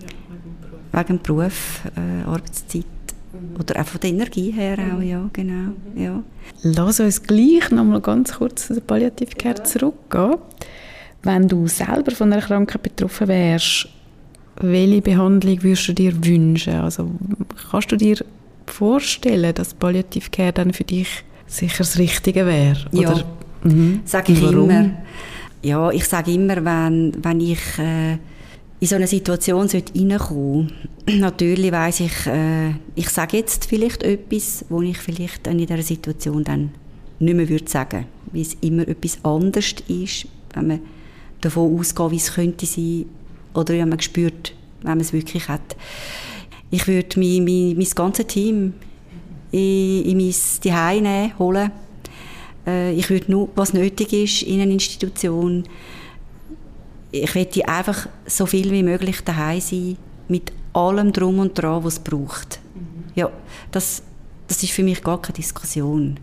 Ja, 0.00 1.00
wegen 1.00 1.18
dem 1.18 1.22
Beruf, 1.22 1.82
äh, 1.96 2.28
Arbeitszeit. 2.28 2.84
Mhm. 3.32 3.56
Oder 3.58 3.80
auch 3.80 3.86
von 3.86 4.00
der 4.00 4.10
Energie 4.10 4.52
her 4.52 4.78
auch, 4.78 5.02
ja, 5.02 5.28
genau. 5.32 5.72
Mhm. 5.94 6.00
Ja. 6.00 6.22
Lass 6.62 7.00
uns 7.00 7.22
gleich 7.22 7.70
noch 7.72 7.84
mal 7.84 8.00
ganz 8.00 8.34
kurz 8.34 8.68
zu 8.68 8.74
der 8.74 8.80
Palliativcare 8.82 9.58
ja. 9.58 9.64
zurückgehen. 9.64 10.36
Wenn 11.24 11.48
du 11.48 11.66
selber 11.66 12.12
von 12.12 12.32
einer 12.32 12.42
Krankheit 12.42 12.82
betroffen 12.82 13.28
wärst, 13.28 13.88
welche 14.60 15.02
Behandlung 15.02 15.62
würdest 15.62 15.88
du 15.88 15.94
dir 15.94 16.24
wünschen? 16.24 16.74
Also 16.74 17.10
kannst 17.70 17.90
du 17.90 17.96
dir 17.96 18.18
vorstellen, 18.66 19.54
dass 19.54 19.74
Palliativcare 19.74 20.52
dann 20.52 20.72
für 20.72 20.84
dich 20.84 21.08
sicher 21.46 21.78
das 21.78 21.98
Richtige 21.98 22.46
wäre? 22.46 22.78
Ja, 22.92 23.24
mhm. 23.62 24.02
sage 24.04 24.32
ich 24.32 24.42
Warum? 24.42 24.70
immer. 24.70 24.90
Ja, 25.62 25.90
ich 25.90 26.04
sage 26.04 26.32
immer, 26.32 26.62
wenn, 26.64 27.12
wenn 27.24 27.40
ich 27.40 27.78
äh, 27.78 28.18
in 28.80 28.86
so 28.86 28.96
eine 28.96 29.06
Situation 29.06 29.66
reinkommen 29.66 30.72
natürlich 31.18 31.72
weiß 31.72 32.00
ich, 32.00 32.26
äh, 32.26 32.70
ich 32.94 33.08
sage 33.08 33.38
jetzt 33.38 33.66
vielleicht 33.66 34.02
etwas, 34.02 34.64
wo 34.68 34.82
ich 34.82 34.98
vielleicht 34.98 35.46
in 35.46 35.58
dieser 35.58 35.82
Situation 35.82 36.44
dann 36.44 36.70
nicht 37.18 37.34
mehr 37.34 37.48
würde 37.48 37.68
sagen, 37.68 38.06
weil 38.32 38.42
es 38.42 38.54
immer 38.60 38.86
etwas 38.86 39.18
anderes 39.24 39.74
ist, 39.88 40.26
wenn 40.52 40.66
man 40.66 40.80
davon 41.44 41.78
ausgeht, 41.78 42.10
wie 42.10 42.16
es 42.16 42.32
könnte 42.32 42.66
sein, 42.66 43.06
oder 43.54 43.74
wenn 43.74 43.88
man 43.88 44.00
spürt, 44.00 44.54
wenn 44.82 44.90
man 44.90 45.00
es 45.00 45.12
wirklich 45.12 45.48
hat. 45.48 45.76
Ich 46.70 46.86
würde 46.86 47.18
mein, 47.20 47.44
mein, 47.44 47.76
mein 47.76 47.88
ganzes 47.94 48.26
Team 48.26 48.74
in, 49.52 50.04
in 50.04 50.16
mein 50.16 50.32
Zuhause 50.32 51.38
holen. 51.38 51.70
Äh, 52.66 52.92
ich 52.94 53.08
würde 53.10 53.30
nur, 53.30 53.48
was 53.54 53.72
nötig 53.72 54.12
ist 54.12 54.42
in 54.42 54.60
einer 54.60 54.72
Institution, 54.72 55.64
ich 57.12 57.34
möchte 57.34 57.68
einfach 57.68 58.08
so 58.26 58.44
viel 58.46 58.72
wie 58.72 58.82
möglich 58.82 59.20
daheim 59.20 59.60
sein, 59.60 59.96
mit 60.28 60.52
allem 60.72 61.12
Drum 61.12 61.38
und 61.38 61.56
Dran, 61.56 61.84
was 61.84 61.94
es 61.94 62.00
braucht. 62.00 62.60
Mhm. 62.74 63.04
Ja, 63.14 63.30
das, 63.70 64.02
das 64.48 64.62
ist 64.62 64.72
für 64.72 64.82
mich 64.82 65.02
gar 65.02 65.22
keine 65.22 65.36
Diskussion. 65.36 66.18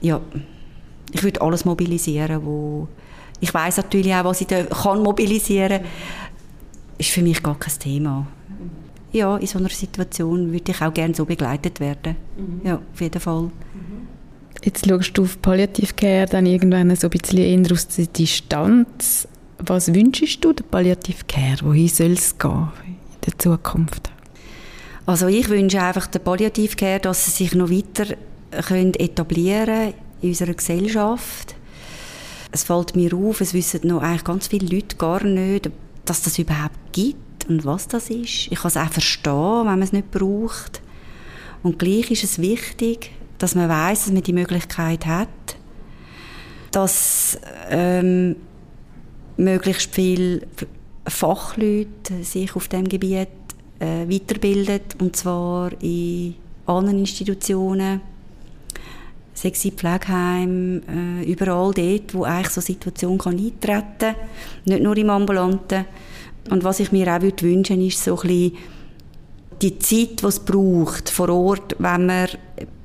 Ja, 0.00 0.20
ich 1.10 1.22
würde 1.22 1.40
alles 1.40 1.64
mobilisieren, 1.64 2.44
wo 2.44 2.88
ich 3.42 3.52
weiß 3.52 3.78
natürlich 3.78 4.14
auch, 4.14 4.24
was 4.24 4.40
ich 4.40 4.46
da 4.46 4.62
kann 4.62 5.02
mobilisieren. 5.02 5.80
Ist 6.96 7.10
für 7.10 7.22
mich 7.22 7.42
gar 7.42 7.58
kein 7.58 7.76
Thema. 7.76 8.26
Ja, 9.10 9.36
in 9.36 9.46
so 9.48 9.58
einer 9.58 9.68
Situation 9.68 10.52
würde 10.52 10.70
ich 10.70 10.80
auch 10.80 10.94
gerne 10.94 11.12
so 11.12 11.24
begleitet 11.24 11.80
werden. 11.80 12.16
Mhm. 12.36 12.60
Ja, 12.64 12.76
auf 12.76 13.00
jeden 13.00 13.20
Fall. 13.20 13.50
Jetzt 14.64 14.86
schaust 14.88 15.18
du 15.18 15.24
auf 15.24 15.42
Palliativcare 15.42 16.26
dann 16.26 16.46
irgendwann 16.46 16.94
so 16.94 17.08
ein 17.08 17.10
bisschen 17.10 17.38
eher 17.38 17.72
aus 17.72 17.88
der 17.88 18.06
Distanz. 18.06 19.26
Was 19.58 19.92
wünschst 19.92 20.44
du 20.44 20.52
der 20.52 20.64
Palliativcare? 20.64 21.58
Wohin 21.62 21.88
soll 21.88 22.12
es 22.12 22.38
gehen 22.38 22.68
in 22.86 22.96
der 23.26 23.38
Zukunft? 23.38 24.12
Also 25.04 25.26
ich 25.26 25.48
wünsche 25.48 25.82
einfach 25.82 26.06
der 26.06 26.20
Palliativcare, 26.20 27.00
dass 27.00 27.24
sie 27.24 27.32
sich 27.32 27.56
noch 27.56 27.70
weiter 27.70 28.14
können 28.68 28.94
etablieren 28.94 29.94
in 30.20 30.28
unserer 30.28 30.54
Gesellschaft. 30.54 31.56
Es 32.52 32.64
fällt 32.64 32.94
mir 32.94 33.14
auf, 33.14 33.40
es 33.40 33.54
wissen 33.54 33.80
noch 33.88 34.02
eigentlich 34.02 34.24
ganz 34.24 34.46
viele 34.46 34.66
Leute 34.66 34.96
gar 34.96 35.24
nicht, 35.24 35.70
dass 36.04 36.22
das 36.22 36.38
überhaupt 36.38 36.78
gibt 36.92 37.48
und 37.48 37.64
was 37.64 37.88
das 37.88 38.10
ist. 38.10 38.48
Ich 38.50 38.60
kann 38.60 38.68
es 38.68 38.76
auch 38.76 38.90
verstehen, 38.90 39.60
wenn 39.60 39.66
man 39.66 39.82
es 39.82 39.92
nicht 39.92 40.10
braucht. 40.10 40.82
Und 41.62 41.78
gleich 41.78 42.10
ist 42.10 42.24
es 42.24 42.40
wichtig, 42.40 43.10
dass 43.38 43.54
man 43.54 43.68
weiß, 43.68 44.04
dass 44.04 44.12
man 44.12 44.22
die 44.22 44.32
Möglichkeit 44.32 45.06
hat, 45.06 45.28
dass 46.70 47.38
ähm, 47.70 48.36
möglichst 49.36 49.94
viele 49.94 50.46
Fachleute 51.06 52.22
sich 52.22 52.54
auf 52.54 52.68
dem 52.68 52.88
Gebiet 52.88 53.28
äh, 53.78 54.08
weiterbilden 54.08 54.80
und 55.00 55.16
zwar 55.16 55.72
in 55.82 56.34
anderen 56.66 57.00
Institutionen, 57.00 58.00
in 59.42 59.72
Pflegeheimen, 59.72 61.22
äh, 61.22 61.30
überall 61.30 61.72
dort, 61.72 62.14
wo 62.14 62.24
eigentlich 62.24 62.50
so 62.50 62.60
eine 62.60 62.66
Situation 62.66 63.18
kann 63.18 63.38
eintreten 63.38 63.82
kann, 63.98 64.14
nicht 64.64 64.82
nur 64.82 64.96
im 64.96 65.10
Ambulanten. 65.10 65.84
Und 66.50 66.64
was 66.64 66.80
ich 66.80 66.92
mir 66.92 67.14
auch 67.14 67.22
würde 67.22 67.42
wünschen 67.42 67.80
ist 67.80 68.02
so 68.02 68.16
ein 68.16 68.28
bisschen 68.28 68.56
die 69.60 69.78
Zeit, 69.78 70.22
die 70.22 70.26
es 70.26 70.40
braucht 70.40 71.08
vor 71.08 71.28
Ort, 71.28 71.76
wenn 71.78 72.06
man 72.06 72.28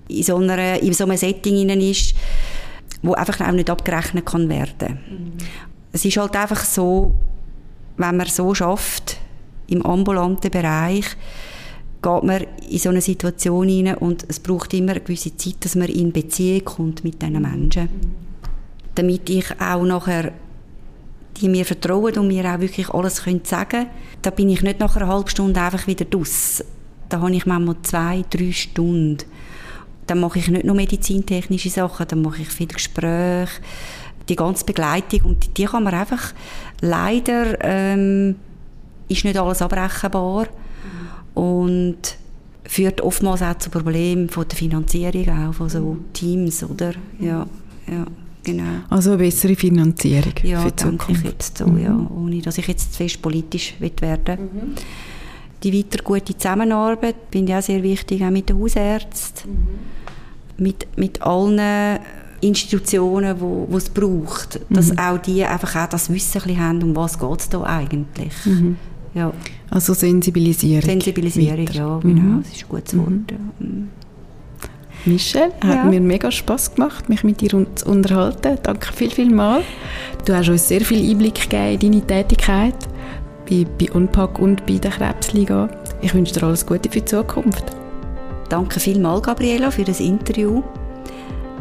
in 0.08 0.24
so, 0.24 0.38
einer, 0.38 0.82
in 0.82 0.94
so 0.94 1.06
einem 1.06 1.18
Setting 1.18 1.70
ist, 1.70 2.16
wo 3.02 3.14
einfach 3.14 3.42
auch 3.48 3.52
nicht 3.52 3.70
abgerechnet 3.70 4.26
kann 4.26 4.50
werden. 4.50 5.00
Mhm. 5.10 5.32
Es 5.92 6.06
ist 6.06 6.18
halt 6.18 6.36
einfach 6.36 6.64
so, 6.64 7.14
wenn 7.98 8.18
man 8.18 8.28
so 8.28 8.54
schafft 8.54 9.18
im 9.68 9.86
ambulanten 9.86 10.52
Bereich, 10.52 11.06
geht 12.08 12.24
man 12.24 12.46
in 12.70 12.80
so 12.80 12.90
eine 12.90 13.02
Situation 13.02 13.68
hinein 13.68 13.98
und 13.98 14.26
es 14.28 14.40
braucht 14.40 14.74
immer 14.74 14.92
eine 14.92 15.02
gewisse 15.02 15.36
Zeit, 15.36 15.58
dass 15.62 15.76
man 15.76 15.90
in 15.90 16.12
Beziehung 16.12 16.64
kommt 16.64 17.04
mit 17.04 17.22
diesen 17.22 17.42
Menschen. 17.42 17.90
Damit 18.96 19.30
ich 19.30 19.46
auch 19.60 19.84
nachher 19.84 20.32
die 21.40 21.50
mir 21.50 21.66
vertrauen 21.66 22.18
und 22.18 22.30
mir 22.30 22.46
auch 22.46 22.60
wirklich 22.60 22.90
alles 22.90 23.24
können 23.24 23.42
sagen 23.44 23.86
da 24.22 24.32
bin 24.32 24.50
ich 24.50 24.64
nicht 24.64 24.80
nach 24.80 24.96
einer 24.96 25.08
halben 25.08 25.30
Stunde 25.30 25.62
einfach 25.62 25.88
wieder 25.88 26.06
draus. 26.06 26.64
Da 27.10 27.22
habe 27.22 27.36
ich 27.36 27.46
manchmal 27.46 27.76
zwei, 27.84 28.26
drei 28.30 28.52
Stunden. 28.52 29.20
Dann 30.08 30.20
mache 30.20 30.40
ich 30.40 30.48
nicht 30.48 30.66
nur 30.66 30.76
medizintechnische 30.76 31.70
Sachen, 31.70 32.08
dann 32.08 32.22
mache 32.22 32.42
ich 32.42 32.50
viel 32.50 32.68
Gespräche, 32.68 33.62
die 34.28 34.36
ganze 34.36 34.66
Begleitung 34.66 35.22
und 35.22 35.58
die 35.58 35.66
kann 35.66 35.84
man 35.84 35.94
einfach 35.94 36.34
leider 36.82 37.58
ähm, 37.62 38.36
ist 39.08 39.24
nicht 39.24 39.38
alles 39.38 39.62
abbrechenbar 39.62 40.48
und 41.38 42.18
führt 42.66 43.00
oftmals 43.02 43.44
auch 43.44 43.58
zu 43.60 43.70
Problemen 43.70 44.28
von 44.30 44.48
der 44.48 44.58
Finanzierung 44.58 45.30
auch 45.30 45.54
von 45.54 45.70
so 45.70 45.98
Teams, 46.14 46.64
oder? 46.64 46.94
Ja, 47.20 47.46
ja. 47.88 48.06
Genau. 48.44 48.64
Also 48.90 49.12
eine 49.12 49.20
bessere 49.20 49.56
Finanzierung 49.56 50.34
ja, 50.42 50.62
für 50.62 50.72
die 50.72 50.84
denke 50.84 51.12
ich 51.12 51.22
jetzt 51.22 51.58
so, 51.58 51.68
mhm. 51.68 51.84
ja, 51.84 52.10
ohne 52.16 52.42
dass 52.42 52.58
ich 52.58 52.68
jetzt 52.68 52.94
zu 52.94 52.98
fest 52.98 53.22
politisch 53.22 53.76
werden. 53.80 54.40
Mhm. 54.40 54.76
Die 55.64 55.74
weiter 55.74 56.02
gute 56.02 56.38
Zusammenarbeit 56.38 57.16
finde 57.30 57.52
ich 57.52 57.58
auch 57.58 57.62
sehr 57.62 57.84
wichtig, 57.84 58.24
auch 58.24 58.30
mit 58.30 58.48
den 58.48 58.58
Hausärzten, 58.58 59.52
mhm. 59.52 60.64
mit, 60.64 60.88
mit 60.98 61.22
allen 61.22 62.00
Institutionen, 62.40 63.42
wo, 63.42 63.68
wo 63.70 63.78
es 63.78 63.90
braucht, 63.90 64.62
dass 64.70 64.94
mhm. 64.94 65.00
auch 65.00 65.18
die 65.18 65.44
einfach 65.44 65.76
auch 65.76 65.90
das 65.90 66.10
Wissen 66.10 66.58
haben, 66.58 66.82
um 66.84 66.96
was 66.96 67.20
geht 67.20 67.40
es 67.40 67.50
da 67.50 67.64
eigentlich. 67.64 68.34
Mhm. 68.46 68.78
Ja. 69.18 69.34
Also 69.72 69.94
Sensibilisierung. 69.94 70.84
Sensibilisierung, 70.84 71.68
weiter. 71.68 71.74
ja, 71.74 72.00
genau, 72.00 72.22
mhm. 72.22 72.44
das 72.44 72.56
ist 72.56 72.64
ein 72.64 72.70
gutes 72.70 72.98
Wort. 72.98 73.32
Ja. 73.32 73.38
Mhm. 73.60 73.90
Michelle, 75.06 75.52
ja. 75.64 75.70
hat 75.70 75.86
mir 75.86 76.02
mega 76.02 76.32
Spass 76.32 76.76
gemacht, 76.76 77.10
mich 77.10 77.24
mit 77.24 77.42
dir 77.42 77.66
zu 77.76 77.86
unterhalten. 77.86 78.58
Danke 78.62 78.94
viel, 78.94 79.10
viel 79.10 79.34
mal. 79.34 79.62
Du 80.26 80.36
hast 80.36 80.50
uns 80.50 80.68
sehr 80.68 80.82
viel 80.82 81.10
Einblick 81.10 81.50
gegeben 81.50 81.94
in 81.94 82.08
deine 82.08 82.26
Tätigkeit 82.26 82.76
bei, 83.50 83.66
bei 83.80 83.92
Unpack 83.92 84.40
und 84.40 84.66
bei 84.66 84.78
der 84.78 84.92
Krebsliga. 84.92 85.70
Ich 86.02 86.14
wünsche 86.14 86.34
dir 86.34 86.44
alles 86.44 86.66
Gute 86.66 86.90
für 86.90 87.00
die 87.00 87.06
Zukunft. 87.06 87.66
Danke 88.50 88.80
vielmals, 88.80 89.24
Gabriela, 89.24 89.72
für 89.72 89.84
das 89.84 90.00
Interview. 90.00 90.62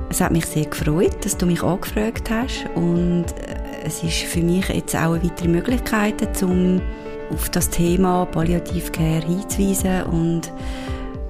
Es 0.08 0.20
hat 0.20 0.32
mich 0.32 0.46
sehr 0.46 0.66
gefreut, 0.66 1.24
dass 1.24 1.36
du 1.36 1.46
mich 1.46 1.62
angefragt 1.62 2.30
hast 2.30 2.66
und 2.74 3.24
äh, 3.24 3.86
es 3.86 4.02
ist 4.02 4.22
für 4.22 4.40
mich 4.40 4.68
jetzt 4.68 4.94
auch 4.94 5.14
eine 5.14 5.24
weitere 5.24 5.48
Möglichkeit, 5.48 6.42
um 6.42 6.80
auf 7.32 7.48
das 7.50 7.70
Thema 7.70 8.26
Palliativcare 8.26 9.24
hinzuweisen 9.26 10.02
und 10.04 10.52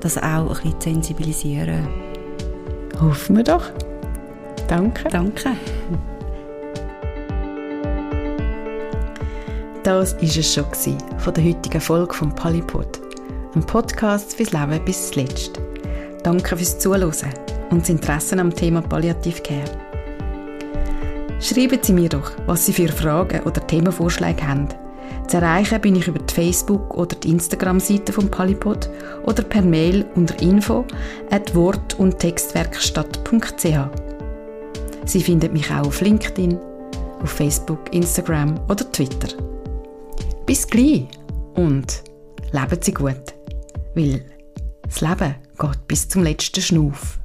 das 0.00 0.18
auch 0.18 0.24
ein 0.24 0.54
bisschen 0.54 0.80
zu 0.80 0.90
sensibilisieren. 0.90 1.86
Hoffen 3.00 3.36
wir 3.36 3.44
doch. 3.44 3.70
Danke. 4.68 5.08
Danke. 5.10 5.52
Das 9.82 10.14
war 10.16 10.22
es 10.22 10.54
schon 10.54 10.64
von 11.18 11.34
der 11.34 11.44
heutigen 11.44 11.80
Folge 11.80 12.12
von 12.12 12.34
Polypod, 12.34 13.00
ein 13.54 13.64
Podcast 13.64 14.34
fürs 14.34 14.52
Leben 14.52 14.84
bis 14.84 15.10
zuletzt. 15.10 15.60
Danke 16.24 16.56
fürs 16.56 16.78
Zuhören 16.78 17.12
und 17.70 17.82
das 17.82 17.88
Interesse 17.90 18.38
am 18.38 18.52
Thema 18.52 18.82
Palliative 18.82 19.42
Care. 19.42 19.70
Schreiben 21.40 21.78
Sie 21.80 21.92
mir 21.92 22.08
doch, 22.08 22.32
was 22.46 22.66
Sie 22.66 22.72
für 22.72 22.88
Fragen 22.88 23.42
oder 23.44 23.64
Themenvorschläge 23.64 24.48
haben 24.48 24.68
zu 25.28 25.38
erreichen 25.38 25.80
bin 25.80 25.96
ich 25.96 26.06
über 26.06 26.20
die 26.20 26.32
Facebook- 26.32 26.96
oder 26.96 27.16
die 27.16 27.30
Instagram-Seite 27.30 28.12
von 28.12 28.30
Palipod 28.30 28.88
oder 29.24 29.42
per 29.42 29.62
Mail 29.62 30.04
unter 30.14 30.40
info 30.40 30.84
at 31.30 31.54
wort- 31.54 31.98
und 31.98 32.18
textwerkstatt.ch. 32.18 33.78
Sie 35.04 35.22
finden 35.22 35.52
mich 35.52 35.70
auch 35.70 35.86
auf 35.86 36.00
LinkedIn, 36.00 36.58
auf 37.22 37.30
Facebook, 37.30 37.92
Instagram 37.92 38.54
oder 38.68 38.90
Twitter. 38.92 39.28
Bis 40.46 40.66
gleich 40.66 41.06
und 41.54 42.02
leben 42.52 42.78
Sie 42.80 42.94
gut, 42.94 43.34
weil 43.94 44.24
das 44.82 45.00
Leben 45.00 45.34
geht 45.58 45.88
bis 45.88 46.08
zum 46.08 46.22
letzten 46.22 46.60
Schnuff. 46.60 47.18